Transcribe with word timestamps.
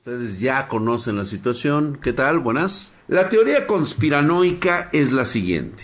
Ustedes 0.00 0.40
ya 0.40 0.66
conocen 0.66 1.18
la 1.18 1.26
situación. 1.26 1.98
¿Qué 2.00 2.14
tal? 2.14 2.38
Buenas. 2.38 2.94
La 3.06 3.28
teoría 3.28 3.66
conspiranoica 3.66 4.88
es 4.94 5.12
la 5.12 5.26
siguiente. 5.26 5.82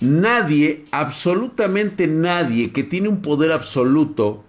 Nadie, 0.00 0.84
absolutamente 0.90 2.08
nadie 2.08 2.72
que 2.72 2.82
tiene 2.82 3.08
un 3.08 3.22
poder 3.22 3.52
absoluto 3.52 4.42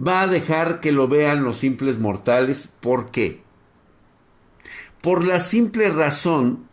va 0.00 0.20
a 0.20 0.26
dejar 0.28 0.78
que 0.78 0.92
lo 0.92 1.08
vean 1.08 1.42
los 1.42 1.56
simples 1.56 1.98
mortales. 1.98 2.68
¿Por 2.78 3.10
qué? 3.10 3.40
Por 5.00 5.24
la 5.24 5.40
simple 5.40 5.88
razón 5.88 6.68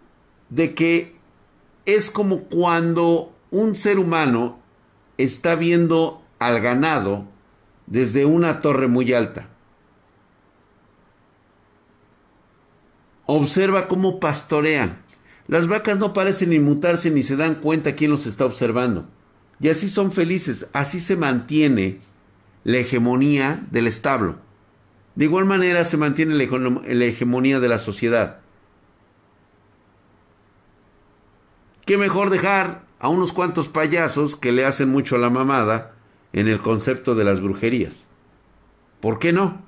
de 0.50 0.76
que 0.76 1.16
es 1.88 2.12
como 2.12 2.44
cuando 2.44 3.34
un 3.50 3.76
ser 3.76 3.98
humano 3.98 4.60
está 5.18 5.56
viendo 5.56 6.22
al 6.38 6.62
ganado 6.62 7.26
desde 7.88 8.28
una 8.28 8.62
torre 8.62 8.88
muy 8.88 9.12
alta. 9.12 9.50
Observa 13.26 13.88
cómo 13.88 14.20
pastorean. 14.20 15.02
Las 15.48 15.68
vacas 15.68 15.98
no 15.98 16.14
parecen 16.14 16.54
inmutarse 16.54 17.12
ni 17.12 17.24
se 17.24 17.36
dan 17.36 17.56
cuenta 17.56 17.96
quién 17.96 18.12
los 18.12 18.26
está 18.26 18.46
observando. 18.46 19.08
Y 19.60 19.70
así 19.70 19.90
son 19.90 20.12
felices, 20.12 20.68
así 20.74 21.00
se 21.00 21.16
mantiene 21.16 22.00
la 22.64 22.78
hegemonía 22.78 23.66
del 23.72 23.88
establo. 23.88 24.38
De 25.16 25.26
igual 25.26 25.46
manera 25.46 25.86
se 25.86 25.98
mantiene 25.98 26.36
la 26.36 27.06
hegemonía 27.06 27.60
de 27.60 27.68
la 27.68 27.80
sociedad. 27.80 28.40
¿Qué 31.86 31.98
mejor 31.98 32.30
dejar 32.30 32.84
a 33.00 33.10
unos 33.10 33.34
cuantos 33.34 33.68
payasos 33.68 34.36
que 34.36 34.54
le 34.54 34.66
hacen 34.66 34.90
mucho 34.90 35.18
la 35.18 35.30
mamada 35.30 35.94
en 36.32 36.48
el 36.48 36.60
concepto 36.60 37.14
de 37.14 37.26
las 37.26 37.42
brujerías? 37.42 38.06
¿Por 39.02 39.20
qué 39.20 39.34
no? 39.34 39.62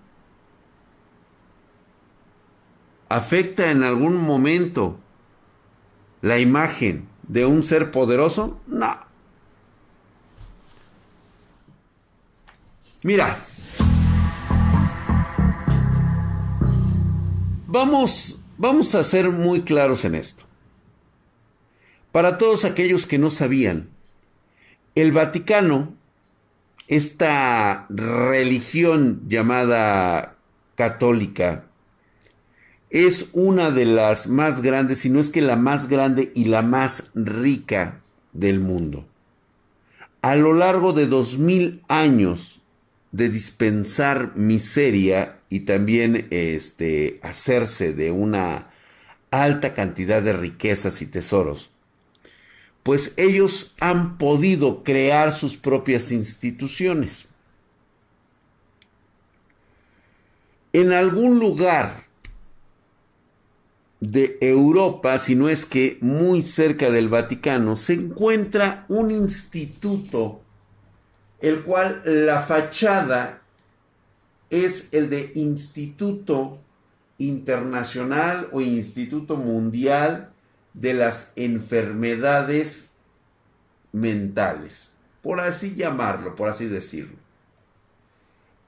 ¿Afecta 3.16 3.72
en 3.72 3.84
algún 3.84 4.18
momento 4.18 5.00
la 6.22 6.38
imagen 6.38 7.08
de 7.24 7.46
un 7.46 7.64
ser 7.64 7.90
poderoso? 7.90 8.60
No. 8.68 8.94
Mira, 13.04 13.40
vamos, 17.68 18.42
vamos 18.58 18.94
a 18.96 19.04
ser 19.06 19.30
muy 19.30 19.62
claros 19.62 20.04
en 20.04 20.16
esto. 20.16 20.44
Para 22.12 22.38
todos 22.38 22.66
aquellos 22.66 23.08
que 23.08 23.18
no 23.18 23.30
sabían, 23.30 23.92
el 24.94 25.14
Vaticano, 25.14 25.94
esta 26.90 27.86
religión 27.88 29.22
llamada 29.30 30.36
católica, 30.76 31.64
es 32.90 33.30
una 33.34 33.72
de 33.72 33.86
las 33.86 34.28
más 34.28 34.62
grandes, 34.62 35.00
si 35.00 35.10
no 35.10 35.20
es 35.20 35.30
que 35.30 35.42
la 35.42 35.56
más 35.56 35.88
grande 35.88 36.32
y 36.36 36.46
la 36.46 36.62
más 36.62 37.10
rica 37.14 38.02
del 38.34 38.60
mundo. 38.60 39.06
A 40.22 40.36
lo 40.36 40.54
largo 40.54 40.94
de 40.94 41.08
dos 41.08 41.38
mil 41.38 41.84
años 41.88 42.62
de 43.12 43.30
dispensar 43.30 44.36
miseria 44.36 45.40
y 45.50 45.62
también 45.62 46.28
este, 46.32 47.20
hacerse 47.22 47.94
de 47.94 48.12
una 48.12 48.72
alta 49.32 49.74
cantidad 49.74 50.22
de 50.22 50.34
riquezas 50.34 51.02
y 51.02 51.06
tesoros, 51.06 51.72
pues 52.84 53.14
ellos 53.18 53.76
han 53.80 54.18
podido 54.18 54.84
crear 54.84 55.32
sus 55.32 55.58
propias 55.58 56.12
instituciones. 56.12 57.26
En 60.72 60.92
algún 60.92 61.40
lugar 61.40 62.05
de 64.00 64.38
Europa, 64.42 65.18
si 65.20 65.36
no 65.36 65.50
es 65.50 65.66
que 65.66 65.98
muy 66.02 66.42
cerca 66.42 66.90
del 66.90 67.10
Vaticano, 67.10 67.76
se 67.76 67.94
encuentra 67.94 68.86
un 68.90 69.12
instituto, 69.12 70.42
el 71.40 71.64
cual 71.64 72.02
la 72.06 72.42
fachada 72.42 73.42
es 74.50 74.90
el 74.92 75.10
de 75.10 75.32
Instituto 75.36 76.60
Internacional 77.18 78.50
o 78.52 78.62
Instituto 78.62 79.38
Mundial 79.38 80.32
de 80.74 80.94
las 80.94 81.32
Enfermedades 81.36 82.90
Mentales, 83.92 84.94
por 85.22 85.40
así 85.40 85.74
llamarlo, 85.76 86.36
por 86.36 86.50
así 86.50 86.66
decirlo. 86.68 87.16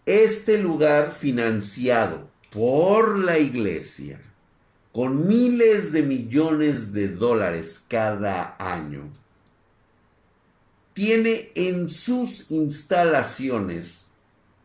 Este 0.06 0.58
lugar 0.58 1.12
financiado 1.12 2.30
por 2.50 3.20
la 3.20 3.38
iglesia, 3.38 4.22
con 4.98 5.28
miles 5.28 5.92
de 5.92 6.02
millones 6.02 6.92
de 6.92 7.08
dólares 7.08 7.86
cada 7.88 8.56
año, 8.58 9.12
tiene 10.96 11.52
en 11.54 11.88
sus 11.88 12.50
instalaciones 12.50 14.08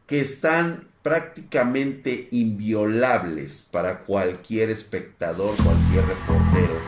que 0.07 0.23
están 0.23 0.89
prácticamente 1.03 2.29
inviolables 2.31 3.67
para 3.71 3.99
cualquier 4.05 4.71
espectador, 4.71 5.55
cualquier 5.63 6.07
reportero 6.07 6.81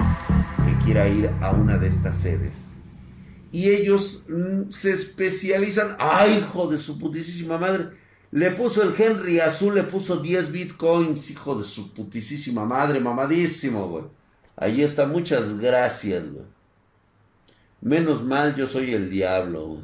que 0.65 0.83
quiera 0.83 1.07
ir 1.07 1.29
a 1.43 1.51
una 1.51 1.77
de 1.77 1.89
estas 1.89 2.19
sedes. 2.19 2.69
Y 3.53 3.69
ellos 3.69 4.25
mm, 4.27 4.71
se 4.71 4.95
especializan, 4.95 5.97
¡ay, 5.99 6.39
hijo 6.39 6.67
de 6.69 6.79
su 6.79 6.99
putísima 6.99 7.59
madre! 7.59 7.91
Le 8.35 8.51
puso 8.51 8.83
el 8.83 9.01
Henry 9.01 9.39
Azul, 9.39 9.77
le 9.77 9.85
puso 9.85 10.17
10 10.17 10.51
bitcoins, 10.51 11.31
hijo 11.31 11.55
de 11.55 11.63
su 11.63 11.95
putísima 11.95 12.65
madre, 12.65 12.99
mamadísimo, 12.99 13.87
güey. 13.87 14.05
Ahí 14.57 14.83
está, 14.83 15.07
muchas 15.07 15.57
gracias, 15.61 16.25
güey. 16.33 16.45
Menos 17.81 18.25
mal 18.25 18.57
yo 18.57 18.67
soy 18.67 18.93
el 18.93 19.09
diablo, 19.09 19.67
güey. 19.69 19.83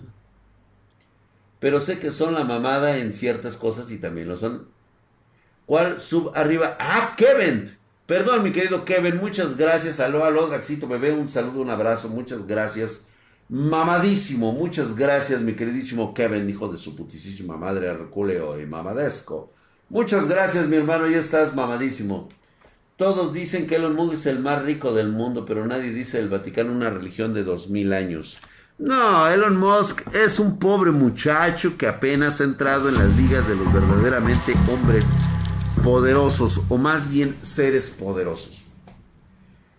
Pero 1.61 1.79
sé 1.79 2.01
que 2.01 2.11
son 2.11 2.35
la 2.35 2.43
mamada 2.43 2.99
en 2.99 3.13
ciertas 3.13 3.57
cosas 3.57 3.89
y 3.93 3.99
también 3.99 4.27
lo 4.27 4.37
son. 4.37 4.67
¿Cuál 5.65 6.01
sub 6.01 6.33
arriba? 6.35 6.77
Ah, 6.81 7.15
Kevin. 7.17 7.79
Perdón, 8.07 8.43
mi 8.43 8.51
querido 8.51 8.85
Kevin, 8.85 9.19
muchas 9.19 9.57
gracias. 9.57 10.01
Aló, 10.01 10.25
aló, 10.25 10.49
Draxito, 10.49 10.89
bebé, 10.89 11.13
un 11.13 11.29
saludo, 11.29 11.61
un 11.61 11.71
abrazo, 11.71 12.09
muchas 12.09 12.49
gracias. 12.49 12.99
Mamadísimo, 13.51 14.53
muchas 14.53 14.95
gracias, 14.95 15.41
mi 15.41 15.55
queridísimo 15.55 16.15
Kevin, 16.15 16.49
hijo 16.49 16.69
de 16.69 16.79
su 16.79 16.95
putísima 16.95 17.57
madre, 17.57 17.89
Herculeo 17.89 18.61
y 18.61 18.65
mamadesco. 18.65 19.53
Muchas 19.89 20.29
gracias, 20.29 20.69
mi 20.69 20.77
hermano, 20.77 21.09
ya 21.09 21.19
estás 21.19 21.53
mamadísimo. 21.53 22.29
Todos 22.95 23.33
dicen 23.33 23.67
que 23.67 23.75
Elon 23.75 23.97
Musk 23.97 24.13
es 24.15 24.27
el 24.27 24.39
más 24.39 24.63
rico 24.63 24.95
del 24.95 25.09
mundo, 25.09 25.45
pero 25.45 25.67
nadie 25.67 25.93
dice 25.93 26.21
el 26.21 26.29
Vaticano 26.29 26.71
una 26.71 26.91
religión 26.91 27.35
de 27.35 27.43
dos 27.43 27.71
mil 27.71 27.93
años. 27.93 28.39
No, 28.79 29.27
Elon 29.27 29.57
Musk 29.57 30.03
es 30.15 30.39
un 30.39 30.61
pobre 30.61 30.93
muchacho 30.93 31.77
que 31.77 31.89
apenas 31.89 32.41
ha 32.41 32.45
entrado 32.45 32.89
en 32.89 32.95
las 32.95 33.17
ligas 33.17 33.49
de 33.49 33.57
los 33.57 33.73
verdaderamente 33.73 34.55
hombres 34.73 35.05
poderosos, 35.83 36.61
o 36.69 36.79
más 36.79 37.11
bien 37.11 37.37
seres 37.43 37.91
poderosos. 37.91 38.60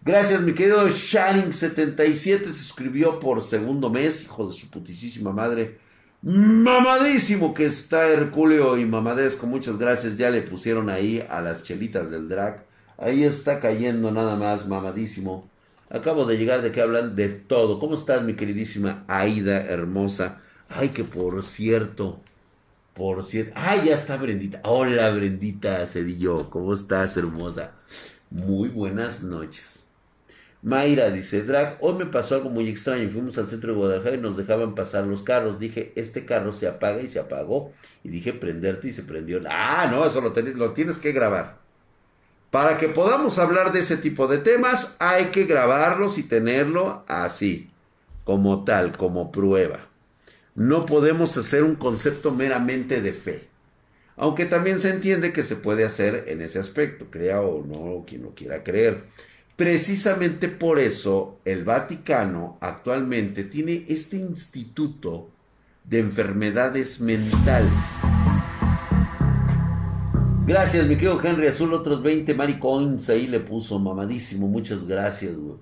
Gracias, 0.04 0.42
mi 0.42 0.54
querido 0.54 0.88
Shining77 0.88 2.46
se 2.46 2.54
suscribió 2.54 3.20
por 3.20 3.40
segundo 3.42 3.92
mes, 3.92 4.24
hijo 4.24 4.48
de 4.48 4.54
su 4.54 4.68
putísima 4.68 5.32
madre. 5.32 5.78
Mamadísimo 6.24 7.54
que 7.54 7.68
está 7.68 8.08
Herculeo 8.08 8.80
y 8.80 8.86
Mamadesco, 8.86 9.46
muchas 9.46 9.78
gracias. 9.78 10.18
Ya 10.18 10.32
le 10.32 10.42
pusieron 10.42 10.90
ahí 10.90 11.24
a 11.30 11.40
las 11.42 11.62
chelitas 11.62 12.10
del 12.10 12.30
drag. 12.30 12.66
Ahí 12.98 13.24
está 13.24 13.60
cayendo 13.60 14.10
nada 14.10 14.36
más, 14.36 14.68
mamadísimo. 14.68 15.48
Acabo 15.92 16.26
de 16.26 16.38
llegar 16.38 16.64
de 16.64 16.72
que 16.72 16.82
hablan 16.82 17.16
de 17.16 17.30
todo. 17.30 17.78
¿Cómo 17.78 17.94
estás, 17.94 18.24
mi 18.24 18.36
queridísima 18.36 19.04
Aida 19.08 19.62
hermosa? 19.62 20.42
Ay, 20.68 20.90
que 20.90 21.04
por 21.04 21.44
cierto, 21.44 22.20
por 22.96 23.24
cierto. 23.24 23.54
Ay, 23.56 23.84
ya 23.86 23.96
está 23.96 24.18
Brendita. 24.18 24.62
Hola, 24.64 25.12
Brendita 25.12 25.86
Cedillo. 25.86 26.50
¿Cómo 26.50 26.74
estás, 26.74 27.18
hermosa? 27.18 27.74
Muy 28.32 28.70
buenas 28.70 29.22
noches. 29.22 29.81
Mayra 30.64 31.10
dice, 31.10 31.42
Drag, 31.42 31.78
hoy 31.82 31.96
me 31.96 32.06
pasó 32.06 32.36
algo 32.36 32.50
muy 32.50 32.70
extraño. 32.70 33.10
Fuimos 33.10 33.38
al 33.38 33.48
centro 33.50 33.74
de 33.74 33.80
Guadalajara 33.80 34.16
y 34.16 34.20
nos 34.20 34.38
dejaban 34.38 34.76
pasar 34.76 35.06
los 35.06 35.24
carros. 35.24 35.60
Dije, 35.60 35.92
este 35.96 36.26
carro 36.26 36.54
se 36.54 36.68
apaga 36.68 37.02
y 37.02 37.08
se 37.08 37.20
apagó. 37.20 37.72
Y 38.04 38.10
dije, 38.10 38.34
prenderte 38.34 38.90
y 38.90 38.92
se 38.92 39.04
prendió. 39.04 39.42
Ah, 39.50 39.88
no, 39.92 40.06
eso 40.06 40.22
lo, 40.22 40.30
lo 40.30 40.74
tienes 40.74 41.00
que 41.00 41.12
grabar. 41.14 41.58
Para 42.52 42.78
que 42.78 42.90
podamos 42.90 43.40
hablar 43.40 43.72
de 43.72 43.80
ese 43.80 43.98
tipo 43.98 44.28
de 44.28 44.38
temas, 44.38 44.96
hay 45.00 45.26
que 45.26 45.46
grabarlos 45.46 46.18
y 46.18 46.24
tenerlo 46.24 47.06
así, 47.08 47.70
como 48.26 48.66
tal, 48.66 48.96
como 48.98 49.32
prueba. 49.32 49.88
No 50.54 50.86
podemos 50.86 51.36
hacer 51.38 51.64
un 51.64 51.76
concepto 51.76 52.32
meramente 52.32 53.02
de 53.02 53.14
fe. 53.14 53.48
Aunque 54.18 54.46
también 54.46 54.80
se 54.80 54.90
entiende 54.90 55.32
que 55.32 55.44
se 55.44 55.56
puede 55.56 55.86
hacer 55.86 56.26
en 56.28 56.42
ese 56.42 56.60
aspecto, 56.60 57.06
crea 57.10 57.42
o 57.42 57.66
no, 57.66 58.06
quien 58.06 58.24
lo 58.24 58.36
quiera 58.36 58.64
creer. 58.64 59.06
Precisamente 59.62 60.48
por 60.48 60.80
eso 60.80 61.38
el 61.46 61.64
Vaticano 61.64 62.58
actualmente 62.62 63.44
tiene 63.44 63.86
este 63.88 64.18
instituto 64.18 65.30
de 65.84 66.00
enfermedades 66.00 67.00
mentales. 67.00 67.70
Gracias, 70.48 70.88
mi 70.88 70.96
querido 70.96 71.22
Henry 71.24 71.46
Azul. 71.46 71.76
Otros 71.76 72.02
20 72.02 72.34
maricoins 72.34 73.08
ahí 73.12 73.28
le 73.28 73.40
puso 73.40 73.78
mamadísimo. 73.78 74.48
Muchas 74.48 74.88
gracias, 74.88 75.36
güey. 75.36 75.58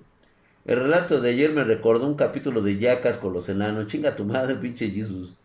El 0.64 0.80
relato 0.80 1.20
de 1.20 1.28
ayer 1.28 1.52
me 1.52 1.64
recordó 1.64 2.06
un 2.06 2.14
capítulo 2.14 2.62
de 2.62 2.78
Yacas 2.78 3.18
con 3.18 3.34
los 3.34 3.50
enanos. 3.50 3.88
Chinga 3.88 4.16
tu 4.16 4.24
madre, 4.24 4.54
pinche 4.54 4.88
Jesus. 4.88 5.36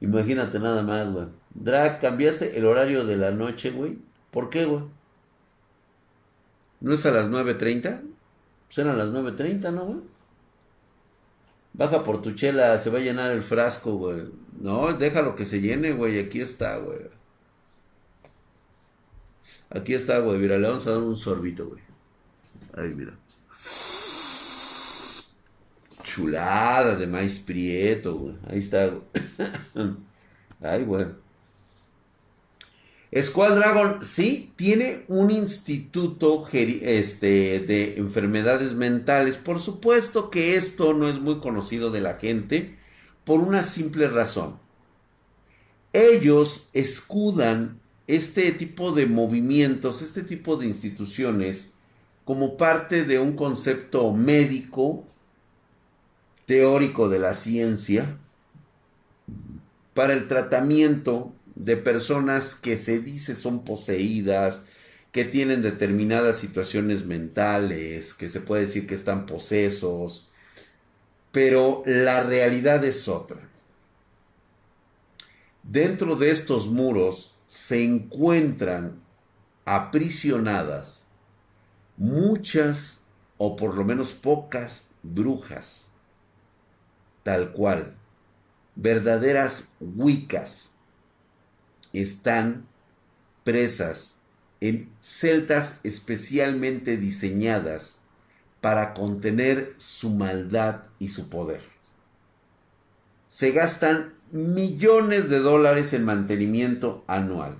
Imagínate 0.00 0.58
nada 0.58 0.82
más, 0.82 1.12
güey. 1.12 1.26
Drag, 1.54 2.00
¿cambiaste 2.00 2.58
el 2.58 2.66
horario 2.66 3.06
de 3.06 3.16
la 3.16 3.30
noche, 3.30 3.70
güey? 3.70 3.98
¿Por 4.32 4.50
qué, 4.50 4.64
güey? 4.64 4.82
¿No 6.84 6.92
es 6.92 7.06
a 7.06 7.10
las 7.12 7.30
9.30? 7.30 8.02
Pues 8.66 8.76
eran 8.76 8.98
las 8.98 9.08
9.30, 9.08 9.72
¿no, 9.72 9.86
güey? 9.86 10.00
Baja 11.72 12.04
por 12.04 12.20
tu 12.20 12.32
chela, 12.32 12.78
se 12.78 12.90
va 12.90 12.98
a 12.98 13.00
llenar 13.00 13.30
el 13.30 13.42
frasco, 13.42 13.96
güey. 13.96 14.24
No, 14.60 14.92
déjalo 14.92 15.34
que 15.34 15.46
se 15.46 15.62
llene, 15.62 15.92
güey. 15.92 16.18
Aquí 16.18 16.42
está, 16.42 16.76
güey. 16.76 16.98
Aquí 19.70 19.94
está, 19.94 20.18
güey. 20.18 20.36
Mira, 20.36 20.58
le 20.58 20.68
vamos 20.68 20.86
a 20.86 20.90
dar 20.90 21.00
un 21.00 21.16
sorbito, 21.16 21.68
güey. 21.68 21.80
Ahí, 22.76 22.94
mira. 22.94 23.14
Chulada 26.02 26.96
de 26.96 27.06
maíz 27.06 27.38
prieto, 27.38 28.14
güey. 28.14 28.34
Ahí 28.46 28.58
está, 28.58 28.88
güey. 28.88 29.02
Ay, 30.60 30.84
güey. 30.84 31.06
Squad 33.22 33.54
Dragon, 33.54 34.04
sí, 34.04 34.52
tiene 34.56 35.04
un 35.06 35.30
instituto 35.30 36.48
este, 36.52 37.60
de 37.60 37.96
enfermedades 37.96 38.74
mentales. 38.74 39.36
Por 39.36 39.60
supuesto 39.60 40.30
que 40.30 40.56
esto 40.56 40.94
no 40.94 41.08
es 41.08 41.20
muy 41.20 41.38
conocido 41.38 41.92
de 41.92 42.00
la 42.00 42.14
gente 42.14 42.76
por 43.24 43.38
una 43.38 43.62
simple 43.62 44.08
razón. 44.08 44.58
Ellos 45.92 46.68
escudan 46.72 47.78
este 48.08 48.50
tipo 48.50 48.90
de 48.90 49.06
movimientos, 49.06 50.02
este 50.02 50.22
tipo 50.22 50.56
de 50.56 50.66
instituciones, 50.66 51.70
como 52.24 52.56
parte 52.56 53.04
de 53.04 53.20
un 53.20 53.36
concepto 53.36 54.12
médico, 54.12 55.04
teórico 56.46 57.08
de 57.08 57.20
la 57.20 57.34
ciencia, 57.34 58.16
para 59.94 60.14
el 60.14 60.26
tratamiento 60.26 61.33
de 61.54 61.76
personas 61.76 62.54
que 62.54 62.76
se 62.76 62.98
dice 62.98 63.34
son 63.34 63.64
poseídas, 63.64 64.62
que 65.12 65.24
tienen 65.24 65.62
determinadas 65.62 66.38
situaciones 66.38 67.06
mentales, 67.06 68.14
que 68.14 68.28
se 68.28 68.40
puede 68.40 68.62
decir 68.62 68.86
que 68.86 68.94
están 68.94 69.26
posesos, 69.26 70.28
pero 71.30 71.82
la 71.86 72.22
realidad 72.22 72.84
es 72.84 73.06
otra. 73.08 73.48
Dentro 75.62 76.16
de 76.16 76.30
estos 76.30 76.66
muros 76.66 77.36
se 77.46 77.84
encuentran 77.84 79.00
aprisionadas 79.64 81.04
muchas 81.96 83.00
o 83.38 83.56
por 83.56 83.76
lo 83.76 83.84
menos 83.84 84.12
pocas 84.12 84.88
brujas, 85.02 85.86
tal 87.22 87.52
cual, 87.52 87.94
verdaderas 88.74 89.68
wicas, 89.80 90.73
están 91.94 92.66
presas 93.44 94.16
en 94.60 94.88
celdas 95.00 95.80
especialmente 95.84 96.96
diseñadas 96.96 97.96
para 98.60 98.94
contener 98.94 99.74
su 99.76 100.10
maldad 100.10 100.84
y 100.98 101.08
su 101.08 101.28
poder. 101.28 101.60
Se 103.28 103.50
gastan 103.50 104.14
millones 104.32 105.28
de 105.28 105.38
dólares 105.40 105.92
en 105.92 106.04
mantenimiento 106.04 107.04
anual. 107.06 107.58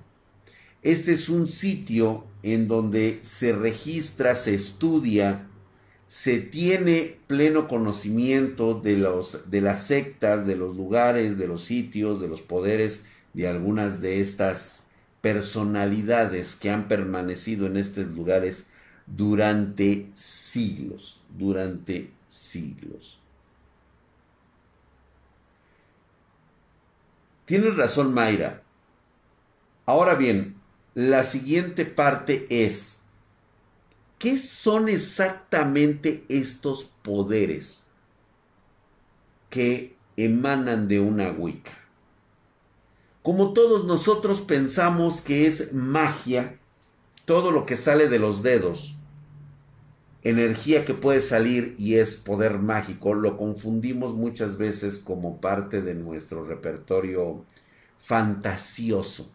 Este 0.81 1.13
es 1.13 1.29
un 1.29 1.47
sitio 1.47 2.25
en 2.43 2.67
donde 2.67 3.19
se 3.21 3.53
registra, 3.53 4.35
se 4.35 4.55
estudia, 4.55 5.47
se 6.07 6.39
tiene 6.39 7.17
pleno 7.27 7.67
conocimiento 7.67 8.73
de, 8.73 8.97
los, 8.97 9.49
de 9.49 9.61
las 9.61 9.85
sectas, 9.85 10.45
de 10.45 10.55
los 10.55 10.75
lugares, 10.75 11.37
de 11.37 11.47
los 11.47 11.63
sitios, 11.63 12.21
de 12.21 12.27
los 12.27 12.41
poderes 12.41 13.01
de 13.35 13.49
algunas 13.49 14.01
de 14.01 14.21
estas 14.21 14.83
personalidades 15.21 16.55
que 16.55 16.69
han 16.69 16.87
permanecido 16.87 17.67
en 17.67 17.75
estos 17.75 18.07
lugares 18.07 18.65
durante 19.05 20.09
siglos, 20.13 21.19
durante 21.37 22.11
siglos. 22.29 23.19
Tienes 27.45 27.75
razón, 27.75 28.13
Mayra. 28.13 28.63
Ahora 29.85 30.15
bien, 30.15 30.55
la 30.93 31.23
siguiente 31.23 31.85
parte 31.85 32.47
es, 32.49 32.99
¿qué 34.17 34.37
son 34.37 34.87
exactamente 34.87 36.23
estos 36.29 36.85
poderes 36.85 37.83
que 39.49 39.95
emanan 40.15 40.87
de 40.87 41.01
una 41.01 41.31
Wicca? 41.31 41.84
Como 43.25 43.53
todos 43.53 43.85
nosotros 43.85 44.41
pensamos 44.41 45.19
que 45.19 45.47
es 45.47 45.73
magia, 45.73 46.59
todo 47.25 47.49
lo 47.49 47.65
que 47.65 47.75
sale 47.75 48.07
de 48.07 48.19
los 48.19 48.43
dedos, 48.43 48.95
energía 50.21 50.85
que 50.85 50.93
puede 50.93 51.21
salir 51.21 51.73
y 51.79 51.95
es 51.95 52.17
poder 52.17 52.59
mágico, 52.59 53.15
lo 53.15 53.35
confundimos 53.35 54.13
muchas 54.13 54.59
veces 54.59 54.99
como 54.99 55.41
parte 55.41 55.81
de 55.81 55.95
nuestro 55.95 56.45
repertorio 56.45 57.43
fantasioso. 57.97 59.27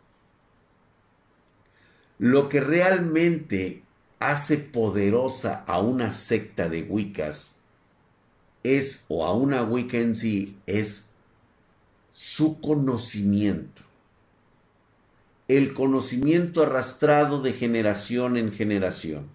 Lo 2.16 2.48
que 2.48 2.60
realmente 2.60 3.82
hace 4.20 4.58
poderosa 4.58 5.64
a 5.66 5.80
una 5.80 6.12
secta 6.12 6.68
de 6.68 6.82
Wiccas 6.84 7.56
es, 8.62 9.04
o 9.08 9.26
a 9.26 9.34
una 9.34 9.64
Wicca 9.64 9.98
en 9.98 10.14
sí, 10.14 10.58
es 10.66 11.09
su 12.12 12.60
conocimiento. 12.60 13.82
El 15.48 15.74
conocimiento 15.74 16.62
arrastrado 16.62 17.42
de 17.42 17.52
generación 17.52 18.36
en 18.36 18.52
generación 18.52 19.28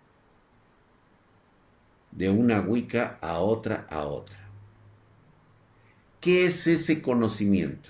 de 2.12 2.30
una 2.30 2.62
Wicca 2.62 3.18
a 3.22 3.40
otra 3.40 3.88
a 3.90 4.06
otra. 4.06 4.40
¿Qué 6.22 6.46
es 6.46 6.66
ese 6.66 7.02
conocimiento? 7.02 7.90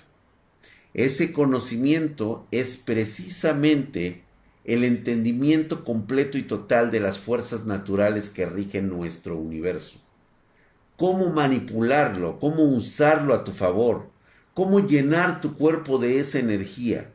Ese 0.92 1.32
conocimiento 1.32 2.46
es 2.50 2.76
precisamente 2.76 4.24
el 4.64 4.82
entendimiento 4.82 5.84
completo 5.84 6.38
y 6.38 6.42
total 6.42 6.90
de 6.90 7.00
las 7.00 7.18
fuerzas 7.18 7.66
naturales 7.66 8.30
que 8.30 8.46
rigen 8.46 8.88
nuestro 8.88 9.36
universo. 9.36 10.00
Cómo 10.96 11.30
manipularlo, 11.30 12.40
cómo 12.40 12.64
usarlo 12.64 13.32
a 13.32 13.44
tu 13.44 13.52
favor, 13.52 14.08
cómo 14.56 14.80
llenar 14.80 15.42
tu 15.42 15.54
cuerpo 15.54 15.98
de 15.98 16.18
esa 16.18 16.38
energía, 16.38 17.12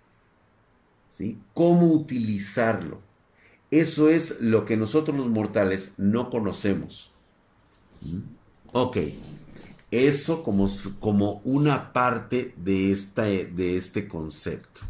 ¿sí? 1.09 1.39
cómo 1.55 1.87
utilizarlo. 1.87 3.01
Eso 3.71 4.11
es 4.11 4.39
lo 4.39 4.63
que 4.63 4.77
nosotros 4.77 5.17
los 5.17 5.27
mortales 5.27 5.93
no 5.97 6.29
conocemos. 6.29 7.09
¿Mm? 8.01 8.19
Ok. 8.73 8.97
Eso 9.89 10.43
como, 10.43 10.69
como 10.99 11.41
una 11.43 11.91
parte 11.93 12.53
de, 12.57 12.91
esta, 12.91 13.23
de 13.23 13.75
este 13.75 14.07
concepto. 14.07 14.81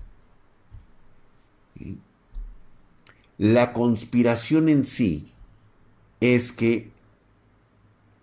La 3.38 3.72
conspiración 3.72 4.68
en 4.68 4.84
sí 4.86 5.26
es 6.20 6.52
que 6.52 6.92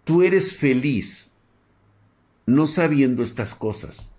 tú 0.04 0.22
eres 0.22 0.54
feliz 0.54 1.30
no 2.44 2.66
sabiendo 2.66 3.22
estas 3.22 3.54
cosas 3.54 4.10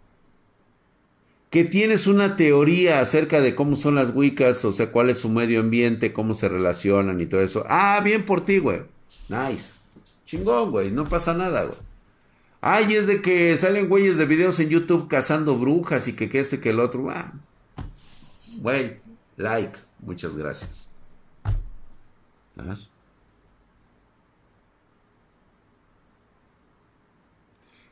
que 1.50 1.64
tienes 1.64 2.06
una 2.06 2.36
teoría 2.36 3.00
acerca 3.00 3.42
de 3.42 3.56
cómo 3.56 3.76
son 3.76 3.96
las 3.96 4.14
Wiccas, 4.14 4.64
o 4.66 4.72
sea, 4.72 4.92
cuál 4.92 5.10
es 5.10 5.20
su 5.20 5.30
medio 5.30 5.62
ambiente, 5.62 6.14
cómo 6.14 6.34
se 6.34 6.48
relacionan 6.48 7.20
y 7.22 7.26
todo 7.26 7.42
eso. 7.42 7.66
Ah, 7.68 8.00
bien 8.04 8.24
por 8.24 8.46
ti, 8.46 8.60
güey. 8.60 8.82
Nice. 9.30 9.74
Chingón, 10.26 10.70
güey. 10.72 10.92
No 10.92 11.10
pasa 11.10 11.34
nada, 11.34 11.64
güey. 11.64 11.78
Ay, 12.62 12.94
es 12.94 13.08
de 13.08 13.22
que 13.22 13.58
salen 13.58 13.90
güeyes 13.90 14.18
de 14.18 14.26
videos 14.26 14.60
en 14.60 14.70
YouTube 14.70 15.08
cazando 15.08 15.58
brujas 15.58 16.08
y 16.08 16.14
que, 16.14 16.30
que 16.30 16.40
este 16.40 16.60
que 16.60 16.70
el 16.70 16.80
otro. 16.80 17.10
Ah. 17.10 17.34
Güey, 18.58 19.00
like. 19.38 19.80
Muchas 20.02 20.36
gracias. 20.36 20.88
¿Sabes? 22.56 22.90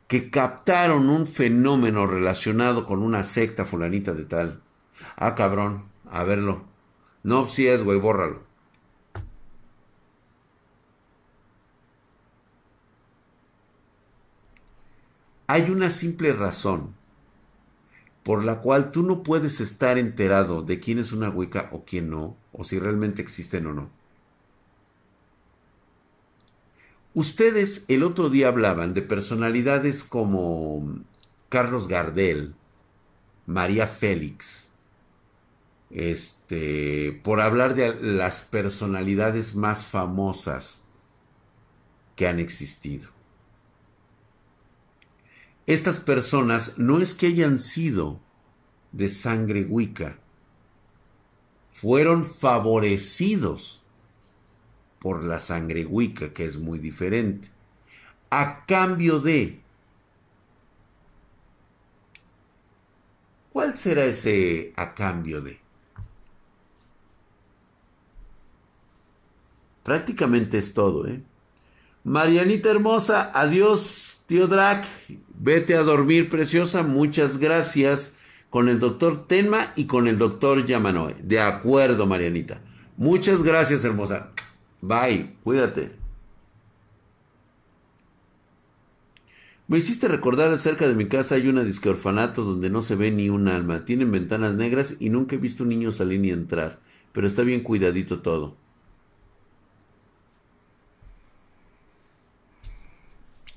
Que 0.08 0.30
captaron 0.32 1.10
un 1.10 1.28
fenómeno 1.28 2.08
relacionado 2.08 2.86
con 2.86 3.04
una 3.04 3.24
secta 3.24 3.66
fulanita 3.66 4.14
de 4.14 4.26
tal. 4.26 4.62
Ah, 5.16 5.36
cabrón, 5.36 5.86
a 6.10 6.24
verlo. 6.24 6.64
No, 7.24 7.48
si 7.48 7.68
es, 7.68 7.84
güey, 7.84 8.00
bórralo. 8.00 8.44
Hay 15.48 15.70
una 15.72 15.90
simple 15.90 16.34
razón. 16.34 16.96
por 18.24 18.44
la 18.44 18.60
cual 18.60 18.92
tú 18.92 19.04
no 19.04 19.24
puedes 19.24 19.62
estar 19.62 19.98
enterado 19.98 20.62
de 20.62 20.82
quién 20.82 21.00
es 21.00 21.14
una 21.14 21.30
Wicca 21.30 21.70
o 21.72 21.86
quién 21.86 22.10
no, 22.10 22.36
o 22.52 22.66
si 22.66 22.78
realmente 22.78 23.22
existen 23.22 23.68
o 23.68 23.74
no. 23.74 23.90
Ustedes 27.18 27.84
el 27.88 28.04
otro 28.04 28.30
día 28.30 28.48
hablaban 28.48 28.94
de 28.94 29.02
personalidades 29.02 30.04
como 30.04 31.04
Carlos 31.50 31.88
Gardel, 31.88 32.54
María 33.48 33.88
Félix, 33.88 34.70
este, 35.90 37.20
por 37.24 37.42
hablar 37.42 37.74
de 37.74 37.96
las 38.00 38.44
personalidades 38.44 39.56
más 39.56 39.84
famosas 39.84 40.84
que 42.16 42.28
han 42.28 42.40
existido. 42.40 43.10
Estas 45.66 46.00
personas 46.00 46.78
no 46.78 47.02
es 47.02 47.16
que 47.16 47.26
hayan 47.26 47.60
sido 47.60 48.20
de 48.92 49.08
sangre 49.08 49.64
wicca, 49.64 50.20
fueron 51.72 52.24
favorecidos 52.24 53.77
por 55.00 55.24
la 55.24 55.40
sangre 55.40 55.86
wicca, 55.86 56.34
que 56.34 56.46
es 56.46 56.58
muy 56.58 56.80
diferente. 56.80 57.50
A 58.30 58.66
cambio 58.66 59.20
de... 59.20 59.62
¿Cuál 63.52 63.78
será 63.78 64.06
ese 64.06 64.74
a 64.76 64.94
cambio 64.94 65.42
de? 65.42 65.60
Prácticamente 69.84 70.58
es 70.58 70.74
todo, 70.74 71.08
¿eh? 71.08 71.22
Marianita 72.04 72.70
hermosa, 72.70 73.32
adiós, 73.34 74.22
tío 74.28 74.48
Drac. 74.48 74.86
Vete 75.40 75.76
a 75.76 75.82
dormir, 75.82 76.30
preciosa. 76.30 76.84
Muchas 76.84 77.38
gracias. 77.38 78.14
Con 78.50 78.70
el 78.70 78.80
doctor 78.80 79.28
Tenma 79.28 79.74
y 79.76 79.86
con 79.86 80.08
el 80.08 80.18
doctor 80.18 80.66
Yamanoe. 80.66 81.16
De 81.22 81.40
acuerdo, 81.40 82.06
Marianita. 82.06 82.62
Muchas 82.96 83.44
gracias, 83.44 83.84
hermosa. 83.84 84.32
Bye, 84.82 85.36
cuídate. 85.44 85.92
Me 89.68 89.80
hiciste 89.80 90.08
recordar 90.08 90.58
cerca 90.60 90.88
de 90.88 90.96
mi 90.96 91.08
casa 91.10 91.36
hay 91.36 91.50
una 91.50 91.64
disque 91.64 91.90
orfanato 91.90 92.46
donde 92.46 92.70
no 92.70 92.82
se 92.82 92.96
ve 92.96 93.12
ni 93.12 93.30
un 93.30 93.50
alma. 93.50 93.84
Tienen 93.84 94.12
ventanas 94.12 94.54
negras 94.54 94.96
y 95.00 95.10
nunca 95.10 95.36
he 95.36 95.40
visto 95.40 95.64
un 95.64 95.70
niño 95.70 95.92
salir 95.92 96.22
ni 96.22 96.30
entrar. 96.30 96.80
Pero 97.12 97.28
está 97.28 97.42
bien 97.42 97.62
cuidadito 97.62 98.22
todo. 98.22 98.56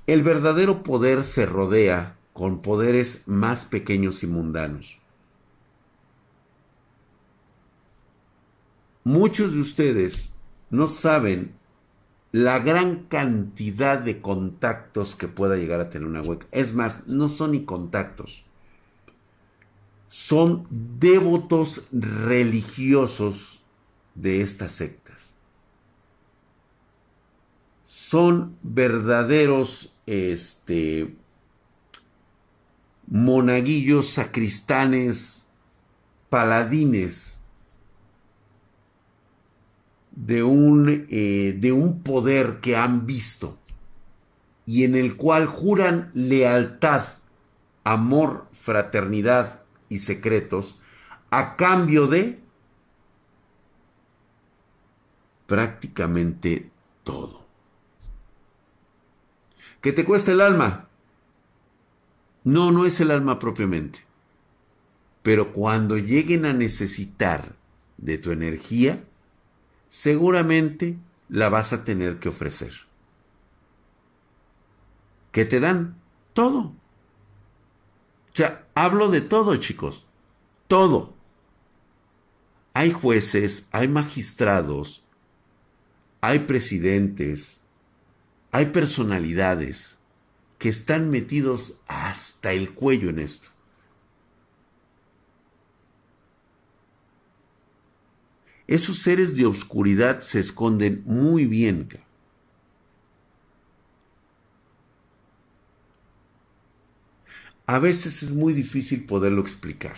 El 0.08 0.24
verdadero 0.24 0.82
poder 0.82 1.22
se 1.22 1.46
rodea 1.46 2.16
con 2.32 2.62
poderes 2.62 3.28
más 3.28 3.64
pequeños 3.64 4.24
y 4.24 4.26
mundanos. 4.26 4.98
Muchos 9.04 9.52
de 9.52 9.60
ustedes 9.60 10.32
no 10.70 10.86
saben 10.86 11.52
la 12.32 12.60
gran 12.60 13.04
cantidad 13.04 13.98
de 13.98 14.20
contactos 14.20 15.16
que 15.16 15.26
pueda 15.28 15.56
llegar 15.56 15.80
a 15.80 15.90
tener 15.90 16.06
una 16.06 16.22
web. 16.22 16.46
Es 16.52 16.72
más, 16.72 17.06
no 17.08 17.28
son 17.28 17.52
ni 17.52 17.64
contactos. 17.64 18.44
Son 20.08 20.66
devotos 20.70 21.88
religiosos 21.92 23.60
de 24.14 24.42
estas 24.42 24.72
sectas. 24.72 25.34
Son 27.82 28.56
verdaderos 28.62 29.96
este, 30.06 31.16
monaguillos, 33.08 34.08
sacristanes, 34.08 35.46
paladines 36.28 37.39
de 40.26 40.42
un, 40.42 41.06
eh, 41.08 41.56
de 41.58 41.72
un 41.72 42.02
poder 42.02 42.60
que 42.60 42.76
han 42.76 43.06
visto 43.06 43.58
y 44.66 44.84
en 44.84 44.94
el 44.94 45.16
cual 45.16 45.46
juran 45.46 46.10
lealtad, 46.12 47.06
amor, 47.84 48.46
fraternidad 48.52 49.62
y 49.88 49.98
secretos 49.98 50.78
a 51.30 51.56
cambio 51.56 52.06
de 52.06 52.38
prácticamente 55.46 56.70
todo. 57.02 57.40
¿Que 59.80 59.92
te 59.92 60.04
cuesta 60.04 60.32
el 60.32 60.42
alma? 60.42 60.88
No, 62.44 62.70
no 62.70 62.84
es 62.84 63.00
el 63.00 63.10
alma 63.10 63.38
propiamente. 63.38 64.00
Pero 65.22 65.52
cuando 65.52 65.96
lleguen 65.96 66.44
a 66.44 66.52
necesitar 66.52 67.56
de 67.96 68.18
tu 68.18 68.32
energía, 68.32 69.04
seguramente 69.90 70.96
la 71.28 71.50
vas 71.50 71.74
a 71.74 71.84
tener 71.84 72.18
que 72.18 72.30
ofrecer. 72.30 72.72
¿Qué 75.32 75.44
te 75.44 75.60
dan? 75.60 76.00
Todo. 76.32 76.60
O 76.60 76.74
sea, 78.32 78.66
hablo 78.74 79.10
de 79.10 79.20
todo, 79.20 79.54
chicos. 79.56 80.06
Todo. 80.68 81.14
Hay 82.72 82.92
jueces, 82.92 83.68
hay 83.72 83.88
magistrados, 83.88 85.04
hay 86.20 86.40
presidentes, 86.40 87.62
hay 88.52 88.66
personalidades 88.66 89.98
que 90.58 90.68
están 90.68 91.10
metidos 91.10 91.80
hasta 91.88 92.52
el 92.52 92.72
cuello 92.74 93.10
en 93.10 93.18
esto. 93.18 93.50
Esos 98.70 99.00
seres 99.00 99.34
de 99.34 99.46
oscuridad 99.46 100.20
se 100.20 100.38
esconden 100.38 101.02
muy 101.04 101.44
bien. 101.44 101.88
A 107.66 107.80
veces 107.80 108.22
es 108.22 108.30
muy 108.30 108.52
difícil 108.52 109.06
poderlo 109.06 109.40
explicar. 109.42 109.96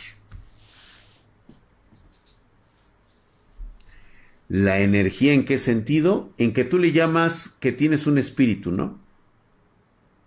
La 4.49 4.81
energía 4.81 5.35
en 5.35 5.45
qué 5.45 5.59
sentido? 5.59 6.33
En 6.38 6.55
que 6.55 6.64
tú 6.64 6.79
le 6.79 6.93
llamas 6.93 7.50
que 7.61 7.73
tienes 7.73 8.07
un 8.07 8.17
espíritu, 8.17 8.73
¿no? 8.73 8.99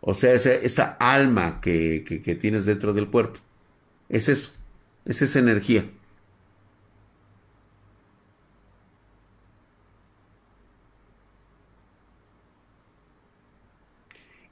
O 0.02 0.14
sea, 0.14 0.36
esa, 0.36 0.98
alma 1.00 1.62
que, 1.62 2.22
que 2.24 2.36
tienes 2.36 2.68
dentro 2.68 2.94
del 2.94 3.08
cuerpo. 3.08 3.40
Es 4.08 4.30
eso, 4.30 4.54
es 5.06 5.24
esa 5.24 5.40
energía. 5.40 5.90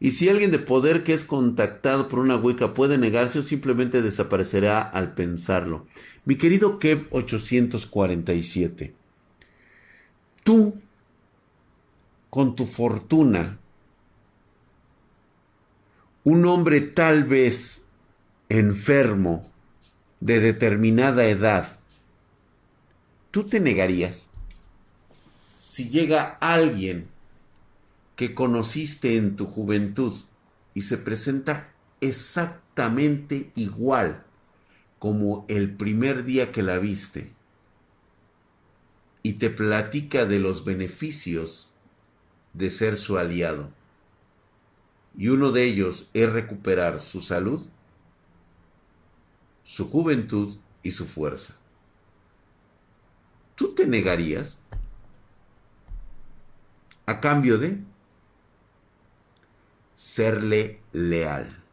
Y 0.03 0.11
si 0.11 0.29
alguien 0.29 0.51
de 0.51 0.59
poder 0.59 1.03
que 1.03 1.13
es 1.13 1.23
contactado 1.23 2.07
por 2.07 2.19
una 2.19 2.35
hueca 2.35 2.75
puede 2.75 2.99
negarse 2.99 3.39
o 3.39 3.43
simplemente 3.43 4.03
desaparecerá 4.03 4.81
al 4.81 5.15
pensarlo. 5.15 5.87
Mi 6.25 6.35
querido 6.35 6.77
Kev 6.77 7.07
847 7.09 8.93
tú, 10.43 10.75
con 12.29 12.55
tu 12.55 12.65
fortuna, 12.65 13.59
un 16.23 16.45
hombre 16.45 16.81
tal 16.81 17.23
vez 17.23 17.81
enfermo 18.49 19.49
de 20.19 20.39
determinada 20.39 21.25
edad, 21.25 21.79
tú 23.31 23.43
te 23.43 23.59
negarías 23.59 24.29
si 25.57 25.89
llega 25.89 26.37
alguien 26.39 27.07
que 28.23 28.35
conociste 28.35 29.17
en 29.17 29.35
tu 29.35 29.47
juventud 29.47 30.13
y 30.73 30.83
se 30.83 30.97
presenta 30.97 31.73
exactamente 31.99 33.51
igual 33.53 34.23
como 34.97 35.43
el 35.49 35.75
primer 35.75 36.23
día 36.23 36.53
que 36.53 36.63
la 36.63 36.79
viste 36.79 37.33
y 39.23 39.33
te 39.33 39.49
platica 39.49 40.25
de 40.25 40.39
los 40.39 40.63
beneficios 40.63 41.73
de 42.53 42.71
ser 42.71 42.95
su 42.95 43.17
aliado. 43.17 43.71
Y 45.17 45.27
uno 45.27 45.51
de 45.51 45.65
ellos 45.65 46.09
es 46.13 46.31
recuperar 46.31 47.01
su 47.01 47.19
salud, 47.19 47.67
su 49.65 49.89
juventud 49.89 50.59
y 50.81 50.91
su 50.91 51.05
fuerza. 51.07 51.55
¿Tú 53.55 53.75
te 53.75 53.85
negarías 53.85 54.59
a 57.05 57.19
cambio 57.19 57.57
de 57.57 57.83
serle 60.03 60.81
leal? 60.91 61.63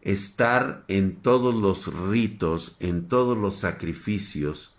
Estar 0.00 0.84
en 0.88 1.14
todos 1.22 1.54
los 1.54 1.94
ritos, 2.10 2.74
en 2.80 3.06
todos 3.06 3.38
los 3.38 3.54
sacrificios, 3.54 4.74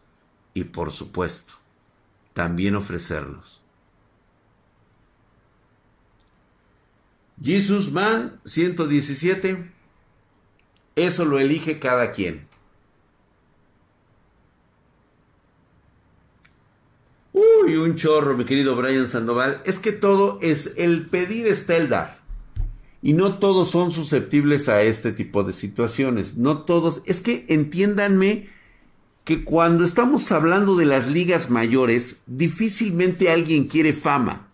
y 0.54 0.66
por 0.66 0.92
supuesto, 0.92 1.54
también 2.34 2.76
ofrecerlos. 2.76 3.62
Jesus 7.42 7.90
Man 7.90 8.42
117. 8.44 9.72
Eso 10.98 11.24
lo 11.24 11.40
elige 11.40 11.80
cada 11.80 12.12
quien. 12.12 12.49
Uy, 17.70 17.76
un 17.78 17.94
chorro, 17.94 18.36
mi 18.36 18.46
querido 18.46 18.76
Brian 18.76 19.08
Sandoval. 19.08 19.62
Es 19.64 19.78
que 19.78 19.92
todo 19.92 20.40
es 20.42 20.74
el 20.78 21.06
pedir 21.06 21.46
está 21.46 21.78
el 21.78 21.88
dar. 21.88 22.18
Y 23.04 23.14
no 23.14 23.38
todos 23.38 23.70
son 23.70 23.92
susceptibles 23.92 24.68
a 24.70 24.82
este 24.82 25.12
tipo 25.12 25.44
de 25.44 25.54
situaciones. 25.54 26.36
No 26.36 26.64
todos. 26.64 27.04
Es 27.06 27.22
que 27.22 27.46
entiéndanme 27.48 28.50
que 29.24 29.44
cuando 29.44 29.84
estamos 29.84 30.32
hablando 30.32 30.76
de 30.76 30.86
las 30.86 31.08
ligas 31.10 31.52
mayores, 31.52 32.24
difícilmente 32.26 33.30
alguien 33.30 33.68
quiere 33.68 33.94
fama. 33.94 34.48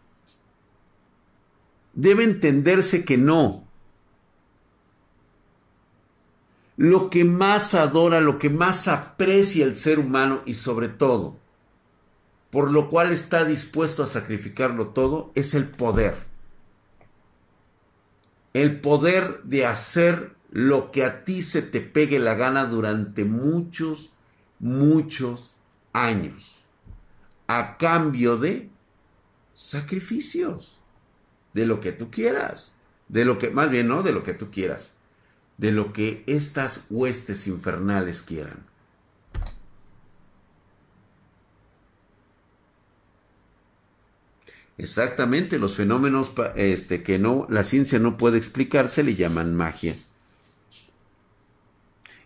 Debe 1.93 2.25
entenderse 2.25 3.05
que 3.05 3.17
no. 3.17 3.63
Lo 6.75 7.09
que 7.09 7.23
más 7.23 7.73
adora, 7.75 8.19
lo 8.19 8.39
que 8.39 8.49
más 8.49 8.89
aprecia 8.89 9.63
el 9.63 9.75
ser 9.75 9.99
humano 9.99 10.41
y 10.45 10.55
sobre 10.55 10.89
todo, 10.89 11.37
por 12.55 12.71
lo 12.71 12.89
cual 12.89 13.11
está 13.11 13.43
dispuesto 13.43 14.01
a 14.01 14.07
sacrificarlo 14.07 14.87
todo, 14.91 15.33
es 15.35 15.53
el 15.53 15.67
poder 15.67 16.15
el 18.55 18.79
poder 18.79 19.41
de 19.43 19.65
hacer 19.65 20.33
lo 20.49 20.89
que 20.89 21.03
a 21.03 21.25
ti 21.25 21.41
se 21.41 21.61
te 21.61 21.81
pegue 21.81 22.19
la 22.19 22.35
gana 22.35 22.63
durante 22.63 23.25
muchos, 23.25 24.11
muchos 24.59 25.57
años, 25.91 26.55
a 27.47 27.75
cambio 27.77 28.37
de 28.37 28.69
sacrificios, 29.53 30.79
de 31.53 31.65
lo 31.65 31.81
que 31.81 31.91
tú 31.91 32.09
quieras, 32.09 32.75
de 33.09 33.25
lo 33.25 33.39
que, 33.39 33.49
más 33.49 33.69
bien 33.69 33.89
no, 33.89 34.03
de 34.03 34.13
lo 34.13 34.23
que 34.23 34.33
tú 34.33 34.49
quieras, 34.51 34.93
de 35.57 35.73
lo 35.73 35.91
que 35.91 36.23
estas 36.25 36.85
huestes 36.89 37.47
infernales 37.47 38.21
quieran. 38.21 38.65
Exactamente, 44.77 45.57
los 45.57 45.75
fenómenos 45.75 46.33
este, 46.55 47.01
que 47.01 47.17
no, 47.17 47.47
la 47.49 47.63
ciencia 47.63 47.97
no 47.97 48.17
puede 48.17 48.37
explicar 48.37 48.89
se 48.89 49.03
le 49.03 49.15
llaman 49.15 49.55
magia. 49.55 49.95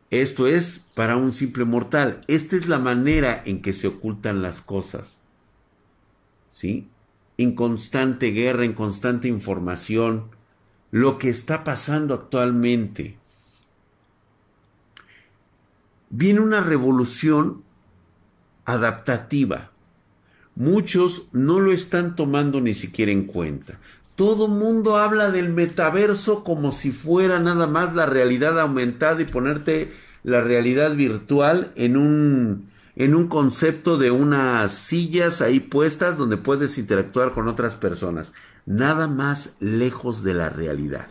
Esto 0.10 0.48
es 0.48 0.80
para 0.96 1.18
un 1.18 1.32
simple 1.32 1.66
mortal. 1.66 2.22
Esta 2.28 2.56
es 2.56 2.68
la 2.68 2.80
manera 2.80 3.44
en 3.46 3.62
que 3.62 3.74
se 3.74 3.88
ocultan 3.88 4.42
las 4.42 4.62
cosas. 4.62 5.20
¿Sí? 6.50 6.88
En 7.38 7.54
constante 7.54 8.32
guerra, 8.32 8.66
en 8.66 8.74
constante 8.74 9.28
información. 9.28 10.32
Lo 10.90 11.20
que 11.20 11.30
está 11.30 11.64
pasando 11.64 12.16
actualmente. 12.16 13.18
Viene 16.10 16.40
una 16.40 16.62
revolución 16.62 17.64
adaptativa 18.66 19.70
muchos 20.60 21.24
no 21.32 21.60
lo 21.60 21.72
están 21.72 22.16
tomando 22.16 22.62
ni 22.62 22.76
siquiera 22.76 23.12
en 23.12 23.24
cuenta. 23.24 23.80
Todo 24.16 24.50
mundo 24.50 24.98
habla 24.98 25.32
del 25.32 25.50
metaverso 25.50 26.44
como 26.44 26.74
si 26.74 26.92
fuera 26.92 27.40
nada 27.40 27.66
más 27.66 27.96
la 27.96 28.06
realidad 28.06 28.60
aumentada 28.60 29.22
y 29.22 29.26
ponerte 29.26 29.94
la 30.24 30.42
realidad 30.42 30.94
virtual 30.96 31.72
en 31.76 31.96
un, 31.96 32.70
en 32.98 33.16
un 33.16 33.28
concepto 33.28 33.98
de 33.98 34.12
unas 34.12 34.74
sillas 34.74 35.42
ahí 35.42 35.62
puestas 35.62 36.18
donde 36.18 36.36
puedes 36.36 36.78
interactuar 36.78 37.32
con 37.32 37.48
otras 37.48 37.76
personas. 37.76 38.34
Nada 38.66 39.08
más 39.08 39.56
lejos 39.62 40.24
de 40.24 40.34
la 40.34 40.50
realidad. 40.50 41.08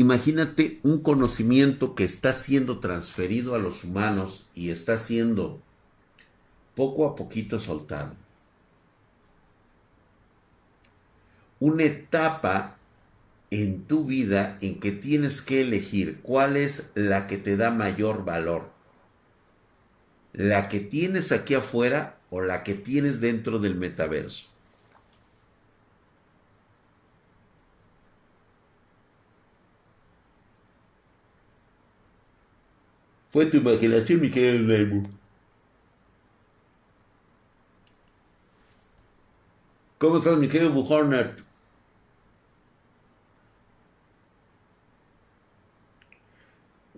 Imagínate 0.00 0.80
un 0.82 1.02
conocimiento 1.02 1.94
que 1.94 2.04
está 2.04 2.32
siendo 2.32 2.78
transferido 2.78 3.54
a 3.54 3.58
los 3.58 3.84
humanos 3.84 4.48
y 4.54 4.70
está 4.70 4.96
siendo 4.96 5.60
poco 6.74 7.06
a 7.06 7.14
poquito 7.14 7.58
soltado. 7.58 8.14
Una 11.58 11.82
etapa 11.82 12.78
en 13.50 13.82
tu 13.82 14.06
vida 14.06 14.56
en 14.62 14.80
que 14.80 14.90
tienes 14.90 15.42
que 15.42 15.60
elegir 15.60 16.20
cuál 16.22 16.56
es 16.56 16.88
la 16.94 17.26
que 17.26 17.36
te 17.36 17.58
da 17.58 17.70
mayor 17.70 18.24
valor. 18.24 18.70
La 20.32 20.70
que 20.70 20.80
tienes 20.80 21.30
aquí 21.30 21.52
afuera 21.52 22.18
o 22.30 22.40
la 22.40 22.62
que 22.62 22.72
tienes 22.72 23.20
dentro 23.20 23.58
del 23.58 23.74
metaverso. 23.74 24.49
Fue 33.32 33.46
tu 33.46 33.58
imaginación, 33.58 34.20
mi 34.20 34.30
querido 34.30 34.66
Nemo. 34.66 35.08
¿Cómo 39.98 40.16
estás, 40.16 40.38
mi 40.38 40.48
querido? 40.48 40.72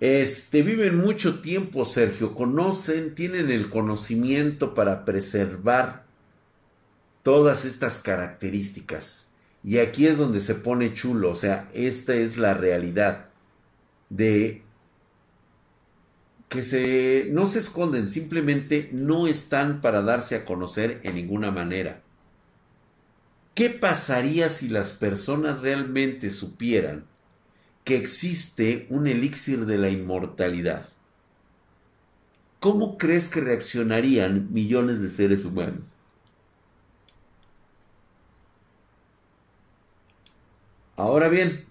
Este, 0.01 0.63
viven 0.63 0.99
mucho 0.99 1.41
tiempo, 1.41 1.85
Sergio, 1.85 2.35
conocen, 2.35 3.15
tienen 3.15 3.51
el 3.51 3.71
conocimiento 3.71 4.75
para 4.75 5.05
preservar 5.05 6.05
todas 7.23 7.65
estas 7.65 7.99
características. 7.99 9.29
Y 9.63 9.79
aquí 9.79 10.07
es 10.07 10.19
donde 10.19 10.41
se 10.41 10.57
pone 10.57 10.93
chulo, 10.93 11.31
o 11.31 11.37
sea, 11.37 11.71
esta 11.73 12.15
es 12.15 12.37
la 12.37 12.55
realidad 12.55 13.29
de 14.09 14.62
que 16.53 16.63
se, 16.63 17.29
no 17.31 17.47
se 17.47 17.61
esconden, 17.61 18.11
simplemente 18.11 18.91
no 18.93 19.27
están 19.27 19.81
para 19.81 20.03
darse 20.03 20.37
a 20.37 20.45
conocer 20.45 21.01
en 21.03 21.15
ninguna 21.15 21.51
manera. 21.51 22.03
¿Qué 23.55 23.71
pasaría 23.71 24.51
si 24.51 24.69
las 24.69 24.93
personas 24.93 25.63
realmente 25.63 26.31
supieran 26.31 27.07
que 27.85 27.97
existe 27.97 28.87
un 28.91 29.07
elixir 29.07 29.65
de 29.65 29.79
la 29.79 29.89
inmortalidad? 29.89 30.91
¿Cómo 32.61 32.99
crees 32.99 33.29
que 33.29 33.41
reaccionarían 33.41 34.53
millones 34.53 35.01
de 35.01 35.09
seres 35.09 35.47
humanos? 35.47 35.87
Ahora 40.97 41.31
bien, 41.31 41.65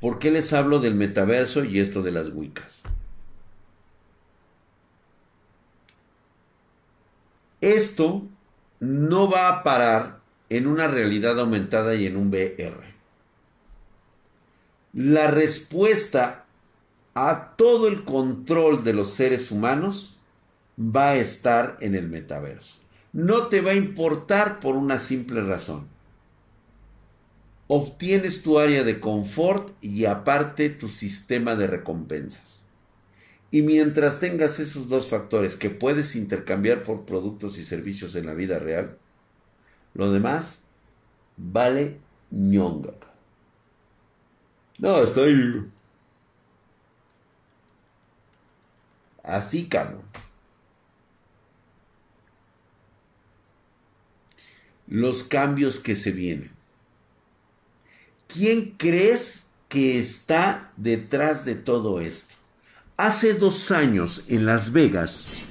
¿por 0.00 0.18
qué 0.18 0.30
les 0.30 0.50
hablo 0.54 0.78
del 0.78 0.94
metaverso 0.94 1.62
y 1.62 1.78
esto 1.78 2.00
de 2.00 2.12
las 2.12 2.30
Wiccas? 2.30 2.82
Esto 7.60 8.22
no 8.80 9.30
va 9.30 9.48
a 9.48 9.62
parar 9.62 10.20
en 10.48 10.66
una 10.66 10.88
realidad 10.88 11.38
aumentada 11.38 11.94
y 11.94 12.06
en 12.06 12.16
un 12.16 12.28
VR. 12.28 12.90
La 14.92 15.28
respuesta 15.28 16.46
a 17.14 17.54
todo 17.56 17.86
el 17.86 18.04
control 18.04 18.82
de 18.82 18.92
los 18.92 19.10
seres 19.10 19.50
humanos 19.50 20.16
va 20.78 21.10
a 21.10 21.16
estar 21.16 21.76
en 21.80 21.94
el 21.94 22.08
metaverso. 22.08 22.74
No 23.12 23.48
te 23.48 23.60
va 23.60 23.72
a 23.72 23.74
importar 23.74 24.60
por 24.60 24.76
una 24.76 24.98
simple 24.98 25.42
razón. 25.42 25.88
Obtienes 27.66 28.42
tu 28.42 28.58
área 28.58 28.82
de 28.82 28.98
confort 28.98 29.72
y 29.80 30.06
aparte 30.06 30.70
tu 30.70 30.88
sistema 30.88 31.54
de 31.54 31.66
recompensas. 31.66 32.59
Y 33.50 33.62
mientras 33.62 34.20
tengas 34.20 34.60
esos 34.60 34.88
dos 34.88 35.08
factores 35.08 35.56
que 35.56 35.70
puedes 35.70 36.14
intercambiar 36.14 36.82
por 36.82 37.04
productos 37.04 37.58
y 37.58 37.64
servicios 37.64 38.14
en 38.14 38.26
la 38.26 38.34
vida 38.34 38.58
real, 38.58 38.96
lo 39.94 40.12
demás 40.12 40.62
vale 41.36 41.98
ñonga. 42.30 42.94
No, 44.78 45.02
estoy... 45.02 45.68
Así, 49.22 49.66
cabrón. 49.68 50.02
Los 54.86 55.22
cambios 55.24 55.78
que 55.78 55.94
se 55.94 56.10
vienen. 56.10 56.50
¿Quién 58.26 58.72
crees 58.76 59.46
que 59.68 59.98
está 59.98 60.72
detrás 60.76 61.44
de 61.44 61.56
todo 61.56 62.00
esto? 62.00 62.39
Hace 63.00 63.32
dos 63.32 63.70
años 63.70 64.24
en 64.28 64.44
Las 64.44 64.72
Vegas 64.72 65.46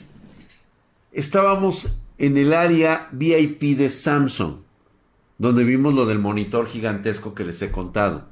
estábamos 1.12 1.90
en 2.20 2.38
el 2.38 2.54
área 2.54 3.10
VIP 3.12 3.76
de 3.76 3.90
Samsung, 3.90 4.58
donde 5.40 5.64
vimos 5.64 5.96
lo 5.96 6.06
del 6.06 6.20
monitor 6.20 6.68
gigantesco 6.68 7.34
que 7.34 7.46
les 7.46 7.60
he 7.64 7.72
contado. 7.72 8.28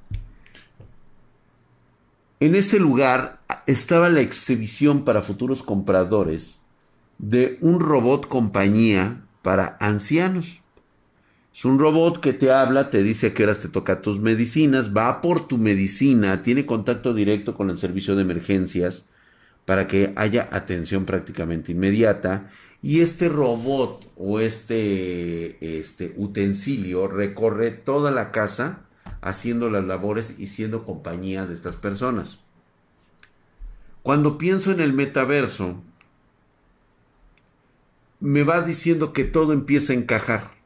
En 2.39 2.53
ese 2.53 2.77
lugar 2.77 3.41
estaba 3.65 4.09
la 4.09 4.19
exhibición 4.19 5.03
para 5.03 5.23
futuros 5.23 5.63
compradores 5.63 6.61
de 7.17 7.57
un 7.61 7.79
robot 7.79 8.27
compañía 8.27 9.25
para 9.41 9.77
ancianos. 9.79 10.61
Es 11.57 11.65
un 11.65 11.79
robot 11.79 12.19
que 12.19 12.33
te 12.33 12.51
habla, 12.51 12.91
te 12.91 13.01
dice 13.01 13.27
a 13.27 13.33
qué 13.33 13.43
horas 13.43 13.59
te 13.59 13.67
toca 13.67 14.03
tus 14.03 14.19
medicinas, 14.19 14.95
va 14.95 15.21
por 15.21 15.47
tu 15.47 15.57
medicina, 15.57 16.43
tiene 16.43 16.67
contacto 16.67 17.15
directo 17.15 17.55
con 17.55 17.71
el 17.71 17.79
servicio 17.79 18.15
de 18.15 18.21
emergencias 18.21 19.09
para 19.65 19.87
que 19.87 20.13
haya 20.17 20.49
atención 20.51 21.05
prácticamente 21.05 21.71
inmediata. 21.71 22.51
Y 22.83 23.01
este 23.01 23.27
robot 23.27 24.07
o 24.17 24.39
este, 24.39 25.79
este 25.79 26.13
utensilio 26.15 27.07
recorre 27.07 27.71
toda 27.71 28.11
la 28.11 28.31
casa 28.31 28.85
haciendo 29.21 29.71
las 29.71 29.83
labores 29.83 30.35
y 30.37 30.45
siendo 30.45 30.83
compañía 30.83 31.47
de 31.47 31.55
estas 31.55 31.75
personas. 31.75 32.37
Cuando 34.03 34.37
pienso 34.37 34.71
en 34.71 34.79
el 34.79 34.93
metaverso, 34.93 35.81
me 38.19 38.43
va 38.43 38.61
diciendo 38.61 39.11
que 39.11 39.23
todo 39.23 39.53
empieza 39.53 39.93
a 39.93 39.95
encajar. 39.95 40.56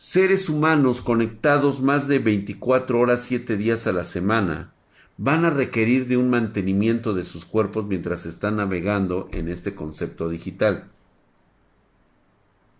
Seres 0.00 0.48
humanos 0.48 1.00
conectados 1.00 1.80
más 1.80 2.06
de 2.06 2.20
24 2.20 3.00
horas 3.00 3.22
7 3.22 3.56
días 3.56 3.88
a 3.88 3.92
la 3.92 4.04
semana 4.04 4.72
van 5.16 5.44
a 5.44 5.50
requerir 5.50 6.06
de 6.06 6.16
un 6.16 6.30
mantenimiento 6.30 7.14
de 7.14 7.24
sus 7.24 7.44
cuerpos 7.44 7.84
mientras 7.84 8.24
están 8.24 8.58
navegando 8.58 9.28
en 9.32 9.48
este 9.48 9.74
concepto 9.74 10.28
digital. 10.28 10.84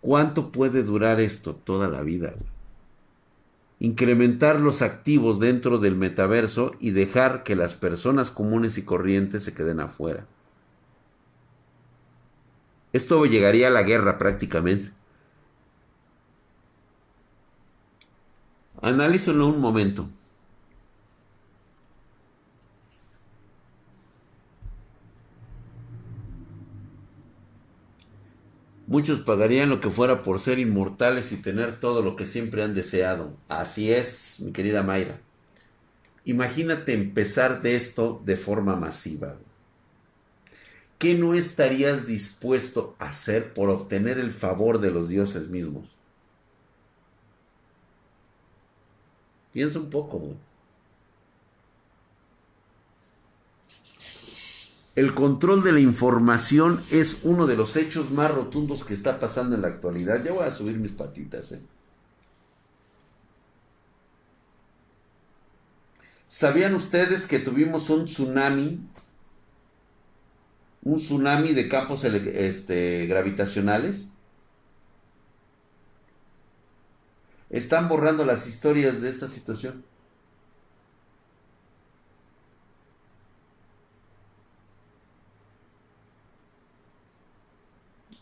¿Cuánto 0.01 0.53
puede 0.53 0.85
durar 0.85 1.19
esto? 1.19 1.57
Toda 1.57 1.89
la 1.89 2.03
vida. 2.03 2.35
Incrementar 3.81 4.61
los 4.61 4.81
activos 4.81 5.41
dentro 5.41 5.79
del 5.79 5.97
metaverso 5.97 6.77
y 6.79 6.93
dejar 6.93 7.43
que 7.43 7.57
las 7.57 7.75
personas 7.75 8.31
comunes 8.31 8.79
y 8.79 8.83
corrientes 8.83 9.43
se 9.43 9.55
queden 9.55 9.81
afuera. 9.81 10.29
Esto 12.93 13.27
llegaría 13.27 13.67
a 13.67 13.73
la 13.73 13.83
guerra 13.83 14.19
prácticamente. 14.19 14.93
Analízalo 18.81 19.49
un 19.49 19.61
momento. 19.61 20.09
Muchos 28.87 29.21
pagarían 29.21 29.69
lo 29.69 29.81
que 29.81 29.91
fuera 29.91 30.23
por 30.23 30.41
ser 30.41 30.59
inmortales 30.59 31.33
y 31.33 31.37
tener 31.37 31.79
todo 31.79 32.03
lo 32.03 32.17
que 32.17 32.27
siempre 32.27 32.63
han 32.63 32.75
deseado. 32.75 33.37
Así 33.49 33.93
es, 33.93 34.37
mi 34.39 34.53
querida 34.53 34.83
Mayra. 34.83 35.21
Imagínate 36.25 36.95
empezar 36.95 37.61
de 37.61 37.77
esto 37.77 38.23
de 38.25 38.37
forma 38.37 38.77
masiva. 38.77 39.37
¿Qué 40.99 41.15
no 41.15 41.35
estarías 41.35 42.07
dispuesto 42.07 42.97
a 42.99 43.09
hacer 43.09 43.53
por 43.53 43.69
obtener 43.71 44.19
el 44.19 44.31
favor 44.31 44.81
de 44.81 44.91
los 44.91 45.09
dioses 45.09 45.49
mismos? 45.49 45.98
Piensa 49.53 49.79
un 49.79 49.91
poco, 49.91 50.37
El 54.99 55.15
control 55.15 55.63
de 55.63 55.71
la 55.71 55.79
información 55.79 56.83
es 56.91 57.21
uno 57.23 57.47
de 57.47 57.57
los 57.57 57.77
hechos 57.77 58.11
más 58.11 58.35
rotundos 58.35 58.83
que 58.83 58.95
está 58.95 59.21
pasando 59.21 59.55
en 59.55 59.63
la 59.63 59.69
actualidad. 59.69 60.25
Ya 60.25 60.33
voy 60.33 60.45
a 60.45 60.51
subir 60.51 60.77
mis 60.77 60.91
patitas, 60.91 61.53
¿eh? 61.53 61.61
¿Sabían 66.29 66.75
ustedes 66.75 67.29
que 67.29 67.39
tuvimos 67.39 67.91
un 67.91 68.07
tsunami? 68.07 68.81
Un 70.83 70.99
tsunami 70.99 71.53
de 71.53 71.69
campos 71.69 72.03
este, 72.03 73.07
gravitacionales. 73.07 74.08
Están 77.51 77.89
borrando 77.89 78.25
las 78.25 78.47
historias 78.47 79.01
de 79.01 79.09
esta 79.09 79.29
situación. 79.29 79.85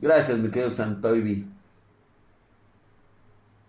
Gracias, 0.01 0.39
mi 0.39 0.51
querido 0.51 0.71
Santoibi. 0.71 1.47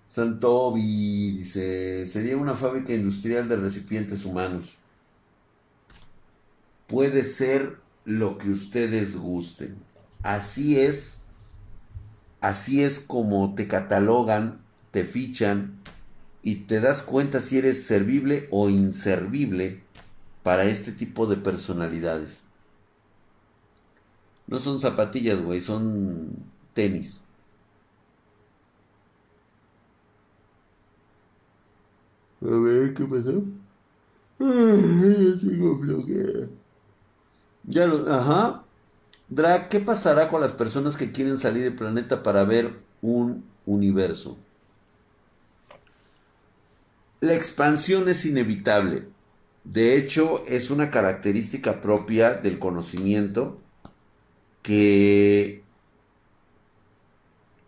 Santobi 0.07 1.31
dice, 1.37 2.05
sería 2.05 2.37
una 2.37 2.55
fábrica 2.55 2.93
industrial 2.93 3.49
de 3.49 3.55
recipientes 3.55 4.25
humanos. 4.25 4.75
Puede 6.87 7.23
ser 7.23 7.77
lo 8.05 8.37
que 8.37 8.49
ustedes 8.49 9.17
gusten. 9.17 9.77
Así 10.23 10.79
es, 10.79 11.19
así 12.41 12.83
es 12.83 12.99
como 12.99 13.55
te 13.55 13.67
catalogan 13.67 14.66
te 14.97 15.05
fichan 15.05 15.77
y 16.41 16.55
te 16.65 16.79
das 16.79 17.03
cuenta 17.03 17.39
si 17.41 17.59
eres 17.59 17.83
servible 17.83 18.47
o 18.49 18.67
inservible 18.67 19.83
para 20.41 20.63
este 20.65 20.91
tipo 20.91 21.27
de 21.27 21.37
personalidades. 21.37 22.39
No 24.47 24.59
son 24.59 24.79
zapatillas, 24.79 25.39
güey, 25.39 25.61
son 25.61 26.29
tenis. 26.73 27.21
A 32.41 32.47
ver, 32.47 32.95
¿qué 32.95 33.05
pasó? 33.05 33.43
ya 34.39 35.37
sigo 35.37 35.79
floquea. 35.79 36.47
Ya 37.65 37.85
lo, 37.85 38.11
ajá. 38.11 38.63
Drag, 39.29 39.69
¿qué 39.69 39.79
pasará 39.79 40.27
con 40.27 40.41
las 40.41 40.53
personas 40.53 40.97
que 40.97 41.11
quieren 41.11 41.37
salir 41.37 41.65
del 41.65 41.75
planeta 41.75 42.23
para 42.23 42.43
ver 42.45 42.79
un 43.03 43.43
universo? 43.67 44.39
La 47.19 47.33
expansión 47.33 48.07
es 48.09 48.25
inevitable. 48.25 49.07
De 49.63 49.97
hecho, 49.97 50.45
es 50.47 50.69
una 50.69 50.91
característica 50.91 51.81
propia 51.81 52.33
del 52.33 52.59
conocimiento 52.59 53.59
que 54.61 55.63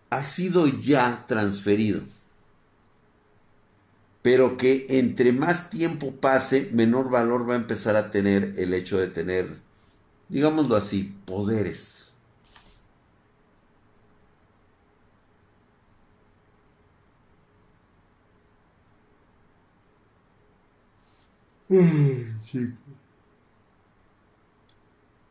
ha 0.10 0.24
sido 0.24 0.68
ya 0.68 1.26
transferido. 1.28 2.02
Pero 4.22 4.58
que 4.58 4.86
entre 4.90 5.32
más 5.32 5.70
tiempo 5.70 6.12
pase, 6.12 6.70
menor 6.74 7.10
valor 7.10 7.50
va 7.50 7.54
a 7.54 7.58
empezar 7.58 7.96
a 7.96 8.12
tener 8.12 8.56
el 8.58 8.74
hecho 8.74 8.98
de 9.00 9.08
tener, 9.08 9.58
digámoslo 10.28 10.76
así, 10.76 11.16
poderes. 11.26 11.99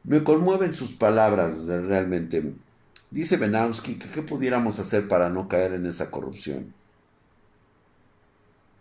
Me 0.04 0.22
conmueven 0.22 0.72
sus 0.72 0.92
palabras 0.92 1.66
realmente. 1.66 2.54
Dice 3.10 3.36
Benowski 3.36 3.98
que 3.98 4.08
qué 4.10 4.22
pudiéramos 4.22 4.78
hacer 4.78 5.08
para 5.08 5.30
no 5.30 5.48
caer 5.48 5.72
en 5.72 5.86
esa 5.86 6.10
corrupción. 6.10 6.72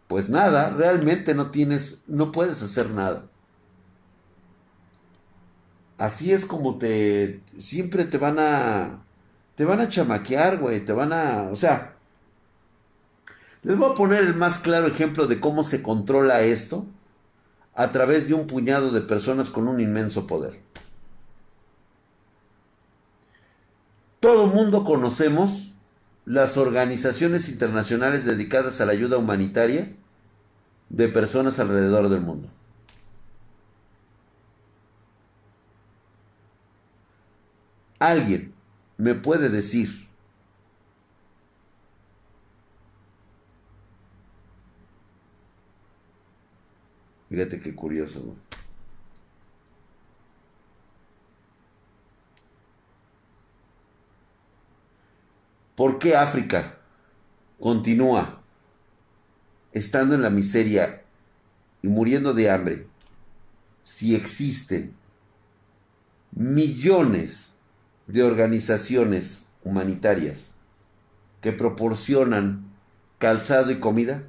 Pues 0.08 0.30
nada, 0.30 0.70
realmente 0.70 1.34
no 1.34 1.50
tienes, 1.52 2.04
no 2.08 2.32
puedes 2.32 2.62
hacer 2.62 2.92
nada. 2.92 3.26
Así 5.98 6.32
es 6.32 6.46
como 6.46 6.78
te, 6.78 7.42
siempre 7.58 8.06
te 8.06 8.18
van 8.20 8.38
a, 8.40 9.04
te 9.56 9.66
van 9.66 9.82
a 9.82 9.90
chamaquear, 9.90 10.60
güey, 10.60 10.86
te 10.86 10.94
van 10.94 11.12
a, 11.12 11.50
o 11.52 11.56
sea, 11.56 11.96
les 13.64 13.78
voy 13.78 13.92
a 13.92 13.96
poner 13.96 14.22
el 14.24 14.36
más 14.36 14.60
claro 14.60 14.88
ejemplo 14.88 15.26
de 15.28 15.40
cómo 15.40 15.64
se 15.64 15.82
controla 15.82 16.42
esto 16.44 16.86
a 17.78 17.92
través 17.92 18.28
de 18.28 18.34
un 18.34 18.48
puñado 18.48 18.90
de 18.90 19.02
personas 19.02 19.52
con 19.52 19.68
un 19.68 19.80
inmenso 19.80 20.26
poder. 20.26 20.60
Todo 24.20 24.48
mundo 24.48 24.84
conocemos 24.84 25.76
las 26.26 26.58
organizaciones 26.58 27.48
internacionales 27.50 28.26
dedicadas 28.26 28.82
a 28.82 28.88
la 28.88 28.94
ayuda 28.94 29.20
humanitaria 29.20 29.94
de 30.90 31.08
personas 31.08 31.60
alrededor 31.60 32.10
del 32.10 32.22
mundo. 32.22 32.50
¿Alguien 38.00 38.56
me 38.98 39.14
puede 39.14 39.50
decir 39.50 40.07
Fíjate 47.30 47.60
qué 47.60 47.76
curioso. 47.76 48.36
¿Por 55.76 56.00
qué 56.00 56.16
África 56.16 56.80
continúa 57.60 58.42
estando 59.74 60.16
en 60.16 60.24
la 60.24 60.32
miseria 60.32 61.04
y 61.84 61.88
muriendo 61.88 62.34
de 62.34 62.50
hambre 62.50 62.88
si 63.84 64.16
existen 64.16 64.96
millones 66.32 67.56
de 68.08 68.24
organizaciones 68.24 69.46
humanitarias 69.64 70.48
que 71.42 71.52
proporcionan 71.52 72.72
calzado 73.20 73.70
y 73.72 73.80
comida? 73.80 74.24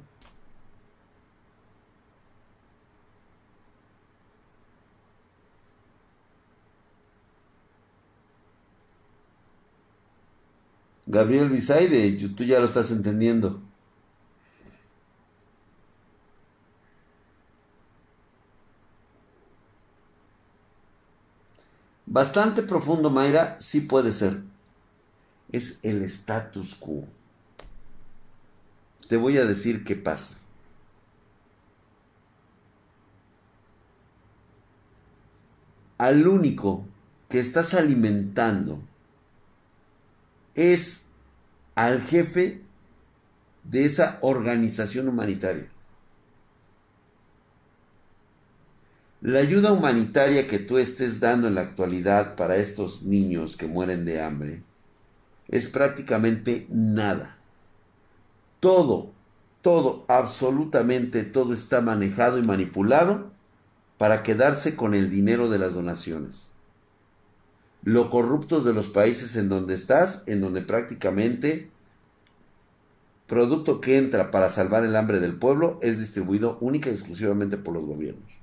Gabriel 11.09 11.49
Bisaide, 11.49 12.11
tú 12.35 12.43
ya 12.43 12.59
lo 12.59 12.65
estás 12.65 12.91
entendiendo. 12.91 13.59
Bastante 22.05 22.61
profundo, 22.61 23.09
Mayra, 23.09 23.57
sí 23.59 23.81
puede 23.81 24.11
ser. 24.11 24.43
Es 25.51 25.79
el 25.81 26.03
status 26.03 26.75
quo. 26.75 27.07
Te 29.07 29.17
voy 29.17 29.39
a 29.39 29.45
decir 29.45 29.83
qué 29.83 29.95
pasa. 29.95 30.35
Al 35.97 36.27
único 36.27 36.85
que 37.29 37.39
estás 37.39 37.73
alimentando 37.73 38.83
es 40.59 41.05
al 41.75 42.01
jefe 42.01 42.61
de 43.63 43.85
esa 43.85 44.17
organización 44.19 45.07
humanitaria. 45.07 45.69
La 49.21 49.39
ayuda 49.39 49.71
humanitaria 49.71 50.47
que 50.47 50.59
tú 50.59 50.77
estés 50.77 51.21
dando 51.21 51.47
en 51.47 51.55
la 51.55 51.61
actualidad 51.61 52.35
para 52.35 52.57
estos 52.57 53.03
niños 53.03 53.55
que 53.55 53.67
mueren 53.67 54.03
de 54.03 54.21
hambre 54.21 54.61
es 55.47 55.67
prácticamente 55.67 56.67
nada. 56.69 57.37
Todo, 58.59 59.11
todo, 59.61 60.03
absolutamente 60.09 61.23
todo 61.23 61.53
está 61.53 61.79
manejado 61.79 62.37
y 62.37 62.43
manipulado 62.43 63.31
para 63.97 64.23
quedarse 64.23 64.75
con 64.75 64.93
el 64.93 65.09
dinero 65.09 65.49
de 65.49 65.59
las 65.59 65.73
donaciones 65.73 66.48
lo 67.83 68.09
corruptos 68.09 68.65
de 68.65 68.73
los 68.73 68.87
países 68.89 69.35
en 69.35 69.49
donde 69.49 69.73
estás, 69.75 70.23
en 70.27 70.41
donde 70.41 70.61
prácticamente 70.61 71.71
producto 73.27 73.79
que 73.79 73.97
entra 73.97 74.31
para 74.31 74.49
salvar 74.49 74.83
el 74.83 74.95
hambre 74.95 75.19
del 75.19 75.37
pueblo 75.37 75.79
es 75.81 75.99
distribuido 75.99 76.57
única 76.61 76.89
y 76.89 76.93
exclusivamente 76.93 77.57
por 77.57 77.73
los 77.75 77.85
gobiernos. 77.85 78.39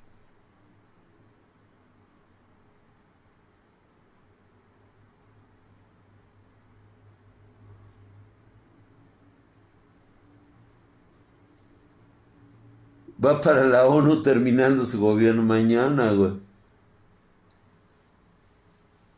Va 13.25 13.41
para 13.41 13.65
la 13.67 13.87
ONU 13.87 14.23
terminando 14.23 14.85
su 14.87 15.01
gobierno 15.01 15.43
mañana, 15.43 16.13
güey. 16.13 16.46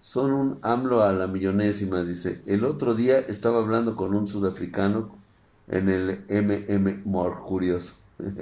Son 0.08 0.32
un 0.32 0.58
AMLO 0.62 1.02
a 1.02 1.12
la 1.12 1.26
millonésima, 1.26 2.02
dice. 2.02 2.40
El 2.46 2.64
otro 2.64 2.94
día 2.94 3.18
estaba 3.18 3.58
hablando 3.58 3.94
con 3.94 4.14
un 4.14 4.26
sudafricano 4.26 5.10
en 5.68 5.90
el 5.90 6.20
MM 6.30 7.02
More, 7.04 7.34
curioso. 7.46 7.92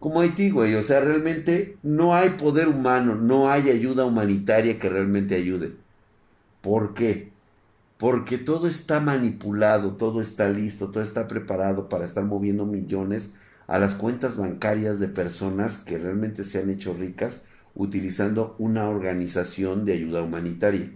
Como 0.00 0.20
Haití, 0.20 0.48
güey. 0.48 0.74
O 0.76 0.82
sea, 0.82 1.00
realmente 1.00 1.76
no 1.82 2.14
hay 2.14 2.30
poder 2.30 2.68
humano, 2.68 3.14
no 3.14 3.50
hay 3.50 3.68
ayuda 3.68 4.06
humanitaria 4.06 4.78
que 4.78 4.88
realmente 4.88 5.34
ayude. 5.34 5.74
¿Por 6.62 6.94
qué? 6.94 7.30
Porque 7.98 8.38
todo 8.38 8.68
está 8.68 9.00
manipulado, 9.00 9.96
todo 9.96 10.22
está 10.22 10.48
listo, 10.48 10.88
todo 10.88 11.02
está 11.02 11.28
preparado 11.28 11.90
para 11.90 12.06
estar 12.06 12.24
moviendo 12.24 12.64
millones 12.64 13.32
a 13.66 13.78
las 13.78 13.94
cuentas 13.94 14.38
bancarias 14.38 14.98
de 14.98 15.08
personas 15.08 15.76
que 15.76 15.98
realmente 15.98 16.42
se 16.42 16.58
han 16.58 16.70
hecho 16.70 16.94
ricas 16.94 17.38
utilizando 17.78 18.56
una 18.58 18.90
organización 18.90 19.86
de 19.86 19.94
ayuda 19.94 20.20
humanitaria. 20.20 20.90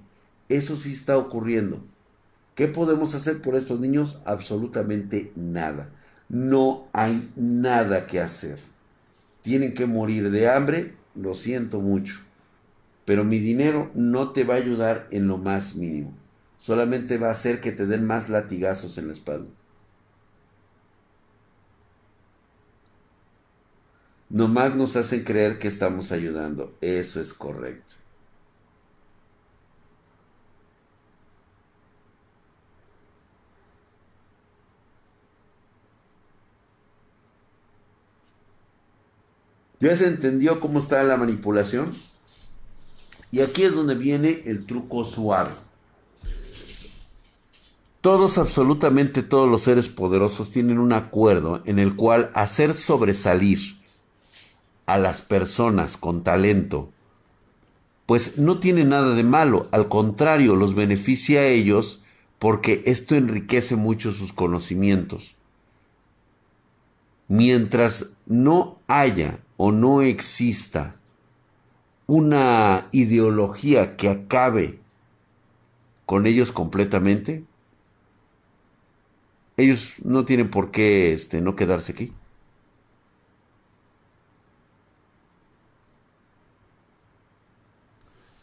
Eso 0.51 0.77
sí 0.77 0.93
está 0.93 1.17
ocurriendo. 1.17 1.81
¿Qué 2.55 2.69
podemos 2.69 3.15
hacer 3.15 3.41
por 3.41 3.55
estos 3.55 3.81
niños? 3.81 4.21
Absolutamente 4.27 5.33
nada. 5.37 5.89
No 6.29 6.89
hay 6.93 7.31
nada 7.37 8.07
que 8.07 8.21
hacer. 8.21 8.59
Tienen 9.41 9.73
que 9.73 9.87
morir 9.87 10.31
de 10.31 10.51
hambre, 10.51 10.93
lo 11.15 11.35
siento 11.35 11.81
mucho. 11.81 12.21
Pero 13.05 13.25
mi 13.25 13.39
dinero 13.39 13.91
no 13.95 14.31
te 14.33 14.45
va 14.45 14.55
a 14.55 14.59
ayudar 14.59 15.07
en 15.11 15.29
lo 15.29 15.39
más 15.39 15.77
mínimo. 15.77 16.13
Solamente 16.59 17.17
va 17.17 17.29
a 17.29 17.33
hacer 17.33 17.61
que 17.61 17.73
te 17.73 17.87
den 17.87 18.07
más 18.07 18.29
latigazos 18.29 18.99
en 18.99 19.07
la 19.07 19.13
espalda. 19.13 19.49
Nomás 24.33 24.75
nos 24.75 24.97
hacen 24.97 25.25
creer 25.25 25.59
que 25.59 25.69
estamos 25.69 26.11
ayudando. 26.11 26.73
Eso 26.81 27.21
es 27.21 27.35
correcto. 27.35 27.97
¿Ya 39.81 39.95
se 39.97 40.07
entendió 40.07 40.61
cómo 40.61 40.79
está 40.79 41.05
la 41.05 41.19
manipulación? 41.19 41.91
Y 43.31 43.41
aquí 43.41 43.65
es 43.65 43.75
donde 43.75 43.97
viene 43.97 44.45
el 44.47 44.65
truco 44.65 45.05
suave. 45.05 45.51
Todos, 48.01 48.39
absolutamente 48.39 49.23
todos 49.23 49.51
los 49.51 49.61
seres 49.61 49.91
poderosos 49.91 50.51
tienen 50.51 50.79
un 50.79 50.95
acuerdo 50.95 51.61
en 51.67 51.79
el 51.79 51.97
cual 51.97 52.31
hacer 52.33 52.73
sobresalir 52.73 53.82
a 54.87 54.99
las 54.99 55.23
personas 55.23 55.97
con 55.97 56.23
talento, 56.23 56.91
pues 58.07 58.39
no 58.39 58.59
tiene 58.59 58.85
nada 58.85 59.15
de 59.15 59.23
malo, 59.23 59.69
al 59.73 59.89
contrario, 59.89 60.57
los 60.57 60.75
beneficia 60.75 61.41
a 61.41 61.47
ellos 61.47 62.03
porque 62.39 62.83
esto 62.87 63.15
enriquece 63.15 63.77
mucho 63.77 64.11
sus 64.13 64.33
conocimientos. 64.33 65.37
Mientras 67.29 68.11
no 68.27 68.79
haya 68.89 69.39
o 69.57 69.71
no 69.71 70.03
exista 70.03 70.97
una 72.07 72.89
ideología 72.91 73.97
que 73.97 74.09
acabe 74.09 74.81
con 76.05 76.27
ellos 76.27 76.51
completamente, 76.53 77.45
ellos 79.57 79.95
no 80.03 80.25
tienen 80.25 80.51
por 80.51 80.71
qué 80.73 81.13
este, 81.13 81.41
no 81.41 81.55
quedarse 81.55 81.93
aquí. 81.93 82.13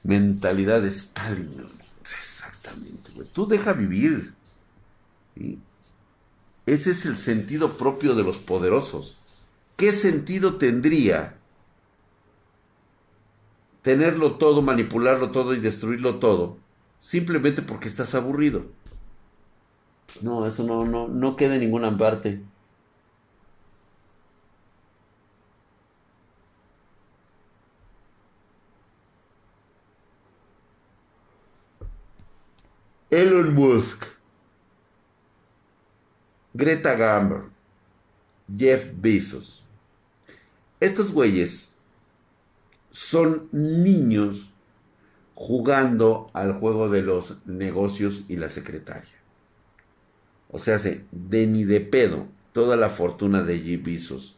Mentalidad 0.09 0.81
de 0.81 0.89
Stalin. 0.89 1.51
Exactamente, 2.01 3.11
Tú 3.31 3.47
deja 3.47 3.73
vivir. 3.73 4.33
Ese 6.65 6.91
es 6.91 7.05
el 7.05 7.17
sentido 7.17 7.77
propio 7.77 8.15
de 8.15 8.23
los 8.23 8.37
poderosos. 8.37 9.17
¿Qué 9.77 9.91
sentido 9.91 10.55
tendría 10.55 11.35
tenerlo 13.83 14.35
todo, 14.35 14.61
manipularlo 14.61 15.31
todo 15.31 15.53
y 15.53 15.59
destruirlo 15.59 16.15
todo 16.15 16.57
simplemente 16.99 17.61
porque 17.61 17.87
estás 17.87 18.13
aburrido? 18.15 18.65
No, 20.21 20.45
eso 20.45 20.63
no, 20.63 20.85
no, 20.85 21.07
no 21.07 21.35
queda 21.35 21.53
en 21.53 21.61
ninguna 21.61 21.95
parte. 21.95 22.41
Elon 33.11 33.55
Musk, 33.55 34.05
Greta 36.53 36.93
Garber, 36.93 37.45
Jeff 38.55 38.91
Bezos. 39.01 39.65
Estos 40.79 41.11
güeyes 41.11 41.73
son 42.91 43.49
niños 43.51 44.51
jugando 45.33 46.29
al 46.33 46.53
juego 46.59 46.87
de 46.89 47.01
los 47.01 47.43
negocios 47.47 48.25
y 48.27 48.35
la 48.35 48.49
secretaria. 48.49 49.09
O 50.51 50.59
sea, 50.59 50.77
de 50.77 51.47
ni 51.47 51.63
de 51.63 51.79
pedo 51.79 52.27
toda 52.53 52.77
la 52.77 52.91
fortuna 52.91 53.41
de 53.41 53.57
Jeff 53.57 53.83
Bezos 53.83 54.35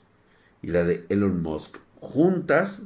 y 0.62 0.68
la 0.68 0.86
de 0.86 1.06
Elon 1.10 1.42
Musk 1.42 1.78
juntas 2.00 2.80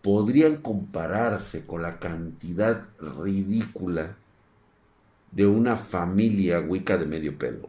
podrían 0.00 0.56
compararse 0.56 1.66
con 1.66 1.82
la 1.82 1.98
cantidad 1.98 2.86
ridícula 2.98 4.16
de 5.34 5.46
una 5.46 5.76
familia 5.76 6.60
Wicca 6.60 6.96
de 6.96 7.06
medio 7.06 7.36
pelo. 7.36 7.68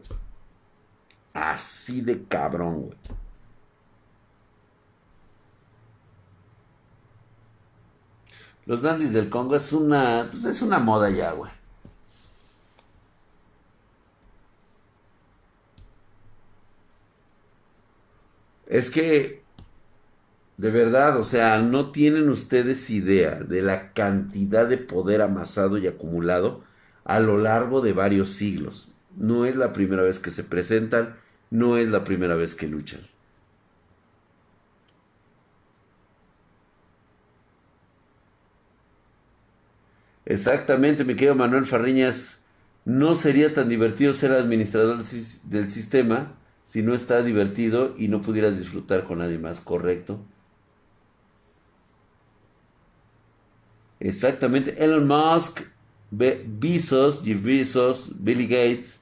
Así 1.34 2.00
de 2.00 2.24
cabrón, 2.24 2.82
güey. 2.86 2.96
Los 8.66 8.82
dandis 8.82 9.12
del 9.12 9.30
Congo 9.30 9.56
es 9.56 9.72
una, 9.72 10.28
pues 10.30 10.44
es 10.44 10.62
una 10.62 10.78
moda 10.78 11.08
ya, 11.10 11.32
güey. 11.32 11.50
Es 18.66 18.90
que, 18.90 19.42
de 20.56 20.70
verdad, 20.70 21.18
o 21.18 21.24
sea, 21.24 21.58
no 21.60 21.92
tienen 21.92 22.28
ustedes 22.28 22.90
idea 22.90 23.36
de 23.36 23.62
la 23.62 23.92
cantidad 23.92 24.66
de 24.68 24.78
poder 24.78 25.22
amasado 25.22 25.78
y 25.78 25.86
acumulado 25.86 26.64
a 27.06 27.20
lo 27.20 27.38
largo 27.38 27.80
de 27.80 27.92
varios 27.92 28.30
siglos. 28.30 28.92
No 29.16 29.46
es 29.46 29.56
la 29.56 29.72
primera 29.72 30.02
vez 30.02 30.18
que 30.18 30.30
se 30.30 30.44
presentan, 30.44 31.16
no 31.50 31.78
es 31.78 31.88
la 31.88 32.04
primera 32.04 32.34
vez 32.34 32.54
que 32.54 32.66
luchan. 32.66 33.00
Exactamente, 40.24 41.04
mi 41.04 41.14
querido 41.14 41.36
Manuel 41.36 41.66
Farriñas. 41.66 42.40
No 42.84 43.14
sería 43.14 43.54
tan 43.54 43.68
divertido 43.68 44.12
ser 44.14 44.32
administrador 44.32 45.04
del 45.44 45.70
sistema 45.70 46.34
si 46.64 46.82
no 46.82 46.94
está 46.94 47.22
divertido 47.22 47.94
y 47.96 48.08
no 48.08 48.22
pudieras 48.22 48.58
disfrutar 48.58 49.04
con 49.04 49.18
nadie 49.18 49.38
más, 49.38 49.60
¿correcto? 49.60 50.20
Exactamente. 54.00 54.82
Elon 54.82 55.06
Musk, 55.06 55.62
Bezos, 56.10 57.22
Jeff 57.24 57.42
Bezos, 57.42 58.10
Billy 58.18 58.46
Gates, 58.46 58.98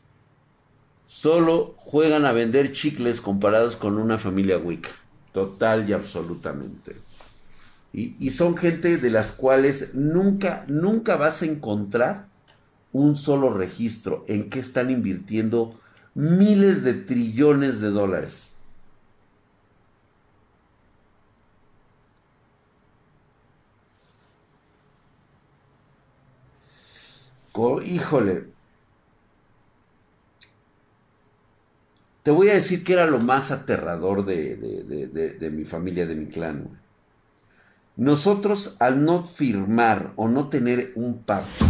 solo 1.07 1.75
juegan 1.79 2.25
a 2.25 2.33
vender 2.33 2.73
chicles 2.73 3.21
comparados 3.21 3.77
con 3.77 3.99
una 3.99 4.19
familia 4.19 4.59
Wick. 4.59 4.89
Total 5.33 5.89
y 5.89 5.93
absolutamente. 5.93 6.97
Y, 7.93 8.31
son 8.31 8.57
gente 8.57 8.97
de 8.97 9.11
las 9.11 9.31
cuales 9.31 9.95
nunca, 9.95 10.65
nunca 10.67 11.15
vas 11.15 11.43
a 11.43 11.47
encontrar 11.47 12.27
un 12.93 13.17
solo 13.17 13.53
registro 13.53 14.25
en 14.27 14.51
que 14.51 14.59
están 14.59 14.91
invirtiendo 14.91 15.79
miles 16.15 16.83
de 16.83 16.95
trillones 16.95 17.81
de 17.81 17.91
dólares. 17.91 18.54
Híjole. 27.85 28.47
Te 32.23 32.31
voy 32.31 32.49
a 32.49 32.55
decir 32.55 32.85
que 32.85 32.95
era 32.95 33.07
lo 33.07 33.21
más 33.21 33.51
aterrador 33.51 34.25
de, 34.25 34.57
de 34.57 35.51
mi 35.51 35.65
familia, 35.65 36.07
de 36.07 36.17
mi 36.17 36.27
clan. 36.27 36.81
Nosotros 37.97 38.77
al 38.81 39.05
no 39.05 39.25
firmar 39.25 40.13
o 40.17 40.27
no 40.27 40.49
tener 40.49 40.93
un 40.97 41.23
pacto 41.23 41.65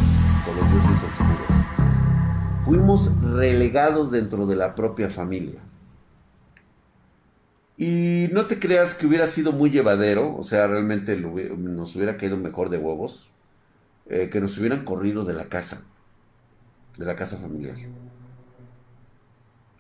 con 0.47 0.57
los 0.57 0.71
dioses 0.71 1.03
oscuros, 1.03 1.45
fuimos 2.65 3.13
relegados 3.21 4.11
dentro 4.11 4.47
de 4.47 4.57
la 4.57 4.75
propia 4.75 5.11
familia. 5.11 5.61
Y 7.77 8.29
no 8.33 8.47
te 8.47 8.59
creas 8.59 8.95
que 8.95 9.07
hubiera 9.07 9.27
sido 9.27 9.53
muy 9.53 9.71
llevadero, 9.71 10.37
o 10.37 10.45
sea, 10.45 10.69
realmente 10.69 11.17
nos 11.17 11.97
hubiera 11.97 12.17
caído 12.17 12.37
mejor 12.37 12.71
de 12.71 12.79
huevos, 12.79 13.29
eh, 14.07 14.29
que 14.31 14.41
nos 14.41 14.59
hubieran 14.59 14.85
corrido 14.85 15.25
de 15.25 15.35
la 15.35 15.49
casa, 15.49 15.83
de 16.97 17.05
la 17.05 17.17
casa 17.17 17.37
familiar. 17.39 17.77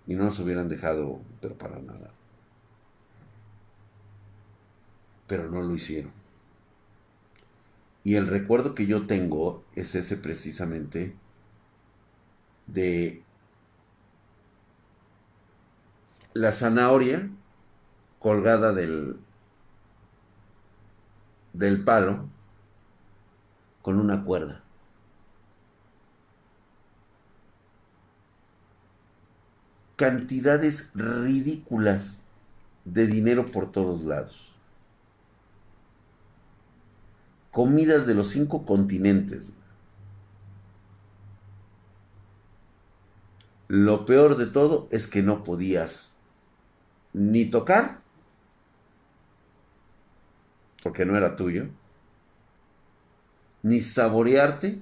Y 0.07 0.15
no 0.15 0.25
nos 0.25 0.39
hubieran 0.39 0.69
dejado, 0.69 1.21
pero 1.41 1.57
para 1.57 1.79
nada. 1.79 2.11
Pero 5.27 5.51
no 5.51 5.63
lo 5.63 5.75
hicieron. 5.75 6.13
Y 8.03 8.17
el 8.17 8.27
recuerdo 8.27 8.75
que 8.75 8.87
yo 8.87 9.07
tengo 9.07 9.65
es 9.75 9.95
ese 9.95 10.17
precisamente 10.19 11.15
de 12.67 13.23
la 16.35 16.53
zanahoria 16.53 17.31
colgada 18.19 18.73
del, 18.73 19.17
del 21.55 21.85
palo 21.85 22.29
con 23.85 24.01
una 24.01 24.25
cuerda. 24.25 24.64
Cantidades 29.94 30.90
ridículas 30.97 32.25
de 32.85 33.07
dinero 33.07 33.47
por 33.47 33.70
todos 33.70 34.05
lados. 34.05 34.55
comidas 37.55 38.05
de 38.05 38.14
los 38.14 38.31
cinco 38.31 38.66
continentes. 38.66 39.53
Lo 43.68 44.05
peor 44.05 44.37
de 44.37 44.47
todo 44.47 44.88
es 44.90 45.07
que 45.07 45.23
no 45.23 45.44
podías 45.44 46.14
ni 47.12 47.44
tocar, 47.44 48.01
porque 50.83 51.07
no 51.07 51.16
era 51.16 51.37
tuyo, 51.37 51.68
ni 53.64 53.81
saborearte 53.81 54.79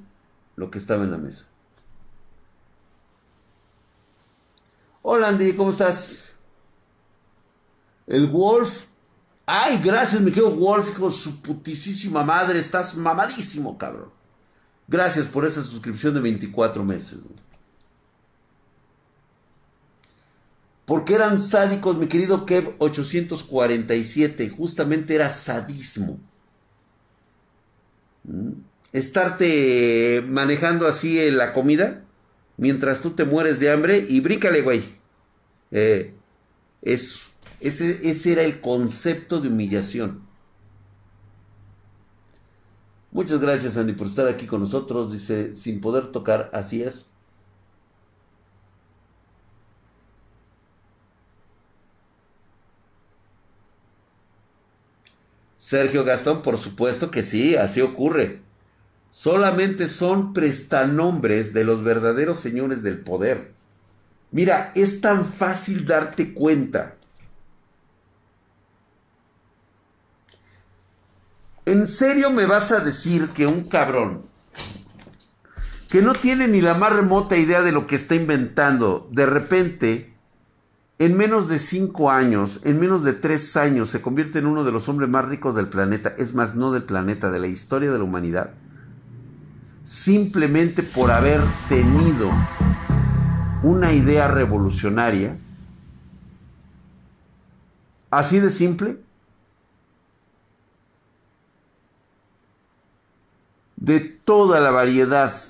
lo 0.56 0.70
que 0.70 0.76
estaba 0.76 1.04
en 1.04 1.10
la 1.10 1.18
mesa. 1.18 1.46
Hola 5.00 5.28
Andy, 5.28 5.54
¿cómo 5.54 5.70
estás? 5.70 6.34
El 8.06 8.26
Wolf 8.26 8.92
Ay, 9.46 9.80
gracias, 9.84 10.20
mi 10.20 10.30
querido 10.30 10.54
Wolf, 10.54 10.90
hijo 10.90 11.10
su 11.10 11.40
putisísima 11.40 12.22
madre. 12.22 12.58
Estás 12.58 12.94
mamadísimo, 12.94 13.76
cabrón. 13.76 14.10
Gracias 14.86 15.26
por 15.28 15.44
esa 15.44 15.62
suscripción 15.62 16.14
de 16.14 16.20
24 16.20 16.84
meses. 16.84 17.18
Porque 20.84 21.14
eran 21.14 21.40
sádicos, 21.40 21.96
mi 21.96 22.06
querido 22.06 22.46
Kev 22.46 22.76
847. 22.78 24.48
Justamente 24.50 25.14
era 25.14 25.30
sadismo. 25.30 26.18
¿Mm? 28.24 28.52
Estarte 28.92 30.22
manejando 30.26 30.86
así 30.86 31.30
la 31.30 31.52
comida 31.52 32.04
mientras 32.56 33.00
tú 33.00 33.10
te 33.10 33.24
mueres 33.24 33.58
de 33.60 33.70
hambre 33.70 34.04
y 34.08 34.20
brícale, 34.20 34.62
güey. 34.62 34.82
Eh, 35.70 36.14
es 36.82 37.32
ese, 37.62 38.32
era 38.32 38.42
el 38.42 38.60
concepto 38.60 39.40
de 39.40 39.48
humillación. 39.48 40.22
Muchas 43.12 43.40
gracias, 43.40 43.76
Andy, 43.76 43.92
por 43.92 44.06
estar 44.06 44.26
aquí 44.28 44.46
con 44.46 44.60
nosotros. 44.60 45.12
Dice, 45.12 45.54
sin 45.54 45.80
poder 45.80 46.12
tocar, 46.12 46.50
así 46.52 46.82
es. 46.82 47.08
Sergio 55.58 56.04
Gastón, 56.04 56.42
por 56.42 56.58
supuesto 56.58 57.10
que 57.10 57.22
sí, 57.22 57.56
así 57.56 57.80
ocurre. 57.80 58.40
Solamente 59.12 59.88
son 59.88 60.32
prestanombres 60.32 61.52
de 61.52 61.62
los 61.62 61.84
verdaderos 61.84 62.40
señores 62.40 62.82
del 62.82 62.98
poder. 62.98 63.52
Mira, 64.32 64.72
es 64.74 65.00
tan 65.00 65.26
fácil 65.26 65.86
darte 65.86 66.34
cuenta 66.34 66.96
¿En 71.64 71.86
serio 71.86 72.30
me 72.30 72.44
vas 72.44 72.72
a 72.72 72.80
decir 72.80 73.28
que 73.28 73.46
un 73.46 73.68
cabrón 73.68 74.22
que 75.88 76.02
no 76.02 76.12
tiene 76.12 76.48
ni 76.48 76.60
la 76.60 76.74
más 76.74 76.92
remota 76.92 77.36
idea 77.36 77.62
de 77.62 77.70
lo 77.70 77.86
que 77.86 77.94
está 77.94 78.16
inventando, 78.16 79.08
de 79.12 79.26
repente, 79.26 80.14
en 80.98 81.16
menos 81.16 81.48
de 81.48 81.60
cinco 81.60 82.10
años, 82.10 82.60
en 82.64 82.80
menos 82.80 83.04
de 83.04 83.12
tres 83.12 83.56
años, 83.56 83.90
se 83.90 84.00
convierte 84.00 84.40
en 84.40 84.46
uno 84.46 84.64
de 84.64 84.72
los 84.72 84.88
hombres 84.88 85.08
más 85.08 85.26
ricos 85.26 85.54
del 85.54 85.68
planeta, 85.68 86.14
es 86.18 86.34
más, 86.34 86.56
no 86.56 86.72
del 86.72 86.82
planeta, 86.82 87.30
de 87.30 87.38
la 87.38 87.46
historia 87.46 87.92
de 87.92 87.98
la 87.98 88.04
humanidad, 88.04 88.54
simplemente 89.84 90.82
por 90.82 91.10
haber 91.10 91.40
tenido 91.68 92.30
una 93.62 93.92
idea 93.92 94.28
revolucionaria, 94.28 95.36
así 98.10 98.40
de 98.40 98.50
simple, 98.50 98.98
de 103.76 104.00
toda 104.00 104.60
la 104.60 104.70
variedad 104.70 105.42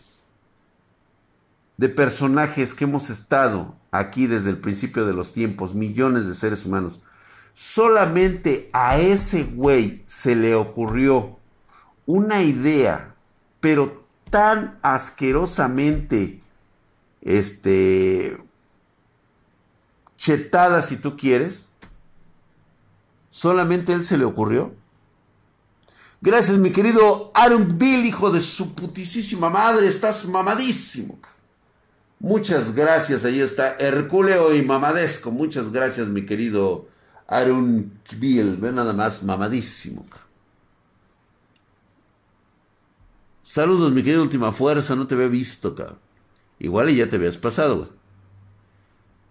de 1.76 1.88
personajes 1.88 2.74
que 2.74 2.84
hemos 2.84 3.10
estado 3.10 3.74
aquí 3.90 4.26
desde 4.26 4.50
el 4.50 4.58
principio 4.58 5.04
de 5.04 5.12
los 5.12 5.32
tiempos, 5.32 5.74
millones 5.74 6.26
de 6.26 6.34
seres 6.34 6.64
humanos, 6.64 7.02
solamente 7.54 8.70
a 8.72 8.98
ese 8.98 9.44
güey 9.44 10.02
se 10.06 10.34
le 10.34 10.54
ocurrió 10.54 11.38
una 12.06 12.42
idea, 12.42 13.14
pero 13.60 14.01
tan 14.32 14.80
asquerosamente, 14.82 16.42
este, 17.20 18.36
chetada 20.16 20.82
si 20.82 20.96
tú 20.96 21.16
quieres, 21.16 21.68
solamente 23.30 23.92
él 23.92 24.04
se 24.04 24.18
le 24.18 24.24
ocurrió 24.24 24.74
Gracias, 26.24 26.56
mi 26.56 26.70
querido 26.70 27.32
Aaron 27.34 27.78
Bill, 27.78 28.06
hijo 28.06 28.30
de 28.30 28.40
su 28.40 28.76
putisísima 28.76 29.50
madre. 29.50 29.88
Estás 29.88 30.24
mamadísimo. 30.24 31.18
Muchas 32.20 32.76
gracias. 32.76 33.24
Ahí 33.24 33.40
está 33.40 33.74
Herculeo 33.76 34.54
y 34.54 34.62
Mamadesco. 34.62 35.32
Muchas 35.32 35.72
gracias, 35.72 36.06
mi 36.06 36.24
querido 36.24 36.86
Aaron 37.26 37.98
Kbil, 38.08 38.56
ve 38.58 38.70
nada 38.70 38.92
más, 38.92 39.24
mamadísimo. 39.24 40.06
Saludos, 43.42 43.92
mi 43.92 44.02
querido 44.02 44.22
Última 44.22 44.52
Fuerza, 44.52 44.94
no 44.96 45.06
te 45.06 45.14
había 45.14 45.28
visto, 45.28 45.74
cabrón. 45.74 45.98
Igual 46.58 46.90
y 46.90 46.96
ya 46.96 47.08
te 47.08 47.16
habías 47.16 47.36
pasado, 47.36 47.76
güey. 47.78 47.88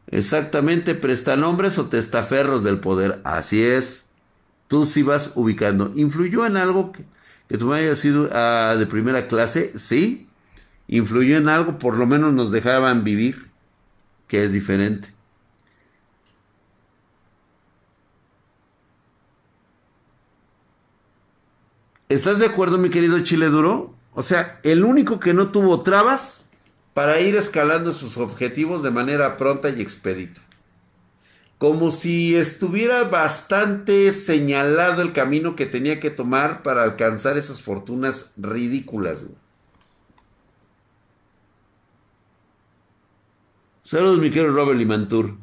Exactamente, 0.07 0.95
prestanombres 0.95 1.77
o 1.79 1.87
testaferros 1.87 2.63
del 2.63 2.79
poder. 2.79 3.21
Así 3.23 3.63
es. 3.63 4.05
Tú 4.67 4.85
sí 4.85 5.03
vas 5.03 5.31
ubicando. 5.35 5.93
¿Influyó 5.95 6.45
en 6.45 6.57
algo 6.57 6.91
que, 6.91 7.05
que 7.49 7.57
tú 7.57 7.73
hayas 7.73 7.99
sido 7.99 8.29
ah, 8.33 8.75
de 8.77 8.85
primera 8.85 9.27
clase? 9.27 9.71
Sí. 9.75 10.27
¿Influyó 10.87 11.37
en 11.37 11.49
algo? 11.49 11.79
Por 11.79 11.97
lo 11.97 12.05
menos 12.07 12.33
nos 12.33 12.51
dejaban 12.51 13.03
vivir, 13.03 13.51
que 14.27 14.43
es 14.45 14.53
diferente. 14.53 15.13
¿Estás 22.09 22.39
de 22.39 22.45
acuerdo, 22.45 22.77
mi 22.77 22.89
querido 22.89 23.19
Chile 23.23 23.47
Duro? 23.47 23.95
O 24.13 24.21
sea, 24.21 24.59
el 24.63 24.83
único 24.83 25.19
que 25.19 25.33
no 25.33 25.51
tuvo 25.51 25.81
trabas 25.81 26.45
para 26.93 27.19
ir 27.21 27.35
escalando 27.35 27.93
sus 27.93 28.17
objetivos 28.17 28.83
de 28.83 28.91
manera 28.91 29.37
pronta 29.37 29.69
y 29.69 29.81
expedita. 29.81 30.41
Como 31.57 31.91
si 31.91 32.35
estuviera 32.35 33.03
bastante 33.05 34.11
señalado 34.11 35.01
el 35.01 35.13
camino 35.13 35.55
que 35.55 35.65
tenía 35.65 35.99
que 35.99 36.09
tomar 36.09 36.63
para 36.63 36.83
alcanzar 36.83 37.37
esas 37.37 37.61
fortunas 37.61 38.31
ridículas. 38.35 39.25
Saludos, 43.83 44.19
mi 44.19 44.31
querido 44.31 44.53
Robert 44.53 44.77
Limantur. 44.77 45.35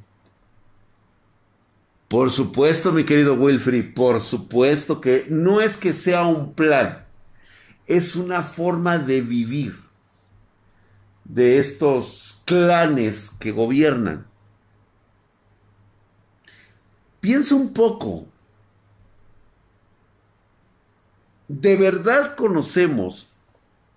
Por 2.08 2.30
supuesto, 2.30 2.92
mi 2.92 3.04
querido 3.04 3.34
Wilfrey, 3.34 3.82
por 3.82 4.20
supuesto 4.20 5.00
que 5.00 5.26
no 5.28 5.60
es 5.60 5.76
que 5.76 5.92
sea 5.92 6.22
un 6.26 6.54
plan, 6.54 7.04
es 7.89 8.14
una 8.16 8.43
forma 8.43 8.99
de 8.99 9.22
vivir 9.22 9.80
de 11.24 11.59
estos 11.59 12.43
clanes 12.45 13.32
que 13.41 13.51
gobiernan. 13.51 14.26
Piensa 17.20 17.55
un 17.55 17.72
poco. 17.72 18.26
¿De 21.49 21.76
verdad 21.76 22.36
conocemos 22.36 23.30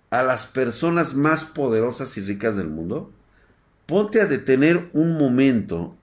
a 0.08 0.22
las 0.22 0.46
personas 0.46 1.14
más 1.14 1.44
poderosas 1.44 2.16
y 2.16 2.22
ricas 2.22 2.56
del 2.56 2.68
mundo? 2.68 3.12
Ponte 3.84 4.22
a 4.22 4.26
detener 4.26 4.88
un 4.94 5.18
momento 5.18 5.96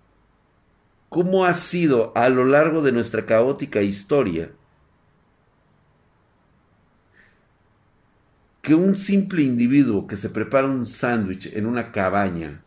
cómo 1.10 1.46
ha 1.46 1.56
sido 1.56 2.12
a 2.16 2.30
lo 2.30 2.46
largo 2.46 2.84
de 2.84 2.92
nuestra 2.92 3.26
caótica 3.26 3.82
historia 3.82 4.52
que 8.70 8.76
un 8.76 8.96
simple 8.96 9.42
individuo 9.42 10.06
que 10.06 10.16
se 10.16 10.30
prepara 10.30 10.68
un 10.68 10.86
sándwich 10.86 11.48
en 11.56 11.66
una 11.66 11.92
cabaña, 11.92 12.64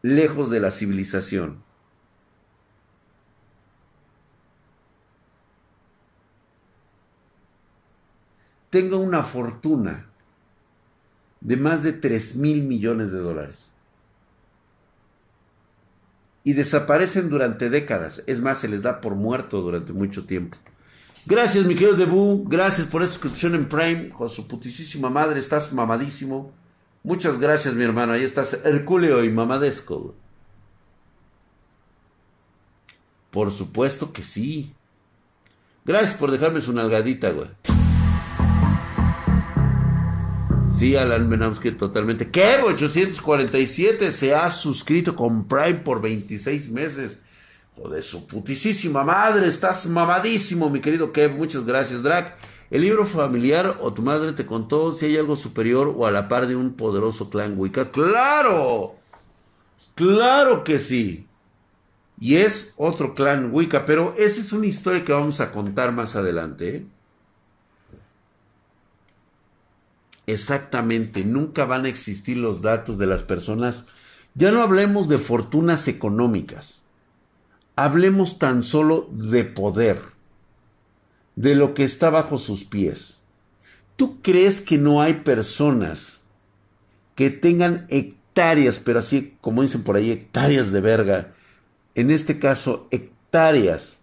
lejos 0.00 0.48
de 0.48 0.60
la 0.60 0.70
civilización, 0.70 1.64
tenga 8.70 8.96
una 8.96 9.24
fortuna 9.24 10.06
de 11.40 11.56
más 11.56 11.82
de 11.82 11.94
3 11.94 12.36
mil 12.36 12.62
millones 12.62 13.10
de 13.10 13.18
dólares. 13.18 13.72
Y 16.44 16.52
desaparecen 16.52 17.28
durante 17.28 17.70
décadas. 17.70 18.22
Es 18.28 18.40
más, 18.40 18.58
se 18.58 18.68
les 18.68 18.82
da 18.82 19.00
por 19.00 19.16
muerto 19.16 19.60
durante 19.62 19.92
mucho 19.92 20.26
tiempo. 20.26 20.58
Gracias, 21.24 21.64
mi 21.64 21.74
querido 21.74 21.94
Debu. 21.94 22.44
Gracias 22.48 22.86
por 22.88 23.02
esa 23.02 23.12
suscripción 23.12 23.54
en 23.54 23.68
Prime. 23.68 24.08
Con 24.10 24.28
su 24.28 24.48
putísima 24.48 25.08
madre, 25.08 25.38
estás 25.38 25.72
mamadísimo. 25.72 26.52
Muchas 27.04 27.38
gracias, 27.38 27.74
mi 27.74 27.84
hermano. 27.84 28.12
Ahí 28.12 28.24
estás, 28.24 28.54
Herculeo 28.64 29.22
y 29.22 29.30
mamadesco. 29.30 30.14
Por 33.30 33.50
supuesto 33.52 34.12
que 34.12 34.24
sí. 34.24 34.74
Gracias 35.84 36.14
por 36.14 36.30
dejarme 36.30 36.60
su 36.60 36.72
nalgadita, 36.72 37.30
güey. 37.30 37.48
Sí, 40.74 40.96
Alan 40.96 41.28
Menamsky, 41.28 41.70
totalmente. 41.72 42.30
¿Qué? 42.30 42.56
847 42.64 44.10
se 44.10 44.34
ha 44.34 44.50
suscrito 44.50 45.14
con 45.14 45.46
Prime 45.46 45.74
por 45.74 46.02
26 46.02 46.68
meses. 46.70 47.20
Joder, 47.76 48.02
su 48.02 48.26
putísima 48.26 49.02
madre, 49.02 49.48
estás 49.48 49.86
mamadísimo, 49.86 50.68
mi 50.68 50.80
querido 50.80 51.12
Kev. 51.12 51.32
Muchas 51.32 51.64
gracias, 51.64 52.02
Drac. 52.02 52.36
¿El 52.70 52.82
libro 52.82 53.06
familiar 53.06 53.78
o 53.80 53.92
tu 53.92 54.02
madre 54.02 54.32
te 54.32 54.46
contó 54.46 54.92
si 54.92 55.06
hay 55.06 55.16
algo 55.16 55.36
superior 55.36 55.92
o 55.96 56.06
a 56.06 56.10
la 56.10 56.28
par 56.28 56.46
de 56.46 56.56
un 56.56 56.74
poderoso 56.74 57.30
clan 57.30 57.58
Wicca? 57.58 57.90
¡Claro! 57.90 58.96
¡Claro 59.94 60.64
que 60.64 60.78
sí! 60.78 61.26
Y 62.20 62.36
es 62.36 62.72
otro 62.76 63.14
clan 63.14 63.50
Wicca, 63.52 63.84
pero 63.84 64.14
esa 64.16 64.40
es 64.40 64.52
una 64.52 64.66
historia 64.66 65.04
que 65.04 65.12
vamos 65.12 65.40
a 65.40 65.50
contar 65.50 65.92
más 65.92 66.14
adelante. 66.14 66.76
¿eh? 66.76 66.86
Exactamente, 70.26 71.24
nunca 71.24 71.64
van 71.64 71.84
a 71.84 71.88
existir 71.88 72.36
los 72.36 72.62
datos 72.62 72.96
de 72.98 73.06
las 73.06 73.22
personas. 73.22 73.86
Ya 74.34 74.50
no 74.52 74.62
hablemos 74.62 75.08
de 75.08 75.18
fortunas 75.18 75.88
económicas. 75.88 76.81
Hablemos 77.74 78.38
tan 78.38 78.62
solo 78.62 79.08
de 79.12 79.44
poder, 79.44 80.02
de 81.36 81.54
lo 81.54 81.74
que 81.74 81.84
está 81.84 82.10
bajo 82.10 82.38
sus 82.38 82.64
pies. 82.64 83.18
¿Tú 83.96 84.20
crees 84.20 84.60
que 84.60 84.78
no 84.78 85.00
hay 85.00 85.14
personas 85.14 86.22
que 87.14 87.30
tengan 87.30 87.86
hectáreas, 87.88 88.78
pero 88.78 88.98
así 88.98 89.36
como 89.40 89.62
dicen 89.62 89.82
por 89.82 89.96
ahí, 89.96 90.10
hectáreas 90.10 90.72
de 90.72 90.80
verga, 90.80 91.32
en 91.94 92.10
este 92.10 92.38
caso 92.38 92.88
hectáreas 92.90 93.98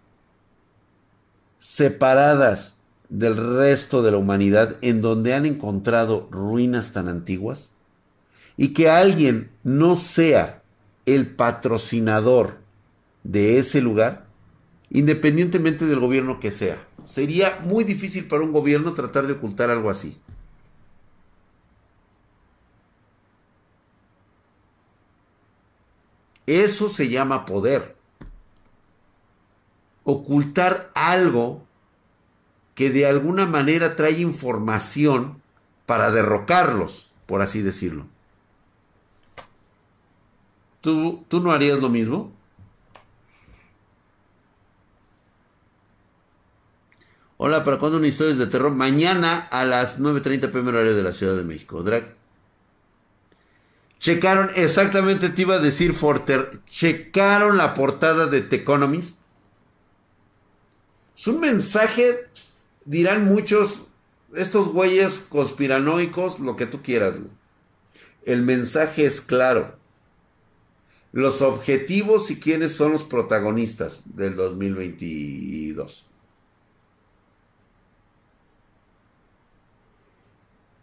separadas 1.58 2.74
del 3.08 3.36
resto 3.36 4.02
de 4.02 4.12
la 4.12 4.18
humanidad 4.18 4.76
en 4.80 5.02
donde 5.02 5.34
han 5.34 5.46
encontrado 5.46 6.28
ruinas 6.30 6.92
tan 6.92 7.08
antiguas? 7.08 7.72
Y 8.56 8.68
que 8.68 8.88
alguien 8.88 9.50
no 9.62 9.96
sea 9.96 10.62
el 11.06 11.26
patrocinador 11.26 12.58
de 13.22 13.58
ese 13.58 13.80
lugar, 13.80 14.26
independientemente 14.90 15.86
del 15.86 16.00
gobierno 16.00 16.40
que 16.40 16.50
sea. 16.50 16.78
Sería 17.04 17.58
muy 17.62 17.84
difícil 17.84 18.26
para 18.26 18.42
un 18.42 18.52
gobierno 18.52 18.94
tratar 18.94 19.26
de 19.26 19.34
ocultar 19.34 19.70
algo 19.70 19.90
así. 19.90 20.16
Eso 26.46 26.88
se 26.88 27.08
llama 27.08 27.46
poder. 27.46 27.96
Ocultar 30.02 30.90
algo 30.94 31.62
que 32.74 32.90
de 32.90 33.06
alguna 33.06 33.46
manera 33.46 33.94
trae 33.94 34.20
información 34.20 35.40
para 35.86 36.10
derrocarlos, 36.10 37.10
por 37.26 37.42
así 37.42 37.62
decirlo. 37.62 38.06
¿Tú, 40.80 41.24
tú 41.28 41.40
no 41.40 41.52
harías 41.52 41.78
lo 41.78 41.88
mismo? 41.88 42.32
Hola, 47.42 47.64
¿para 47.64 47.78
cuándo 47.78 47.96
una 47.96 48.06
historia 48.06 48.34
de 48.34 48.46
terror? 48.48 48.70
Mañana 48.70 49.38
a 49.38 49.64
las 49.64 49.98
9.30 49.98 50.50
pm 50.52 50.68
horario 50.68 50.94
de 50.94 51.02
la 51.02 51.14
Ciudad 51.14 51.34
de 51.36 51.42
México. 51.42 51.82
Drag. 51.82 52.14
Checaron, 53.98 54.50
exactamente 54.56 55.30
te 55.30 55.40
iba 55.40 55.54
a 55.54 55.58
decir 55.58 55.94
Forter, 55.94 56.50
checaron 56.68 57.56
la 57.56 57.72
portada 57.72 58.26
de 58.26 58.42
The 58.42 58.56
Economist. 58.56 59.20
Es 61.16 61.28
un 61.28 61.40
mensaje 61.40 62.28
dirán 62.84 63.24
muchos, 63.24 63.86
estos 64.36 64.68
güeyes 64.68 65.20
conspiranoicos, 65.20 66.40
lo 66.40 66.56
que 66.56 66.66
tú 66.66 66.82
quieras. 66.82 67.20
El 68.22 68.42
mensaje 68.42 69.06
es 69.06 69.22
claro. 69.22 69.78
Los 71.12 71.40
objetivos 71.40 72.30
y 72.30 72.38
quiénes 72.38 72.76
son 72.76 72.92
los 72.92 73.02
protagonistas 73.02 74.02
del 74.14 74.36
2022. 74.36 76.09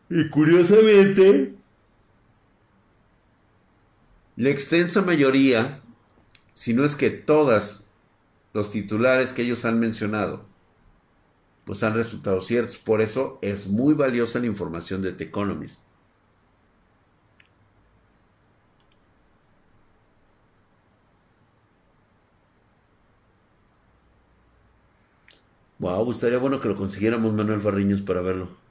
Y 0.09 0.29
curiosamente, 0.29 1.53
la 4.35 4.49
extensa 4.49 5.01
mayoría, 5.01 5.81
si 6.53 6.73
no 6.73 6.85
es 6.85 6.95
que 6.95 7.09
todas 7.09 7.87
los 8.53 8.71
titulares 8.71 9.33
que 9.33 9.43
ellos 9.43 9.65
han 9.65 9.79
mencionado, 9.79 10.45
pues 11.65 11.83
han 11.83 11.93
resultado 11.95 12.39
ciertos. 12.41 12.77
Por 12.77 13.01
eso 13.01 13.39
es 13.41 13.67
muy 13.67 13.93
valiosa 13.93 14.39
la 14.39 14.47
información 14.47 15.01
de 15.01 15.11
The 15.11 15.25
Economist. 15.25 15.81
Wow, 25.79 26.11
estaría 26.11 26.37
bueno 26.39 26.59
que 26.59 26.67
lo 26.69 26.75
consiguiéramos 26.75 27.33
Manuel 27.33 27.59
Barriños 27.59 28.01
para 28.01 28.21
verlo. 28.21 28.66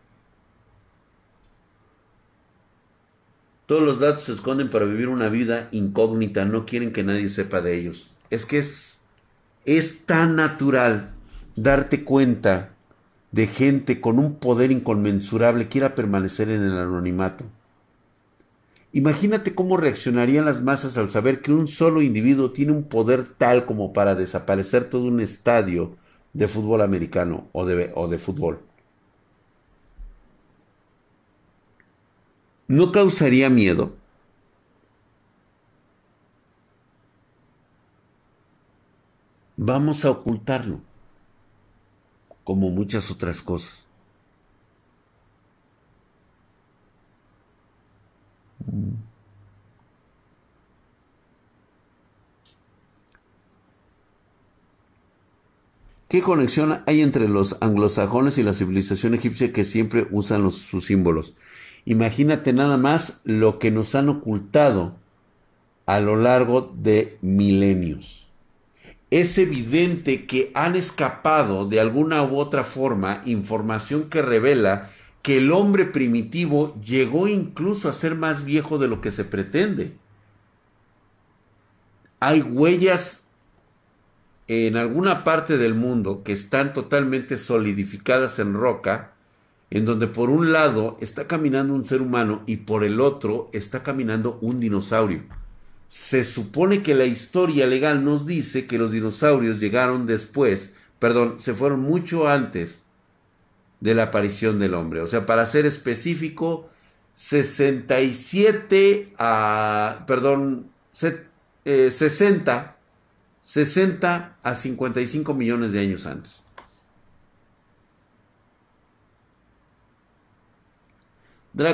Todos 3.66 3.82
los 3.82 3.98
datos 3.98 4.22
se 4.22 4.32
esconden 4.32 4.70
para 4.70 4.84
vivir 4.84 5.08
una 5.08 5.28
vida 5.28 5.68
incógnita, 5.72 6.44
no 6.44 6.66
quieren 6.66 6.92
que 6.92 7.02
nadie 7.02 7.28
sepa 7.28 7.60
de 7.60 7.76
ellos. 7.76 8.10
Es 8.30 8.46
que 8.46 8.58
es, 8.58 8.98
es 9.64 10.04
tan 10.06 10.36
natural 10.36 11.10
darte 11.56 12.04
cuenta 12.04 12.70
de 13.32 13.48
gente 13.48 14.00
con 14.00 14.20
un 14.20 14.36
poder 14.36 14.70
inconmensurable 14.70 15.68
quiera 15.68 15.96
permanecer 15.96 16.48
en 16.48 16.62
el 16.62 16.78
anonimato. 16.78 17.44
Imagínate 18.92 19.54
cómo 19.54 19.76
reaccionarían 19.76 20.44
las 20.44 20.62
masas 20.62 20.96
al 20.96 21.10
saber 21.10 21.42
que 21.42 21.52
un 21.52 21.66
solo 21.66 22.02
individuo 22.02 22.52
tiene 22.52 22.72
un 22.72 22.84
poder 22.84 23.26
tal 23.26 23.66
como 23.66 23.92
para 23.92 24.14
desaparecer 24.14 24.88
todo 24.88 25.02
un 25.02 25.20
estadio 25.20 25.96
de 26.32 26.48
fútbol 26.48 26.80
americano 26.82 27.48
o 27.52 27.66
de, 27.66 27.90
o 27.94 28.08
de 28.08 28.18
fútbol. 28.18 28.60
¿No 32.68 32.92
causaría 32.92 33.48
miedo? 33.50 33.94
Vamos 39.56 40.04
a 40.04 40.10
ocultarlo, 40.10 40.80
como 42.44 42.70
muchas 42.70 43.10
otras 43.10 43.42
cosas. 43.42 43.86
¿Qué 56.08 56.22
conexión 56.22 56.82
hay 56.86 57.00
entre 57.02 57.28
los 57.28 57.56
anglosajones 57.60 58.38
y 58.38 58.42
la 58.42 58.54
civilización 58.54 59.14
egipcia 59.14 59.52
que 59.52 59.64
siempre 59.64 60.06
usan 60.10 60.50
sus 60.50 60.86
símbolos? 60.86 61.34
Imagínate 61.86 62.52
nada 62.52 62.76
más 62.76 63.20
lo 63.24 63.60
que 63.60 63.70
nos 63.70 63.94
han 63.94 64.08
ocultado 64.08 64.96
a 65.86 66.00
lo 66.00 66.16
largo 66.16 66.74
de 66.76 67.16
milenios. 67.22 68.28
Es 69.10 69.38
evidente 69.38 70.26
que 70.26 70.50
han 70.54 70.74
escapado 70.74 71.64
de 71.64 71.78
alguna 71.78 72.24
u 72.24 72.38
otra 72.38 72.64
forma 72.64 73.22
información 73.24 74.10
que 74.10 74.20
revela 74.20 74.90
que 75.22 75.38
el 75.38 75.52
hombre 75.52 75.86
primitivo 75.86 76.74
llegó 76.80 77.28
incluso 77.28 77.88
a 77.88 77.92
ser 77.92 78.16
más 78.16 78.44
viejo 78.44 78.78
de 78.78 78.88
lo 78.88 79.00
que 79.00 79.12
se 79.12 79.24
pretende. 79.24 79.96
Hay 82.18 82.42
huellas 82.42 83.24
en 84.48 84.76
alguna 84.76 85.22
parte 85.22 85.56
del 85.56 85.74
mundo 85.74 86.24
que 86.24 86.32
están 86.32 86.72
totalmente 86.72 87.36
solidificadas 87.36 88.40
en 88.40 88.54
roca 88.54 89.15
en 89.70 89.84
donde 89.84 90.06
por 90.06 90.30
un 90.30 90.52
lado 90.52 90.96
está 91.00 91.26
caminando 91.26 91.74
un 91.74 91.84
ser 91.84 92.00
humano 92.00 92.42
y 92.46 92.58
por 92.58 92.84
el 92.84 93.00
otro 93.00 93.50
está 93.52 93.82
caminando 93.82 94.38
un 94.40 94.60
dinosaurio. 94.60 95.22
Se 95.88 96.24
supone 96.24 96.82
que 96.82 96.94
la 96.94 97.04
historia 97.04 97.66
legal 97.66 98.04
nos 98.04 98.26
dice 98.26 98.66
que 98.66 98.78
los 98.78 98.92
dinosaurios 98.92 99.60
llegaron 99.60 100.06
después, 100.06 100.70
perdón, 100.98 101.38
se 101.38 101.54
fueron 101.54 101.80
mucho 101.80 102.28
antes 102.28 102.80
de 103.80 103.94
la 103.94 104.04
aparición 104.04 104.58
del 104.58 104.74
hombre. 104.74 105.00
O 105.00 105.06
sea, 105.06 105.26
para 105.26 105.46
ser 105.46 105.66
específico, 105.66 106.68
67 107.12 109.14
a, 109.18 110.04
perdón, 110.06 110.70
60, 110.92 112.76
60 113.42 114.16
eh, 114.16 114.36
a 114.42 114.54
55 114.54 115.34
millones 115.34 115.72
de 115.72 115.80
años 115.80 116.06
antes. 116.06 116.45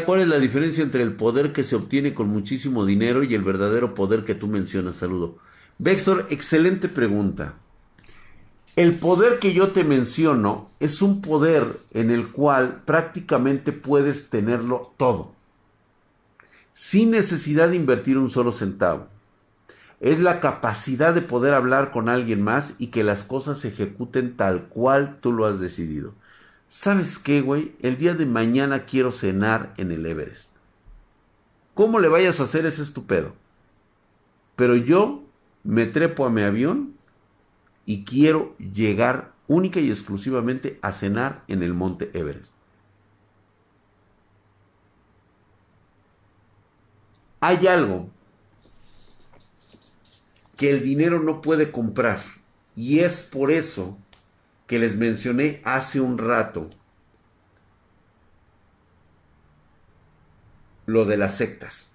¿Cuál 0.04 0.20
es 0.20 0.28
la 0.28 0.38
diferencia 0.38 0.84
entre 0.84 1.02
el 1.02 1.14
poder 1.14 1.52
que 1.52 1.64
se 1.64 1.74
obtiene 1.74 2.14
con 2.14 2.28
muchísimo 2.28 2.86
dinero 2.86 3.24
y 3.24 3.34
el 3.34 3.42
verdadero 3.42 3.94
poder 3.94 4.24
que 4.24 4.34
tú 4.34 4.46
mencionas? 4.46 4.96
Saludo. 4.96 5.38
Vextor, 5.78 6.26
excelente 6.30 6.88
pregunta. 6.88 7.54
El 8.76 8.94
poder 8.94 9.38
que 9.38 9.52
yo 9.52 9.72
te 9.72 9.84
menciono 9.84 10.70
es 10.80 11.02
un 11.02 11.20
poder 11.20 11.80
en 11.90 12.10
el 12.10 12.30
cual 12.30 12.82
prácticamente 12.84 13.72
puedes 13.72 14.30
tenerlo 14.30 14.92
todo, 14.96 15.32
sin 16.72 17.10
necesidad 17.10 17.68
de 17.68 17.76
invertir 17.76 18.16
un 18.16 18.30
solo 18.30 18.52
centavo. 18.52 19.08
Es 20.00 20.20
la 20.20 20.40
capacidad 20.40 21.12
de 21.12 21.22
poder 21.22 21.54
hablar 21.54 21.90
con 21.90 22.08
alguien 22.08 22.40
más 22.42 22.74
y 22.78 22.86
que 22.86 23.04
las 23.04 23.24
cosas 23.24 23.58
se 23.58 23.68
ejecuten 23.68 24.36
tal 24.36 24.68
cual 24.68 25.18
tú 25.20 25.32
lo 25.32 25.44
has 25.44 25.60
decidido. 25.60 26.14
¿Sabes 26.72 27.18
qué, 27.18 27.42
güey? 27.42 27.76
El 27.82 27.98
día 27.98 28.14
de 28.14 28.24
mañana 28.24 28.86
quiero 28.86 29.12
cenar 29.12 29.74
en 29.76 29.92
el 29.92 30.06
Everest. 30.06 30.48
¿Cómo 31.74 32.00
le 32.00 32.08
vayas 32.08 32.40
a 32.40 32.44
hacer 32.44 32.64
ese 32.64 32.82
estupendo? 32.82 33.36
Pero 34.56 34.74
yo 34.76 35.22
me 35.64 35.84
trepo 35.84 36.24
a 36.24 36.30
mi 36.30 36.40
avión 36.40 36.96
y 37.84 38.04
quiero 38.04 38.56
llegar 38.56 39.32
única 39.48 39.80
y 39.80 39.90
exclusivamente 39.90 40.78
a 40.80 40.92
cenar 40.92 41.44
en 41.46 41.62
el 41.62 41.74
monte 41.74 42.10
Everest. 42.14 42.54
Hay 47.40 47.66
algo 47.66 48.08
que 50.56 50.70
el 50.70 50.82
dinero 50.82 51.20
no 51.20 51.42
puede 51.42 51.70
comprar 51.70 52.22
y 52.74 53.00
es 53.00 53.22
por 53.22 53.50
eso 53.50 53.98
que 54.66 54.78
les 54.78 54.96
mencioné 54.96 55.60
hace 55.64 56.00
un 56.00 56.18
rato, 56.18 56.70
lo 60.86 61.04
de 61.04 61.16
las 61.16 61.36
sectas. 61.36 61.92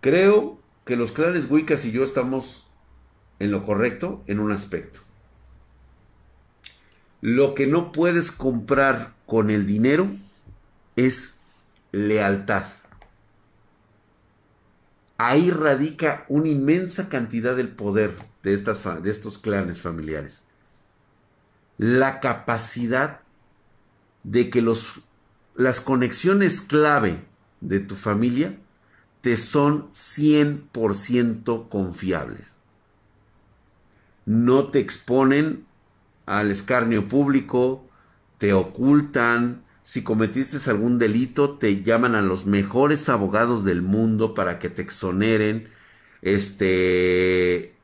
Creo 0.00 0.58
que 0.84 0.96
los 0.96 1.12
clanes 1.12 1.50
Wiccas 1.50 1.84
y 1.84 1.90
yo 1.90 2.04
estamos 2.04 2.70
en 3.40 3.50
lo 3.50 3.64
correcto 3.64 4.22
en 4.26 4.40
un 4.40 4.52
aspecto. 4.52 5.00
Lo 7.20 7.54
que 7.54 7.66
no 7.66 7.90
puedes 7.90 8.30
comprar 8.30 9.14
con 9.26 9.50
el 9.50 9.66
dinero 9.66 10.08
es 10.94 11.34
lealtad 11.90 12.77
ahí 15.18 15.50
radica 15.50 16.24
una 16.28 16.48
inmensa 16.48 17.08
cantidad 17.08 17.56
del 17.56 17.68
poder 17.68 18.16
de, 18.42 18.54
estas, 18.54 19.02
de 19.02 19.10
estos 19.10 19.36
clanes 19.38 19.80
familiares. 19.80 20.44
La 21.76 22.20
capacidad 22.20 23.20
de 24.22 24.48
que 24.48 24.62
los, 24.62 25.00
las 25.54 25.80
conexiones 25.80 26.60
clave 26.60 27.24
de 27.60 27.80
tu 27.80 27.96
familia 27.96 28.56
te 29.20 29.36
son 29.36 29.90
100% 29.92 31.68
confiables. 31.68 32.52
No 34.24 34.68
te 34.68 34.78
exponen 34.78 35.66
al 36.26 36.50
escarnio 36.50 37.08
público, 37.08 37.84
te 38.38 38.52
ocultan, 38.52 39.64
si 39.88 40.02
cometiste 40.02 40.58
algún 40.68 40.98
delito, 40.98 41.56
te 41.56 41.82
llaman 41.82 42.14
a 42.14 42.20
los 42.20 42.44
mejores 42.44 43.08
abogados 43.08 43.64
del 43.64 43.80
mundo 43.80 44.34
para 44.34 44.58
que 44.58 44.68
te 44.68 44.82
exoneren. 44.82 45.70
Este 46.20 47.74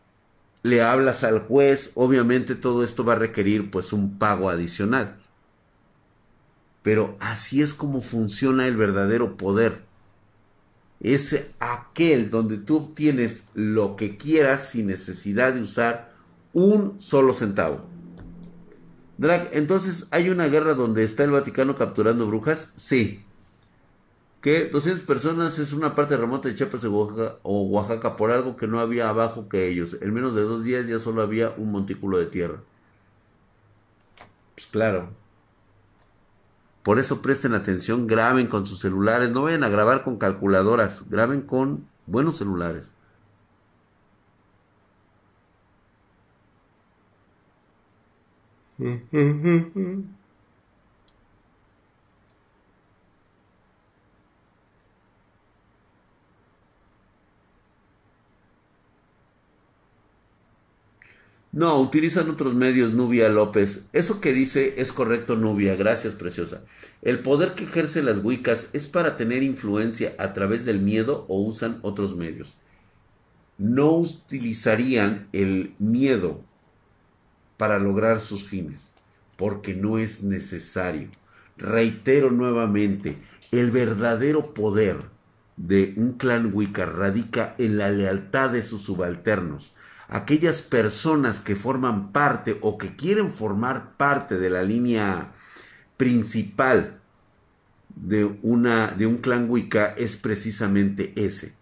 le 0.63 0.83
hablas 0.83 1.25
al 1.25 1.39
juez, 1.39 1.93
obviamente 1.95 2.57
todo 2.57 2.85
esto 2.85 3.07
va 3.07 3.15
a 3.15 3.21
requerir 3.21 3.71
pues 3.71 3.95
un 3.95 4.19
pago 4.19 4.51
adicional. 4.51 5.17
Pero 6.83 7.17
así 7.21 7.63
es 7.63 7.73
como 7.73 8.03
funciona 8.03 8.67
el 8.67 8.77
verdadero 8.77 9.39
poder. 9.39 9.81
Es 11.01 11.35
aquel 11.59 12.29
donde 12.29 12.59
tú 12.59 12.77
obtienes 12.77 13.49
lo 13.55 13.97
que 13.97 14.19
quieras 14.19 14.69
sin 14.69 14.89
necesidad 14.89 15.55
de 15.55 15.63
usar 15.63 16.13
un 16.53 17.01
solo 17.01 17.33
centavo. 17.33 17.93
Drag, 19.17 19.51
entonces, 19.53 20.09
¿hay 20.11 20.29
una 20.29 20.47
guerra 20.47 20.75
donde 20.75 21.05
está 21.05 21.25
el 21.25 21.31
Vaticano 21.31 21.77
capturando 21.77 22.27
brujas? 22.27 22.73
Sí. 22.77 23.25
Que 24.41 24.69
200 24.69 25.05
personas 25.05 25.59
es 25.59 25.73
una 25.73 25.95
parte 25.95 26.17
remota 26.17 26.49
de 26.49 26.55
Chiapas 26.55 26.85
o 26.85 27.62
Oaxaca 27.62 28.17
por 28.17 28.31
algo 28.31 28.57
que 28.57 28.67
no 28.67 28.81
había 28.81 29.09
abajo 29.09 29.49
que 29.49 29.69
ellos. 29.69 29.97
En 30.01 30.12
menos 30.12 30.35
de 30.35 30.43
dos 30.43 30.65
días 30.65 30.87
ya 30.87 30.99
solo 30.99 31.23
había 31.23 31.55
un 31.57 31.73
montículo 31.73 32.19
de 32.19 32.27
tierra. 32.27 32.61
Pues 34.55 34.67
claro. 34.67 35.11
Por 36.83 36.99
eso 36.99 37.23
presten 37.23 37.55
atención, 37.55 38.07
graben 38.07 38.47
con 38.47 38.67
sus 38.67 38.81
celulares. 38.81 39.31
No 39.31 39.43
vayan 39.43 39.65
a 39.65 39.71
grabar 39.71 40.05
con 40.05 40.19
calculadoras, 40.19 41.09
graben 41.09 41.41
con 41.41 41.89
buenos 42.07 42.37
celulares. 42.37 42.91
No, 61.53 61.80
utilizan 61.80 62.28
otros 62.30 62.53
medios, 62.55 62.93
Nubia 62.93 63.28
López. 63.28 63.87
Eso 63.93 64.20
que 64.20 64.32
dice 64.32 64.74
es 64.78 64.93
correcto, 64.93 65.37
Nubia. 65.37 65.76
Gracias, 65.76 66.14
preciosa. 66.14 66.64
El 67.01 67.20
poder 67.20 67.55
que 67.55 67.62
ejercen 67.62 68.07
las 68.07 68.18
Wiccas 68.24 68.70
es 68.72 68.89
para 68.89 69.16
tener 69.16 69.45
influencia 69.45 70.16
a 70.18 70.32
través 70.32 70.64
del 70.64 70.80
miedo 70.80 71.26
o 71.28 71.41
usan 71.43 71.78
otros 71.82 72.16
medios. 72.16 72.57
No 73.57 73.93
utilizarían 73.99 75.28
el 75.32 75.76
miedo 75.78 76.43
para 77.57 77.79
lograr 77.79 78.21
sus 78.21 78.47
fines, 78.49 78.93
porque 79.37 79.75
no 79.75 79.99
es 79.99 80.23
necesario. 80.23 81.09
Reitero 81.57 82.31
nuevamente, 82.31 83.19
el 83.53 83.71
verdadero 83.71 84.55
poder 84.55 84.97
de 85.57 85.95
un 85.97 86.15
clan 86.15 86.51
Wicca 86.53 86.85
radica 86.85 87.55
en 87.59 87.79
la 87.79 87.91
lealtad 87.91 88.51
de 88.51 88.63
sus 88.63 88.83
subalternos 88.83 89.75
aquellas 90.09 90.63
personas 90.63 91.41
que 91.41 91.57
forman 91.57 92.13
parte 92.13 92.59
o 92.61 92.79
que 92.79 92.97
quieren 92.97 93.33
formar 93.33 93.97
parte 93.97 94.39
de 94.39 94.51
la 94.51 94.63
línea 94.63 95.33
principal 95.97 97.01
de, 97.95 98.25
una, 98.43 98.89
de 98.89 99.07
un 99.07 99.19
clan 99.19 99.49
Wicca 99.49 99.95
es 99.97 100.17
precisamente 100.17 101.13
ese. 101.17 101.55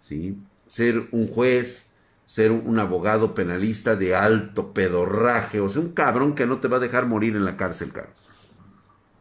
¿sí? 0.00 0.36
Ser 0.66 1.08
un 1.12 1.28
juez, 1.28 1.87
ser 2.28 2.52
un, 2.52 2.78
abogado 2.78 3.34
penalista 3.34 3.96
de 3.96 4.14
alto 4.14 4.74
pedorraje, 4.74 5.60
o 5.60 5.68
sea, 5.70 5.80
un 5.80 5.92
cabrón 5.92 6.34
que 6.34 6.46
no 6.46 6.58
te 6.58 6.68
va 6.68 6.76
a 6.76 6.80
dejar 6.80 7.06
morir 7.06 7.34
en 7.36 7.46
la 7.46 7.56
cárcel, 7.56 7.90
cabrón. 7.90 8.12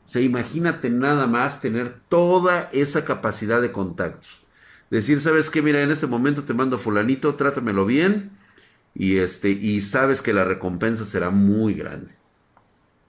O 0.06 0.10
sea, 0.10 0.22
imagínate 0.22 0.90
nada 0.90 1.26
más 1.26 1.62
tener 1.62 2.02
toda 2.10 2.70
esa 2.74 3.06
capacidad 3.06 3.62
de 3.62 3.72
contactos. 3.72 4.42
Decir, 4.90 5.22
¿sabes 5.22 5.50
qué? 5.50 5.62
Mira, 5.62 5.82
en 5.84 5.92
este 5.92 6.06
momento 6.06 6.44
te 6.44 6.54
mando 6.54 6.80
fulanito, 6.80 7.36
trátamelo 7.36 7.86
bien. 7.86 8.32
Y 8.94 9.20
este, 9.20 9.52
y 9.52 9.80
sabes 9.80 10.22
que 10.22 10.34
la 10.34 10.44
recompensa 10.44 11.06
será 11.06 11.30
muy 11.30 11.76
grande. 11.76 12.14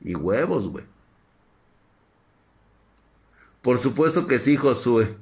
Y 0.01 0.15
huevos, 0.15 0.69
güey. 0.69 0.85
Por 3.63 3.79
supuesto 3.79 4.29
que 4.29 4.39
sí, 4.39 4.57
Josué. 4.57 5.17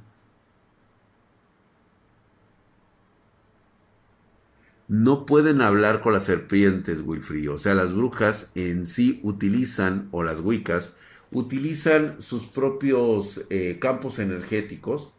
No 4.89 5.27
pueden 5.27 5.61
hablar 5.61 6.01
con 6.01 6.13
las 6.13 6.25
serpientes, 6.25 7.03
Wilfrío. 7.03 7.55
O 7.55 7.59
sea, 7.59 7.75
las 7.75 7.93
brujas 7.93 8.51
en 8.55 8.87
sí 8.87 9.21
utilizan, 9.25 10.09
o 10.13 10.23
las 10.23 10.41
wicas, 10.41 10.93
utilizan 11.33 12.21
sus 12.21 12.47
propios 12.47 13.45
eh, 13.51 13.79
campos 13.81 14.19
energéticos 14.21 15.13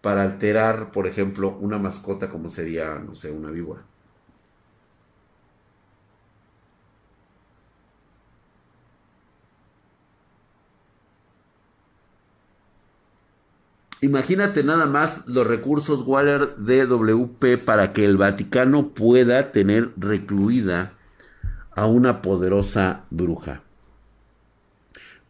para 0.00 0.22
alterar, 0.24 0.90
por 0.92 1.06
ejemplo, 1.06 1.56
una 1.60 1.78
mascota 1.78 2.28
como 2.30 2.50
sería, 2.50 2.98
no 2.98 3.14
sé, 3.14 3.30
una 3.30 3.50
víbora. 3.50 3.82
Imagínate 14.02 14.64
nada 14.64 14.86
más 14.86 15.22
los 15.26 15.46
recursos 15.46 16.02
Waller 16.04 16.56
DWP 16.56 17.64
para 17.64 17.92
que 17.92 18.04
el 18.04 18.16
Vaticano 18.16 18.88
pueda 18.88 19.52
tener 19.52 19.92
recluida 19.96 20.94
a 21.70 21.86
una 21.86 22.20
poderosa 22.20 23.04
bruja. 23.10 23.62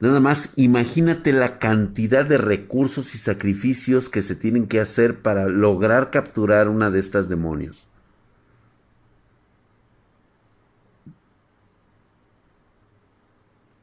Nada 0.00 0.20
más 0.20 0.54
imagínate 0.56 1.34
la 1.34 1.58
cantidad 1.58 2.24
de 2.24 2.38
recursos 2.38 3.14
y 3.14 3.18
sacrificios 3.18 4.08
que 4.08 4.22
se 4.22 4.36
tienen 4.36 4.66
que 4.66 4.80
hacer 4.80 5.20
para 5.20 5.48
lograr 5.48 6.10
capturar 6.10 6.70
una 6.70 6.90
de 6.90 6.98
estas 6.98 7.28
demonios. 7.28 7.86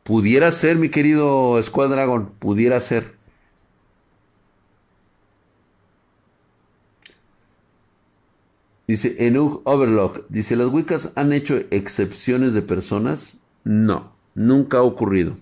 Pudiera 0.01 0.51
ser, 0.51 0.77
mi 0.77 0.89
querido 0.89 1.61
Squad 1.61 1.91
Dragon, 1.91 2.31
pudiera 2.39 2.79
ser. 2.79 3.18
Dice 8.89 9.17
Enug 9.19 9.61
Overlock, 9.65 10.25
dice, 10.29 10.55
¿las 10.55 10.69
Wiccas 10.69 11.11
han 11.13 11.31
hecho 11.31 11.61
excepciones 11.69 12.55
de 12.55 12.63
personas? 12.63 13.37
No, 13.63 14.13
nunca 14.33 14.79
ha 14.79 14.81
ocurrido. 14.81 15.37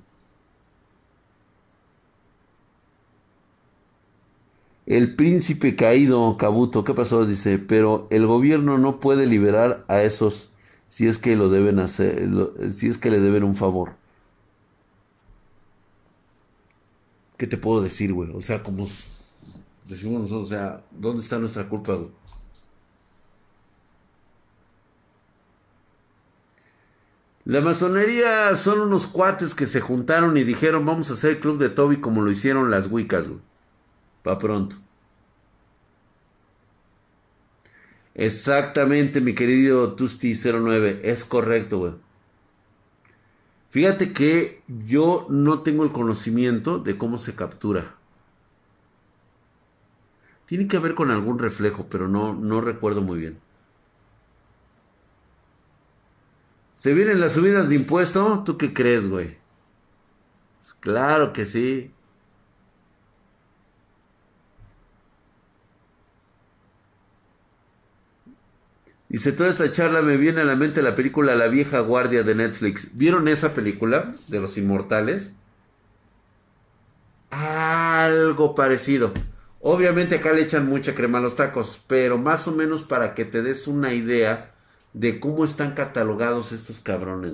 El 4.85 5.15
príncipe 5.15 5.77
caído, 5.77 6.35
Kabuto, 6.37 6.83
¿qué 6.83 6.93
pasó? 6.93 7.25
Dice, 7.25 7.57
pero 7.57 8.07
el 8.09 8.27
gobierno 8.27 8.77
no 8.77 8.99
puede 8.99 9.25
liberar 9.25 9.85
a 9.87 10.03
esos 10.03 10.51
si 10.89 11.07
es 11.07 11.17
que 11.17 11.37
lo 11.37 11.47
deben 11.47 11.79
hacer, 11.79 12.27
si 12.69 12.89
es 12.89 12.97
que 12.97 13.11
le 13.11 13.21
deben 13.21 13.45
un 13.45 13.55
favor. 13.55 13.93
¿Qué 17.37 17.47
te 17.47 17.55
puedo 17.55 17.81
decir, 17.81 18.11
güey? 18.11 18.29
O 18.35 18.41
sea, 18.41 18.61
como 18.61 18.89
decimos 19.85 20.23
nosotros, 20.23 20.47
o 20.47 20.49
sea, 20.49 20.83
¿dónde 20.91 21.21
está 21.21 21.39
nuestra 21.39 21.69
culpa? 21.69 21.97
La 27.47 27.61
masonería 27.61 28.53
son 28.55 28.81
unos 28.81 29.07
cuates 29.07 29.55
que 29.55 29.67
se 29.67 29.79
juntaron 29.79 30.35
y 30.35 30.43
dijeron, 30.43 30.85
vamos 30.85 31.09
a 31.09 31.13
hacer 31.13 31.31
el 31.31 31.39
club 31.39 31.57
de 31.57 31.69
Toby 31.69 32.01
como 32.01 32.21
lo 32.21 32.29
hicieron 32.29 32.69
las 32.69 32.91
Wiccas, 32.91 33.29
güey. 33.29 33.39
Pa' 34.21 34.37
pronto. 34.37 34.75
Exactamente, 38.15 39.21
mi 39.21 39.33
querido 39.33 39.95
Tusti09. 39.95 40.99
Es 41.03 41.23
correcto, 41.23 41.77
güey. 41.77 41.93
Fíjate 43.69 44.11
que 44.11 44.61
yo 44.67 45.25
no 45.29 45.61
tengo 45.61 45.85
el 45.85 45.93
conocimiento 45.93 46.79
de 46.79 46.97
cómo 46.97 47.17
se 47.17 47.33
captura. 47.33 47.95
Tiene 50.47 50.67
que 50.67 50.79
ver 50.79 50.95
con 50.95 51.11
algún 51.11 51.39
reflejo, 51.39 51.87
pero 51.89 52.09
no, 52.09 52.33
no 52.33 52.59
recuerdo 52.59 52.99
muy 52.99 53.19
bien. 53.19 53.46
¿Se 56.77 56.93
vienen 56.93 57.19
las 57.19 57.33
subidas 57.33 57.69
de 57.69 57.75
impuesto? 57.75 58.43
¿Tú 58.45 58.55
qué 58.57 58.71
crees, 58.71 59.07
güey? 59.07 59.37
Pues 60.59 60.75
claro 60.75 61.33
que 61.33 61.43
sí. 61.45 61.91
Dice, 69.09 69.31
toda 69.31 69.49
esta 69.49 69.71
charla 69.71 70.03
me 70.03 70.17
viene 70.17 70.41
a 70.41 70.43
la 70.43 70.55
mente 70.55 70.83
la 70.83 70.93
película 70.93 71.35
La 71.35 71.47
vieja 71.47 71.79
guardia 71.79 72.21
de 72.23 72.35
Netflix. 72.35 72.89
¿Vieron 72.95 73.27
esa 73.27 73.55
película 73.55 74.13
de 74.27 74.39
los 74.39 74.55
inmortales? 74.59 75.33
Algo 77.31 78.53
parecido. 78.53 79.13
Obviamente 79.61 80.15
acá 80.15 80.31
le 80.31 80.41
echan 80.41 80.67
mucha 80.67 80.93
crema 80.93 81.17
a 81.17 81.21
los 81.21 81.35
tacos, 81.35 81.81
pero 81.87 82.19
más 82.19 82.47
o 82.47 82.51
menos 82.51 82.83
para 82.83 83.15
que 83.15 83.25
te 83.25 83.41
des 83.41 83.67
una 83.67 83.93
idea 83.93 84.53
de 84.97 85.19
cómo 85.19 85.45
están 85.45 85.75
catalogados 85.75 86.51
estos 86.51 86.79
cabrones. 86.79 87.33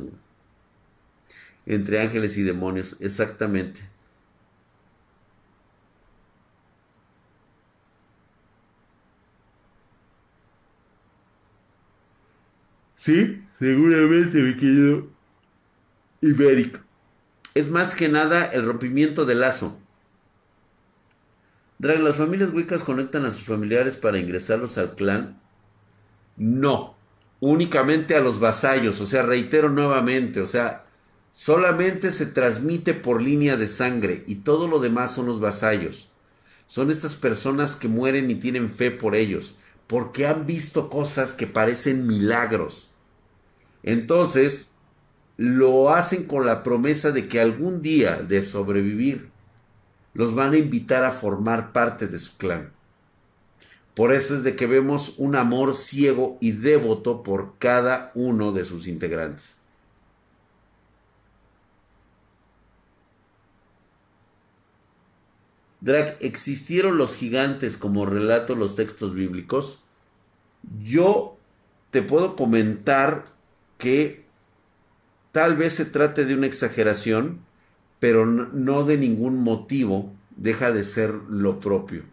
Entre 1.66 2.02
ángeles 2.02 2.38
y 2.38 2.44
demonios, 2.44 2.98
exactamente. 3.00 3.80
Sí, 12.98 13.42
seguramente, 13.60 14.42
mi 14.42 14.56
querido 14.58 15.08
Ibérico. 16.22 16.80
Es 17.54 17.70
más 17.70 17.96
que 17.96 18.10
nada 18.10 18.46
el 18.46 18.66
rompimiento 18.66 19.24
del 19.26 19.40
lazo. 19.40 19.78
Drag, 21.80 22.02
¿las 22.02 22.18
familias 22.18 22.52
wicas 22.54 22.84
conectan 22.84 23.26
a 23.26 23.32
sus 23.32 23.44
familiares 23.44 23.96
para 23.96 24.20
ingresarlos 24.20 24.78
al 24.78 24.96
clan? 24.96 25.42
No, 26.38 26.93
únicamente 27.44 28.16
a 28.16 28.22
los 28.22 28.40
vasallos. 28.40 29.02
O 29.02 29.06
sea, 29.06 29.24
reitero 29.24 29.70
nuevamente, 29.70 30.40
o 30.40 30.48
sea, 30.48 30.86
solamente 31.32 32.12
se 32.12 32.26
transmite 32.26 32.94
por 32.94 33.22
línea 33.22 33.58
de 33.58 33.68
sangre 33.68 34.24
y 34.28 34.36
todo 34.36 34.68
lo 34.68 34.80
demás 34.80 35.12
son 35.12 35.26
los 35.26 35.42
vasallos. 35.42 36.10
Son 36.68 36.90
estas 36.90 37.16
personas 37.16 37.76
que 37.76 37.90
mueren 37.90 38.32
y 38.32 38.36
tienen 38.36 38.70
fe 38.70 38.92
por 38.92 39.14
ellos, 39.14 39.56
porque 39.88 40.26
han 40.26 40.46
visto 40.46 40.90
cosas 40.90 41.34
que 41.34 41.46
parecen 41.46 42.08
milagros. 42.08 42.90
Entonces, 43.84 44.70
lo 45.36 45.94
hacen 45.94 46.24
con 46.24 46.46
la 46.46 46.64
promesa 46.64 47.12
de 47.12 47.28
que 47.28 47.42
algún 47.42 47.82
día 47.82 48.16
de 48.16 48.42
sobrevivir, 48.42 49.32
los 50.14 50.34
van 50.34 50.54
a 50.54 50.58
invitar 50.58 51.04
a 51.04 51.12
formar 51.12 51.74
parte 51.74 52.08
de 52.08 52.20
su 52.20 52.38
clan. 52.38 52.72
Por 53.94 54.12
eso 54.12 54.36
es 54.36 54.44
de 54.44 54.56
que 54.56 54.66
vemos 54.66 55.16
un 55.18 55.36
amor 55.36 55.76
ciego 55.76 56.38
y 56.42 56.52
devoto 56.52 57.22
por 57.22 57.58
cada 57.60 58.12
uno 58.16 58.52
de 58.52 58.66
sus 58.66 58.88
integrantes. 58.88 59.56
Drag, 65.82 66.18
¿existieron 66.22 66.98
los 66.98 67.16
gigantes 67.16 67.78
como 67.78 68.06
relato 68.06 68.56
los 68.56 68.76
textos 68.76 69.14
bíblicos? 69.14 69.84
Yo 70.82 71.38
te 71.92 72.02
puedo 72.02 72.38
comentar 72.38 73.26
que 73.78 74.24
tal 75.34 75.58
vez 75.58 75.74
se 75.74 75.84
trate 75.84 76.24
de 76.24 76.36
una 76.36 76.48
exageración, 76.48 77.42
pero 78.00 78.26
no 78.26 78.86
de 78.86 78.98
ningún 78.98 79.44
motivo 79.44 80.14
deja 80.38 80.72
de 80.72 80.86
ser 80.86 81.14
lo 81.30 81.60
propio. 81.60 82.13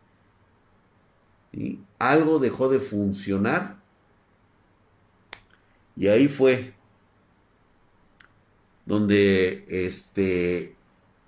Algo 1.98 2.38
dejó 2.38 2.68
de 2.68 2.80
funcionar 2.80 3.76
y 5.96 6.08
ahí 6.08 6.28
fue 6.28 6.72
donde 8.86 9.64
este 9.68 10.74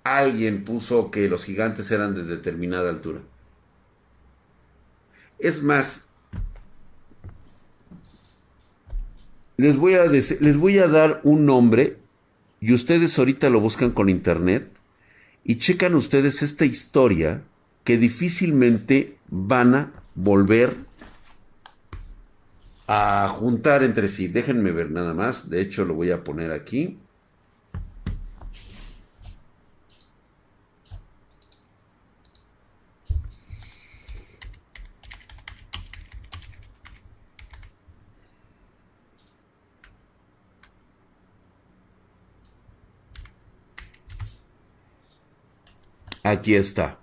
alguien 0.03 0.63
puso 0.63 1.11
que 1.11 1.29
los 1.29 1.45
gigantes 1.45 1.91
eran 1.91 2.15
de 2.15 2.23
determinada 2.23 2.89
altura. 2.89 3.21
Es 5.39 5.61
más, 5.61 6.07
les 9.57 9.77
voy 9.77 9.95
a, 9.95 10.05
les 10.05 10.57
voy 10.57 10.79
a 10.79 10.87
dar 10.87 11.21
un 11.23 11.45
nombre 11.45 11.97
y 12.59 12.73
ustedes 12.73 13.17
ahorita 13.19 13.49
lo 13.49 13.59
buscan 13.59 13.91
con 13.91 14.09
internet 14.09 14.69
y 15.43 15.57
checan 15.57 15.95
ustedes 15.95 16.41
esta 16.41 16.65
historia 16.65 17.43
que 17.83 17.97
difícilmente 17.97 19.17
van 19.35 19.73
a 19.73 19.91
volver 20.13 20.77
a 22.87 23.27
juntar 23.29 23.83
entre 23.83 24.07
sí. 24.07 24.27
Déjenme 24.27 24.71
ver 24.71 24.91
nada 24.91 25.13
más. 25.13 25.49
De 25.49 25.59
hecho, 25.61 25.85
lo 25.85 25.95
voy 25.95 26.11
a 26.11 26.23
poner 26.23 26.51
aquí. 26.51 26.99
Aquí 46.23 46.55
está. 46.55 47.02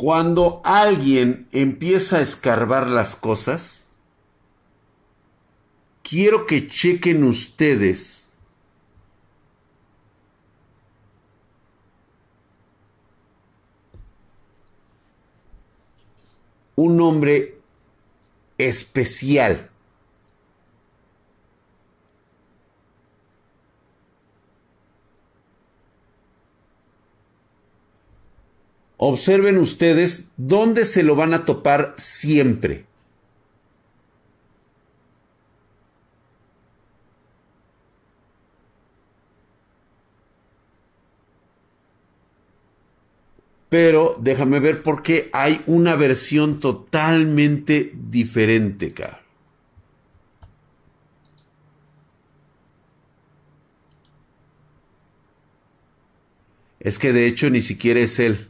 Cuando 0.00 0.62
alguien 0.64 1.46
empieza 1.52 2.16
a 2.16 2.20
escarbar 2.22 2.88
las 2.88 3.16
cosas, 3.16 3.84
quiero 6.02 6.46
que 6.46 6.68
chequen 6.68 7.22
ustedes 7.22 8.32
un 16.76 16.96
nombre 16.96 17.60
especial. 18.56 19.69
Observen 29.02 29.56
ustedes 29.56 30.24
dónde 30.36 30.84
se 30.84 31.02
lo 31.02 31.16
van 31.16 31.32
a 31.32 31.46
topar 31.46 31.94
siempre. 31.96 32.84
Pero 43.70 44.18
déjame 44.20 44.60
ver 44.60 44.82
por 44.82 45.02
qué 45.02 45.30
hay 45.32 45.62
una 45.66 45.96
versión 45.96 46.60
totalmente 46.60 47.92
diferente, 47.94 48.88
acá. 48.88 49.22
Es 56.78 56.98
que 56.98 57.14
de 57.14 57.26
hecho 57.26 57.48
ni 57.48 57.62
siquiera 57.62 58.00
es 58.00 58.18
él. 58.18 58.49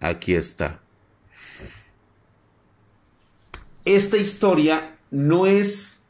Aquí 0.00 0.34
está. 0.34 0.80
Esta 3.84 4.16
historia 4.16 4.98
no 5.10 5.46
es 5.46 6.00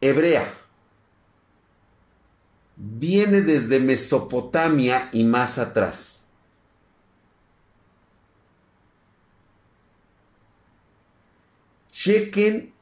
hebrea. 0.00 0.54
Viene 2.76 3.42
desde 3.42 3.78
Mesopotamia 3.78 5.10
y 5.12 5.24
más 5.24 5.58
atrás. 5.58 6.24
Chequen 11.90 12.72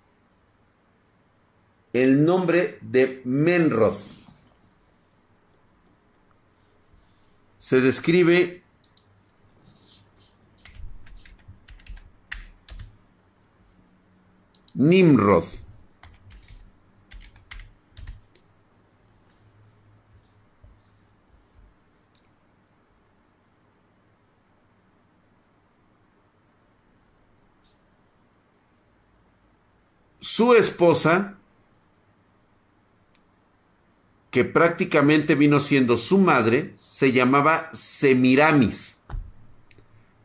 el 1.92 2.24
nombre 2.24 2.78
de 2.80 3.20
Menroth. 3.24 4.00
Se 7.58 7.80
describe 7.80 8.59
Nimrod. 14.80 15.44
Su 30.18 30.54
esposa, 30.54 31.36
que 34.30 34.46
prácticamente 34.46 35.34
vino 35.34 35.60
siendo 35.60 35.98
su 35.98 36.16
madre, 36.16 36.72
se 36.74 37.12
llamaba 37.12 37.68
Semiramis. 37.74 38.96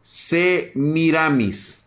Semiramis. 0.02 1.85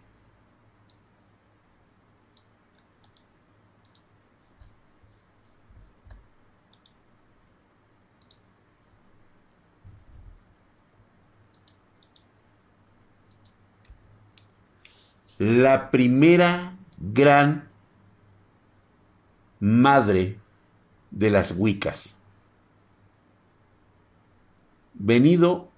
La 15.39 15.93
primera 15.93 16.77
gran 16.99 17.69
madre 19.61 20.39
de 21.13 21.31
las 21.31 21.55
Wiccas. 21.57 22.17
Venido 24.95 25.69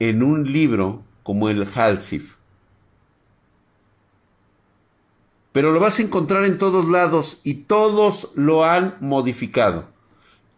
en 0.00 0.22
un 0.24 0.52
libro 0.52 1.04
como 1.22 1.48
el 1.48 1.66
Halsif. 1.74 2.36
Pero 5.52 5.70
lo 5.70 5.78
vas 5.78 5.98
a 5.98 6.02
encontrar 6.02 6.44
en 6.44 6.58
todos 6.58 6.88
lados 6.88 7.40
y 7.44 7.54
todos 7.54 8.32
lo 8.34 8.64
han 8.64 8.96
modificado. 9.00 9.90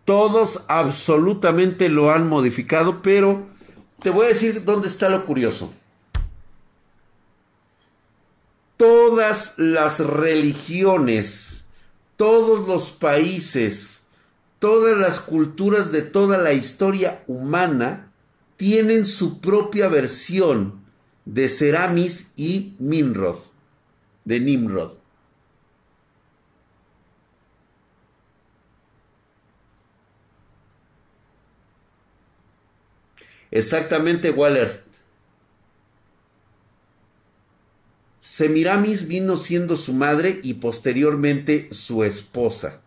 Todos 0.07 0.65
absolutamente 0.69 1.89
lo 1.91 2.11
han 2.11 2.29
modificado, 2.29 3.03
pero 3.03 3.47
te 4.01 4.11
voy 4.11 4.27
a 4.27 4.29
decir 4.29 4.65
dónde 4.65 4.89
está 4.89 5.09
lo 5.09 5.27
curioso 5.27 5.71
todas 8.77 9.55
las 9.57 10.01
religiones, 10.01 11.65
todos 12.17 12.67
los 12.67 12.91
países, 12.91 14.01
todas 14.59 14.97
las 14.97 15.21
culturas 15.21 15.93
de 15.93 16.03
toda 16.03 16.39
la 16.39 16.53
historia 16.53 17.23
humana 17.27 18.13
tienen 18.57 19.07
su 19.07 19.41
propia 19.41 19.89
versión 19.89 20.85
de 21.25 21.49
Ceramis 21.49 22.29
y 22.37 22.75
Nimrod, 22.79 23.39
de 24.25 24.41
Nimrod. 24.41 24.93
Exactamente, 33.51 34.31
Waller. 34.31 34.83
Semiramis 38.37 39.07
vino 39.07 39.37
siendo 39.37 39.77
su 39.77 39.93
madre 39.93 40.41
y 40.43 40.55
posteriormente 40.55 41.69
su 41.71 42.03
esposa. 42.03 42.81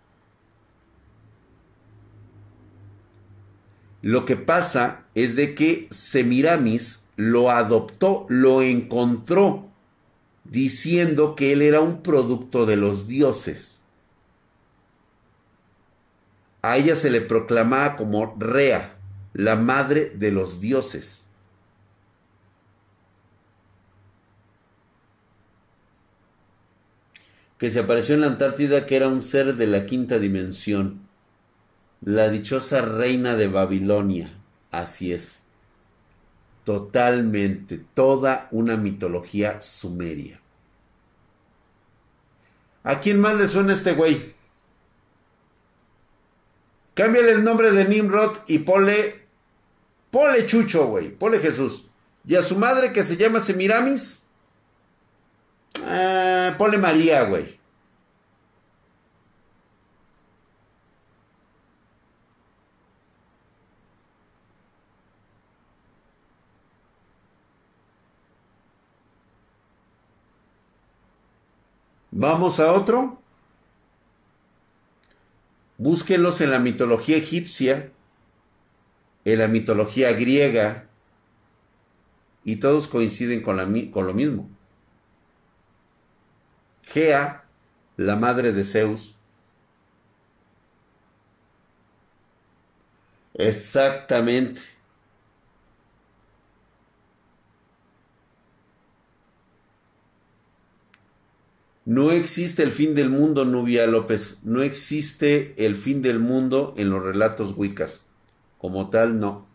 Lo 4.01 4.25
que 4.25 4.35
pasa 4.35 5.05
es 5.15 5.37
de 5.37 5.55
que 5.55 5.87
Semiramis 5.89 7.05
lo 7.15 7.49
adoptó, 7.49 8.25
lo 8.27 8.61
encontró, 8.61 9.69
diciendo 10.43 11.37
que 11.37 11.53
él 11.53 11.61
era 11.61 11.79
un 11.79 12.01
producto 12.03 12.65
de 12.65 12.75
los 12.75 13.07
dioses. 13.07 13.79
A 16.61 16.75
ella 16.75 16.97
se 16.97 17.09
le 17.09 17.21
proclamaba 17.21 17.95
como 17.95 18.35
Rea, 18.37 18.97
la 19.31 19.55
madre 19.55 20.11
de 20.13 20.33
los 20.33 20.59
dioses. 20.59 21.23
Que 27.57 27.71
se 27.71 27.79
apareció 27.79 28.15
en 28.15 28.21
la 28.21 28.27
Antártida 28.27 28.85
que 28.85 28.95
era 28.95 29.07
un 29.07 29.21
ser 29.21 29.55
de 29.55 29.67
la 29.67 29.85
quinta 29.85 30.19
dimensión. 30.19 31.07
La 32.01 32.29
dichosa 32.29 32.81
reina 32.81 33.35
de 33.35 33.47
Babilonia. 33.47 34.37
Así 34.71 35.11
es. 35.11 35.41
Totalmente. 36.63 37.83
Toda 37.93 38.47
una 38.51 38.77
mitología 38.77 39.61
sumeria. 39.61 40.39
¿A 42.83 42.99
quién 42.99 43.19
más 43.19 43.35
le 43.35 43.47
suena 43.47 43.73
este 43.73 43.93
güey? 43.93 44.35
Cámbiale 46.93 47.31
el 47.31 47.43
nombre 47.43 47.71
de 47.71 47.85
Nimrod 47.85 48.37
y 48.47 48.59
pole. 48.59 49.27
Pole 50.09 50.45
Chucho, 50.45 50.87
güey. 50.87 51.09
Pole 51.09 51.39
Jesús. 51.39 51.85
Y 52.25 52.35
a 52.35 52.41
su 52.41 52.55
madre 52.55 52.93
que 52.93 53.03
se 53.03 53.17
llama 53.17 53.39
Semiramis. 53.39 54.19
Eh, 55.85 56.55
pole 56.57 56.77
María, 56.77 57.23
güey. 57.25 57.57
Vamos 72.11 72.59
a 72.59 72.73
otro. 72.73 73.21
Búsquenlos 75.77 76.41
en 76.41 76.49
la 76.49 76.59
mitología 76.59 77.15
egipcia, 77.15 77.91
en 79.23 79.39
la 79.39 79.47
mitología 79.47 80.11
griega, 80.13 80.87
y 82.43 82.55
todos 82.55 82.87
coinciden 82.87 83.41
con, 83.43 83.89
con 83.91 84.07
lo 84.07 84.13
mismo. 84.15 84.49
Gea, 86.93 87.43
la 87.97 88.15
madre 88.15 88.51
de 88.53 88.63
Zeus. 88.63 89.15
Exactamente. 93.33 94.61
No 101.85 102.11
existe 102.11 102.63
el 102.63 102.71
fin 102.71 102.95
del 102.95 103.09
mundo, 103.09 103.45
Nubia 103.45 103.87
López. 103.87 104.39
No 104.43 104.61
existe 104.61 105.53
el 105.65 105.75
fin 105.77 106.01
del 106.01 106.19
mundo 106.19 106.73
en 106.77 106.89
los 106.89 107.01
relatos 107.01 107.53
wiccas. 107.55 108.03
Como 108.57 108.89
tal, 108.89 109.19
no. 109.19 109.45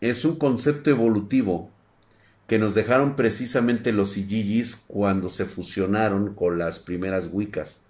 Es 0.00 0.24
un 0.24 0.36
concepto 0.36 0.90
evolutivo 0.90 1.70
que 2.46 2.58
nos 2.58 2.74
dejaron 2.74 3.16
precisamente 3.16 3.92
los 3.92 4.16
Ijijis 4.16 4.76
cuando 4.86 5.28
se 5.28 5.46
fusionaron 5.46 6.34
con 6.34 6.58
las 6.58 6.78
primeras 6.78 7.28
wiccas. 7.32 7.80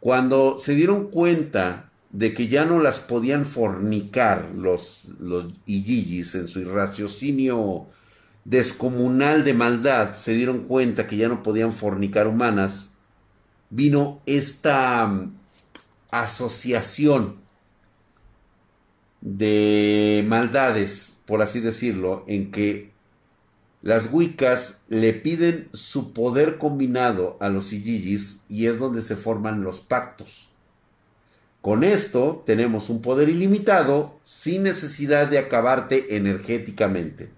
Cuando 0.00 0.58
se 0.58 0.74
dieron 0.74 1.10
cuenta 1.10 1.90
de 2.10 2.34
que 2.34 2.48
ya 2.48 2.64
no 2.64 2.80
las 2.80 3.00
podían 3.00 3.46
fornicar 3.46 4.50
los, 4.54 5.06
los 5.18 5.48
en 5.66 6.48
su 6.48 6.64
raciocinio 6.64 7.86
descomunal 8.46 9.42
de 9.42 9.54
maldad 9.54 10.14
se 10.14 10.34
dieron 10.34 10.60
cuenta 10.60 11.08
que 11.08 11.16
ya 11.16 11.28
no 11.28 11.42
podían 11.42 11.72
fornicar 11.72 12.28
humanas, 12.28 12.90
vino 13.70 14.20
esta 14.24 15.06
mm, 15.06 15.34
asociación 16.10 17.36
de 19.20 20.24
maldades, 20.28 21.18
por 21.26 21.42
así 21.42 21.58
decirlo, 21.58 22.24
en 22.28 22.52
que 22.52 22.92
las 23.86 24.12
Wiccas 24.12 24.80
le 24.88 25.12
piden 25.12 25.68
su 25.72 26.12
poder 26.12 26.58
combinado 26.58 27.36
a 27.38 27.48
los 27.48 27.72
Ijijis 27.72 28.40
y 28.48 28.66
es 28.66 28.80
donde 28.80 29.00
se 29.00 29.14
forman 29.14 29.62
los 29.62 29.78
pactos. 29.78 30.48
Con 31.62 31.84
esto 31.84 32.42
tenemos 32.44 32.90
un 32.90 33.00
poder 33.00 33.28
ilimitado 33.28 34.18
sin 34.24 34.64
necesidad 34.64 35.28
de 35.28 35.38
acabarte 35.38 36.16
energéticamente. 36.16 37.30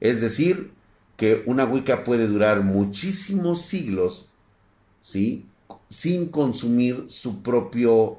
Es 0.00 0.20
decir, 0.20 0.72
que 1.16 1.44
una 1.46 1.66
Wicca 1.66 2.02
puede 2.02 2.26
durar 2.26 2.64
muchísimos 2.64 3.62
siglos, 3.62 4.28
¿sí? 5.02 5.46
Sin 5.88 6.26
consumir 6.26 7.04
su 7.10 7.44
propio, 7.44 8.18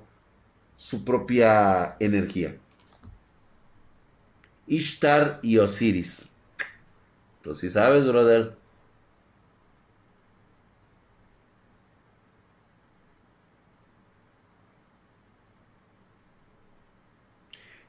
su 0.78 1.04
propia 1.04 1.98
energía. 2.00 2.56
Ishtar 4.68 5.42
y 5.44 5.58
Osiris. 5.58 6.30
Entonces, 7.44 7.74
sabes, 7.74 8.06
brother. 8.08 8.56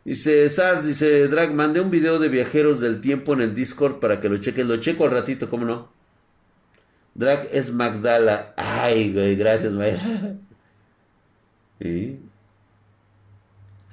Dice 0.05 0.51
Sas, 0.51 0.85
dice 0.85 1.29
Drag, 1.29 1.55
mandé 1.55 1.81
un 1.81 1.91
video 1.91 2.19
de 2.19 2.29
viajeros 2.29 2.81
del 2.81 3.01
tiempo 3.01 3.33
en 3.33 3.43
el 3.43 3.55
Discord 3.55 4.01
para 4.01 4.21
que 4.21 4.29
lo 4.29 4.39
cheques. 4.39 4.67
Lo 4.67 4.77
checo 4.79 5.05
al 5.05 5.13
ratito, 5.13 5.49
¿cómo 5.49 5.65
no? 5.65 5.93
Drag 7.15 7.49
es 7.53 7.73
Magdala. 7.73 8.55
Ay, 8.57 9.13
güey, 9.13 9.37
gracias, 9.37 9.73
Mayra. 9.73 10.03
¿Sí? 11.81 12.21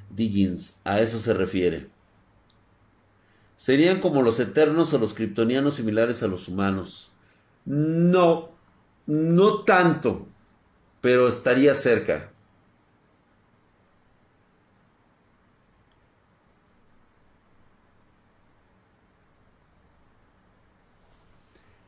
Diggins, 0.09 0.79
a 0.83 0.99
eso 1.01 1.19
se 1.19 1.33
refiere. 1.35 1.87
¿Serían 3.61 3.99
como 3.99 4.23
los 4.23 4.39
eternos 4.39 4.91
o 4.91 4.97
los 4.97 5.13
kryptonianos 5.13 5.75
similares 5.75 6.23
a 6.23 6.27
los 6.27 6.47
humanos? 6.47 7.11
No, 7.63 8.49
no 9.05 9.63
tanto, 9.65 10.25
pero 10.99 11.27
estaría 11.27 11.75
cerca. 11.75 12.31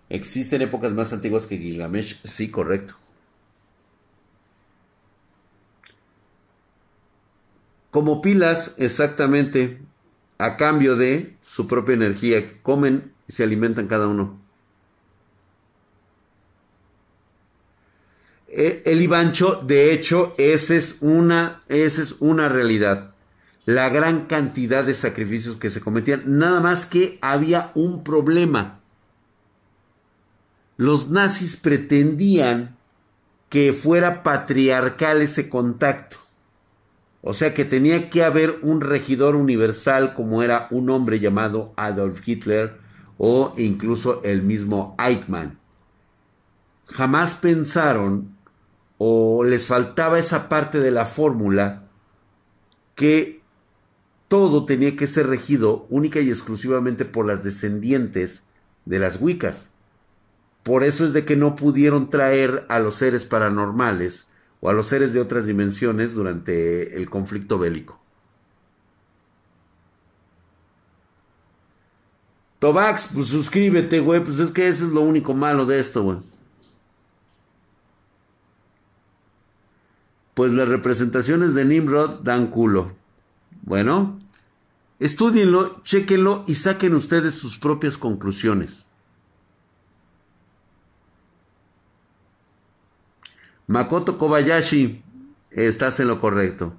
¿Existen 0.09 0.61
épocas 0.61 0.91
más 0.91 1.11
antiguas 1.11 1.47
que 1.47 1.57
Gilgamesh? 1.57 2.21
Sí, 2.23 2.51
correcto. 2.51 2.93
Como 7.89 8.21
pilas, 8.21 8.75
exactamente, 8.77 9.81
a 10.37 10.57
cambio 10.57 10.95
de 10.95 11.35
su 11.41 11.67
propia 11.67 11.93
energía, 11.93 12.47
que 12.47 12.61
comen 12.61 13.11
y 13.27 13.33
se 13.33 13.43
alimentan 13.43 13.87
cada 13.87 14.07
uno. 14.07 14.39
E, 18.47 18.83
el 18.85 19.01
Ibancho, 19.01 19.61
de 19.65 19.93
hecho, 19.93 20.33
esa 20.37 20.75
es 20.75 20.97
una, 20.99 21.63
esa 21.69 22.01
es 22.01 22.15
una 22.19 22.49
realidad. 22.49 23.13
La 23.65 23.89
gran 23.89 24.25
cantidad 24.25 24.83
de 24.83 24.95
sacrificios 24.95 25.55
que 25.55 25.69
se 25.69 25.81
cometían, 25.81 26.23
nada 26.25 26.59
más 26.59 26.85
que 26.85 27.17
había 27.21 27.71
un 27.75 28.03
problema 28.03 28.81
los 30.77 31.09
nazis 31.09 31.55
pretendían 31.55 32.75
que 33.49 33.73
fuera 33.73 34.23
patriarcal 34.23 35.21
ese 35.21 35.49
contacto. 35.49 36.17
O 37.25 37.33
sea 37.33 37.53
que 37.53 37.63
tenía 37.63 38.09
que 38.09 38.21
haber 38.21 38.59
un 38.63 38.81
regidor 38.81 39.37
universal 39.37 40.13
como 40.13 40.43
era 40.43 40.67
un 40.71 40.89
hombre 40.89 41.21
llamado 41.21 41.73
Adolf 41.77 42.21
Hitler 42.27 42.77
o 43.17 43.53
incluso 43.57 44.21
el 44.25 44.41
mismo 44.41 44.93
Eichmann. 44.99 45.57
Jamás 46.85 47.35
pensaron 47.35 48.35
o 48.97 49.45
les 49.45 49.65
faltaba 49.65 50.19
esa 50.19 50.49
parte 50.49 50.81
de 50.81 50.91
la 50.91 51.05
fórmula 51.05 51.87
que 52.95 53.41
todo 54.27 54.65
tenía 54.65 54.97
que 54.97 55.07
ser 55.07 55.27
regido 55.27 55.87
única 55.89 56.19
y 56.19 56.29
exclusivamente 56.29 57.05
por 57.05 57.25
las 57.25 57.41
descendientes 57.41 58.43
de 58.83 58.99
las 58.99 59.21
Wiccas. 59.21 59.69
Por 60.61 60.83
eso 60.83 61.05
es 61.05 61.13
de 61.13 61.23
que 61.23 61.37
no 61.37 61.55
pudieron 61.55 62.09
traer 62.09 62.65
a 62.67 62.79
los 62.79 62.95
seres 62.95 63.23
paranormales 63.23 64.27
o 64.63 64.69
a 64.69 64.73
los 64.73 64.87
seres 64.87 65.11
de 65.11 65.19
otras 65.19 65.45
dimensiones 65.45 66.13
durante 66.13 66.95
el 66.95 67.09
conflicto 67.09 67.59
bélico. 67.59 67.99
Tobax, 72.59 73.09
pues 73.13 73.27
suscríbete, 73.27 73.99
güey, 73.99 74.23
pues 74.23 74.39
es 74.39 74.51
que 74.51 74.69
eso 74.69 74.85
es 74.85 74.93
lo 74.93 75.01
único 75.01 75.33
malo 75.33 75.65
de 75.65 75.81
esto, 75.81 76.03
güey. 76.03 76.19
Pues 80.33 80.53
las 80.53 80.69
representaciones 80.69 81.53
de 81.55 81.65
Nimrod 81.65 82.21
dan 82.21 82.47
culo. 82.47 82.93
Bueno, 83.63 84.17
estudienlo, 84.97 85.83
chequenlo 85.83 86.45
y 86.47 86.55
saquen 86.55 86.95
ustedes 86.95 87.35
sus 87.35 87.57
propias 87.57 87.97
conclusiones. 87.97 88.85
Makoto 93.67 94.17
Kobayashi, 94.17 95.01
estás 95.51 95.99
en 95.99 96.07
lo 96.07 96.19
correcto. 96.19 96.73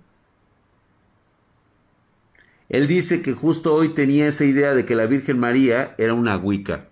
Él 2.69 2.87
dice 2.87 3.23
que 3.23 3.33
justo 3.33 3.75
hoy 3.75 3.91
tenía 3.91 4.27
esa 4.27 4.45
idea 4.45 4.75
de 4.75 4.85
que 4.85 4.95
la 4.95 5.07
Virgen 5.07 5.39
María 5.39 5.95
era 5.99 6.15
una 6.15 6.37
Wicca. 6.37 6.89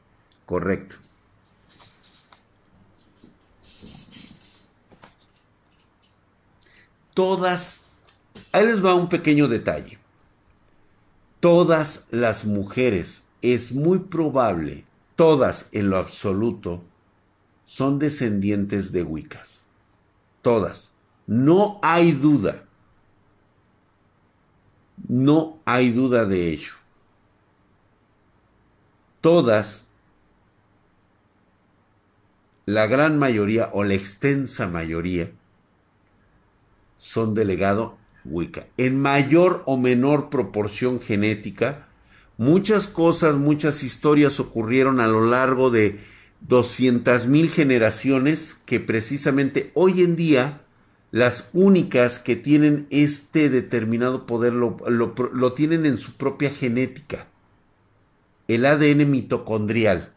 Correcto. 0.47 0.97
Todas, 7.14 7.84
ahí 8.53 8.66
les 8.66 8.82
va 8.84 8.95
un 8.95 9.09
pequeño 9.09 9.49
detalle. 9.49 9.99
Todas 11.40 12.07
las 12.11 12.47
mujeres, 12.47 13.24
es 13.43 13.72
muy 13.72 13.99
probable, 13.99 14.84
todas 15.16 15.66
en 15.72 15.90
lo 15.90 15.99
absoluto, 15.99 16.82
son 17.64 17.99
descendientes 17.99 18.93
de 18.93 19.03
Wiccas. 19.03 19.62
Todas. 20.43 20.93
No 21.26 21.78
hay 21.82 22.12
duda. 22.12 22.64
No 25.09 25.61
hay 25.64 25.90
duda 25.90 26.24
de 26.26 26.49
ello. 26.49 26.72
Todas, 29.20 29.86
la 32.66 32.86
gran 32.86 33.18
mayoría 33.18 33.70
o 33.72 33.84
la 33.84 33.95
extensa 33.95 34.66
mayoría, 34.66 35.30
son 36.97 37.34
delegado 37.34 37.97
Wicca. 38.24 38.66
En 38.76 39.01
mayor 39.01 39.62
o 39.66 39.76
menor 39.76 40.28
proporción 40.30 41.01
genética, 41.01 41.88
muchas 42.36 42.88
cosas, 42.88 43.36
muchas 43.36 43.82
historias 43.82 44.40
ocurrieron 44.40 45.01
a 45.01 45.09
lo 45.09 45.26
largo 45.26 45.70
de 45.70 46.01
200 46.49 47.26
mil 47.26 47.51
generaciones 47.51 48.57
que 48.66 48.80
precisamente 48.80 49.70
hoy 49.74 50.03
en 50.03 50.16
día 50.16 50.62
las 51.12 51.51
únicas 51.53 52.18
que 52.18 52.36
tienen 52.36 52.86
este 52.90 53.51
determinado 53.51 54.26
poder 54.26 54.55
lo, 54.55 54.78
lo, 54.88 55.53
tienen 55.53 55.84
en 55.84 55.99
su 55.99 56.14
propia 56.14 56.51
genética. 56.51 57.28
El 58.49 58.64
ADN 58.64 59.11
mitocondrial 59.11 60.12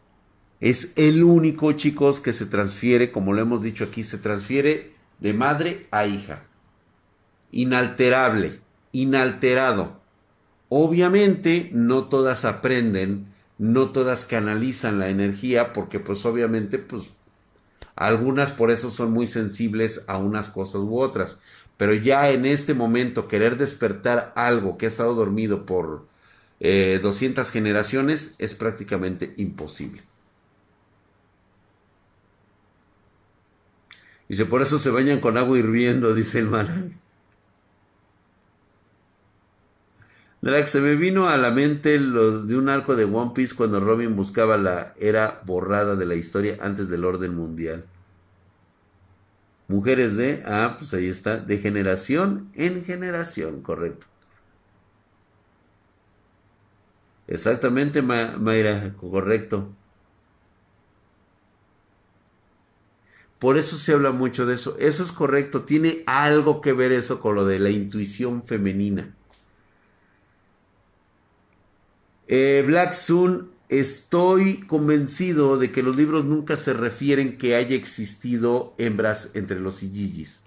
es 0.60 0.92
el 0.96 1.22
único, 1.22 1.72
chicos, 1.72 2.20
que 2.20 2.32
se 2.32 2.46
transfiere, 2.46 3.12
como 3.12 3.34
lo 3.34 3.42
hemos 3.42 3.62
dicho 3.62 3.84
aquí, 3.84 4.02
se 4.02 4.16
transfiere 4.16 4.94
de 5.20 5.34
madre 5.34 5.86
a 5.90 6.06
hija. 6.06 6.44
Inalterable, 7.52 8.60
inalterado. 8.92 10.00
Obviamente 10.70 11.68
no 11.74 12.04
todas 12.04 12.46
aprenden, 12.46 13.26
no 13.58 13.90
todas 13.90 14.24
canalizan 14.24 14.98
la 14.98 15.08
energía, 15.08 15.72
porque 15.72 16.00
pues 16.00 16.24
obviamente 16.26 16.78
pues 16.78 17.10
algunas 17.96 18.52
por 18.52 18.70
eso 18.70 18.90
son 18.90 19.12
muy 19.12 19.26
sensibles 19.26 20.04
a 20.06 20.18
unas 20.18 20.48
cosas 20.48 20.82
u 20.82 20.98
otras. 20.98 21.38
Pero 21.76 21.94
ya 21.94 22.30
en 22.30 22.46
este 22.46 22.74
momento 22.74 23.28
querer 23.28 23.58
despertar 23.58 24.32
algo 24.36 24.78
que 24.78 24.86
ha 24.86 24.88
estado 24.88 25.14
dormido 25.14 25.66
por 25.66 26.06
200 26.60 27.48
eh, 27.48 27.52
generaciones 27.52 28.34
es 28.38 28.54
prácticamente 28.54 29.34
imposible. 29.36 30.02
Dice, 34.28 34.44
por 34.46 34.62
eso 34.62 34.78
se 34.78 34.90
bañan 34.90 35.20
con 35.20 35.36
agua 35.36 35.58
hirviendo, 35.58 36.14
dice 36.14 36.40
el 36.40 36.46
man. 36.46 37.00
Se 40.66 40.80
me 40.80 40.94
vino 40.94 41.28
a 41.28 41.36
la 41.36 41.50
mente 41.50 41.98
lo 41.98 42.42
de 42.44 42.56
un 42.56 42.68
arco 42.68 42.94
de 42.94 43.04
One 43.04 43.32
Piece 43.34 43.56
cuando 43.56 43.80
Robin 43.80 44.14
buscaba 44.14 44.56
la 44.56 44.94
era 44.96 45.40
borrada 45.44 45.96
de 45.96 46.06
la 46.06 46.14
historia 46.14 46.56
antes 46.60 46.88
del 46.88 47.04
orden 47.04 47.34
mundial. 47.34 47.84
Mujeres 49.66 50.16
de, 50.16 50.44
ah, 50.46 50.76
pues 50.78 50.94
ahí 50.94 51.08
está, 51.08 51.38
de 51.38 51.58
generación 51.58 52.48
en 52.54 52.84
generación, 52.84 53.60
correcto. 53.60 54.06
Exactamente, 57.26 58.00
Mayra, 58.00 58.94
correcto. 58.96 59.72
Por 63.40 63.56
eso 63.58 63.78
se 63.78 63.92
habla 63.92 64.12
mucho 64.12 64.46
de 64.46 64.54
eso. 64.54 64.76
Eso 64.78 65.02
es 65.02 65.10
correcto. 65.10 65.62
Tiene 65.62 66.04
algo 66.06 66.60
que 66.60 66.72
ver 66.72 66.92
eso 66.92 67.20
con 67.20 67.34
lo 67.34 67.44
de 67.44 67.58
la 67.58 67.70
intuición 67.70 68.42
femenina. 68.44 69.12
Eh, 72.28 72.64
Black 72.66 72.92
Sun, 72.92 73.50
estoy 73.68 74.60
convencido 74.66 75.58
de 75.58 75.70
que 75.72 75.82
los 75.82 75.96
libros 75.96 76.24
nunca 76.24 76.56
se 76.56 76.72
refieren 76.72 77.38
que 77.38 77.54
haya 77.54 77.76
existido 77.76 78.74
hembras 78.78 79.30
entre 79.34 79.60
los 79.60 79.82
Iyigis. 79.82 80.42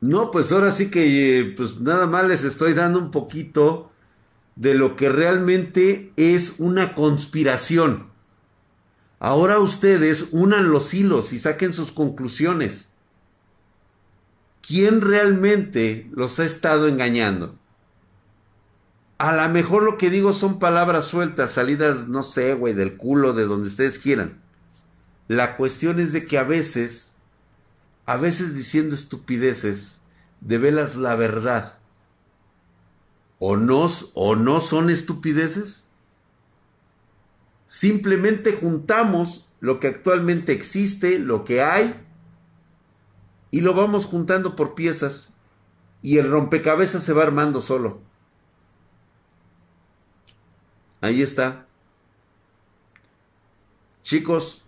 No, 0.00 0.30
pues 0.30 0.50
ahora 0.50 0.70
sí 0.70 0.90
que 0.90 1.40
eh, 1.40 1.54
pues 1.56 1.80
nada 1.80 2.06
más 2.06 2.26
les 2.26 2.42
estoy 2.42 2.72
dando 2.72 2.98
un 2.98 3.10
poquito 3.10 3.90
de 4.56 4.74
lo 4.74 4.96
que 4.96 5.08
realmente 5.08 6.12
es 6.16 6.54
una 6.58 6.94
conspiración. 6.94 8.08
Ahora 9.18 9.58
ustedes 9.58 10.28
unan 10.30 10.70
los 10.70 10.94
hilos 10.94 11.34
y 11.34 11.38
saquen 11.38 11.74
sus 11.74 11.92
conclusiones. 11.92 12.88
¿Quién 14.66 15.02
realmente 15.02 16.08
los 16.12 16.40
ha 16.40 16.46
estado 16.46 16.88
engañando? 16.88 17.59
A 19.20 19.36
lo 19.36 19.46
mejor 19.50 19.82
lo 19.82 19.98
que 19.98 20.08
digo 20.08 20.32
son 20.32 20.58
palabras 20.58 21.04
sueltas, 21.04 21.50
salidas, 21.50 22.08
no 22.08 22.22
sé, 22.22 22.54
güey, 22.54 22.72
del 22.72 22.96
culo, 22.96 23.34
de 23.34 23.44
donde 23.44 23.68
ustedes 23.68 23.98
quieran. 23.98 24.40
La 25.28 25.58
cuestión 25.58 26.00
es 26.00 26.14
de 26.14 26.24
que 26.24 26.38
a 26.38 26.42
veces, 26.42 27.12
a 28.06 28.16
veces 28.16 28.54
diciendo 28.54 28.94
estupideces, 28.94 30.00
develas 30.40 30.96
la 30.96 31.16
verdad. 31.16 31.74
¿O 33.38 33.58
no, 33.58 33.88
o 34.14 34.36
no 34.36 34.62
son 34.62 34.88
estupideces? 34.88 35.84
Simplemente 37.66 38.54
juntamos 38.54 39.50
lo 39.60 39.80
que 39.80 39.88
actualmente 39.88 40.52
existe, 40.52 41.18
lo 41.18 41.44
que 41.44 41.60
hay, 41.60 41.94
y 43.50 43.60
lo 43.60 43.74
vamos 43.74 44.06
juntando 44.06 44.56
por 44.56 44.74
piezas. 44.74 45.34
Y 46.00 46.16
el 46.16 46.30
rompecabezas 46.30 47.04
se 47.04 47.12
va 47.12 47.24
armando 47.24 47.60
solo. 47.60 48.08
Ahí 51.00 51.22
está. 51.22 51.66
Chicos, 54.02 54.62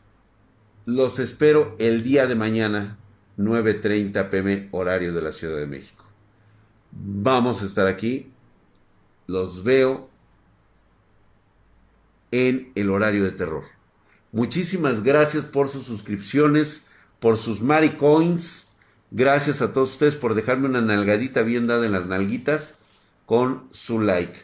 los 0.87 1.19
espero 1.19 1.77
el 1.79 2.03
día 2.03 2.27
de 2.27 2.35
mañana, 2.35 2.99
9.30 3.39 4.29
pm 4.29 4.69
horario 4.73 5.13
de 5.13 5.23
la 5.23 5.33
Ciudad 5.33 5.59
de 5.59 5.67
México. 5.67 6.05
Vamos 6.91 7.63
a 7.63 7.67
estar 7.67 7.87
aquí. 7.87 8.31
Los 9.27 9.65
veo 9.65 10.09
en 12.31 12.73
el 12.75 12.91
horario 12.91 13.25
de 13.25 13.31
terror. 13.31 13.65
Muchísimas 14.33 15.03
gracias 15.03 15.45
por 15.45 15.69
sus 15.69 15.85
suscripciones, 15.85 16.85
por 17.21 17.37
sus 17.37 17.61
maricoins. 17.61 18.69
Gracias 19.11 19.61
a 19.61 19.73
todos 19.73 19.93
ustedes 19.93 20.17
por 20.17 20.35
dejarme 20.35 20.69
una 20.69 20.81
nalgadita 20.81 21.43
bien 21.43 21.67
dada 21.67 21.85
en 21.85 21.93
las 21.93 22.07
nalguitas 22.07 22.75
con 23.27 23.69
su 23.71 24.01
like. 24.01 24.41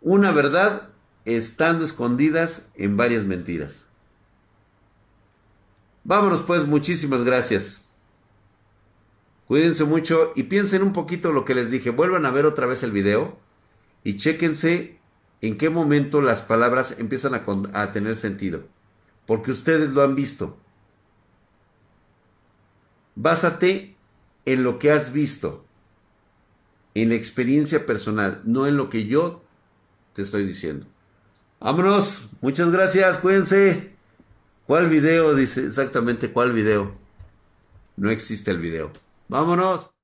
Una 0.00 0.30
verdad 0.32 0.90
estando 1.24 1.84
escondidas 1.84 2.66
en 2.74 2.96
varias 2.96 3.24
mentiras. 3.24 3.86
Vámonos 6.04 6.42
pues, 6.42 6.66
muchísimas 6.66 7.24
gracias. 7.24 7.84
Cuídense 9.46 9.84
mucho 9.84 10.32
y 10.36 10.44
piensen 10.44 10.82
un 10.82 10.92
poquito 10.92 11.32
lo 11.32 11.44
que 11.44 11.54
les 11.54 11.70
dije. 11.70 11.90
Vuelvan 11.90 12.26
a 12.26 12.30
ver 12.30 12.46
otra 12.46 12.66
vez 12.66 12.82
el 12.82 12.92
video 12.92 13.38
y 14.04 14.16
chéquense 14.16 14.98
en 15.40 15.58
qué 15.58 15.70
momento 15.70 16.22
las 16.22 16.42
palabras 16.42 16.96
empiezan 16.98 17.34
a, 17.34 17.44
a 17.72 17.92
tener 17.92 18.14
sentido. 18.14 18.64
Porque 19.26 19.50
ustedes 19.50 19.94
lo 19.94 20.02
han 20.02 20.14
visto. 20.14 20.56
Básate 23.14 23.96
en 24.44 24.62
lo 24.62 24.78
que 24.78 24.92
has 24.92 25.12
visto, 25.12 25.64
en 26.94 27.10
la 27.10 27.16
experiencia 27.16 27.84
personal, 27.84 28.40
no 28.44 28.66
en 28.66 28.76
lo 28.76 28.88
que 28.88 29.06
yo 29.06 29.42
te 30.18 30.22
estoy 30.22 30.44
diciendo. 30.44 30.84
Vámonos, 31.60 32.28
muchas 32.40 32.72
gracias, 32.72 33.18
cuídense. 33.18 33.92
¿Cuál 34.66 34.88
video? 34.88 35.36
Dice 35.36 35.64
exactamente 35.64 36.32
cuál 36.32 36.52
video. 36.52 36.92
No 37.96 38.10
existe 38.10 38.50
el 38.50 38.58
video. 38.58 38.90
Vámonos. 39.28 39.97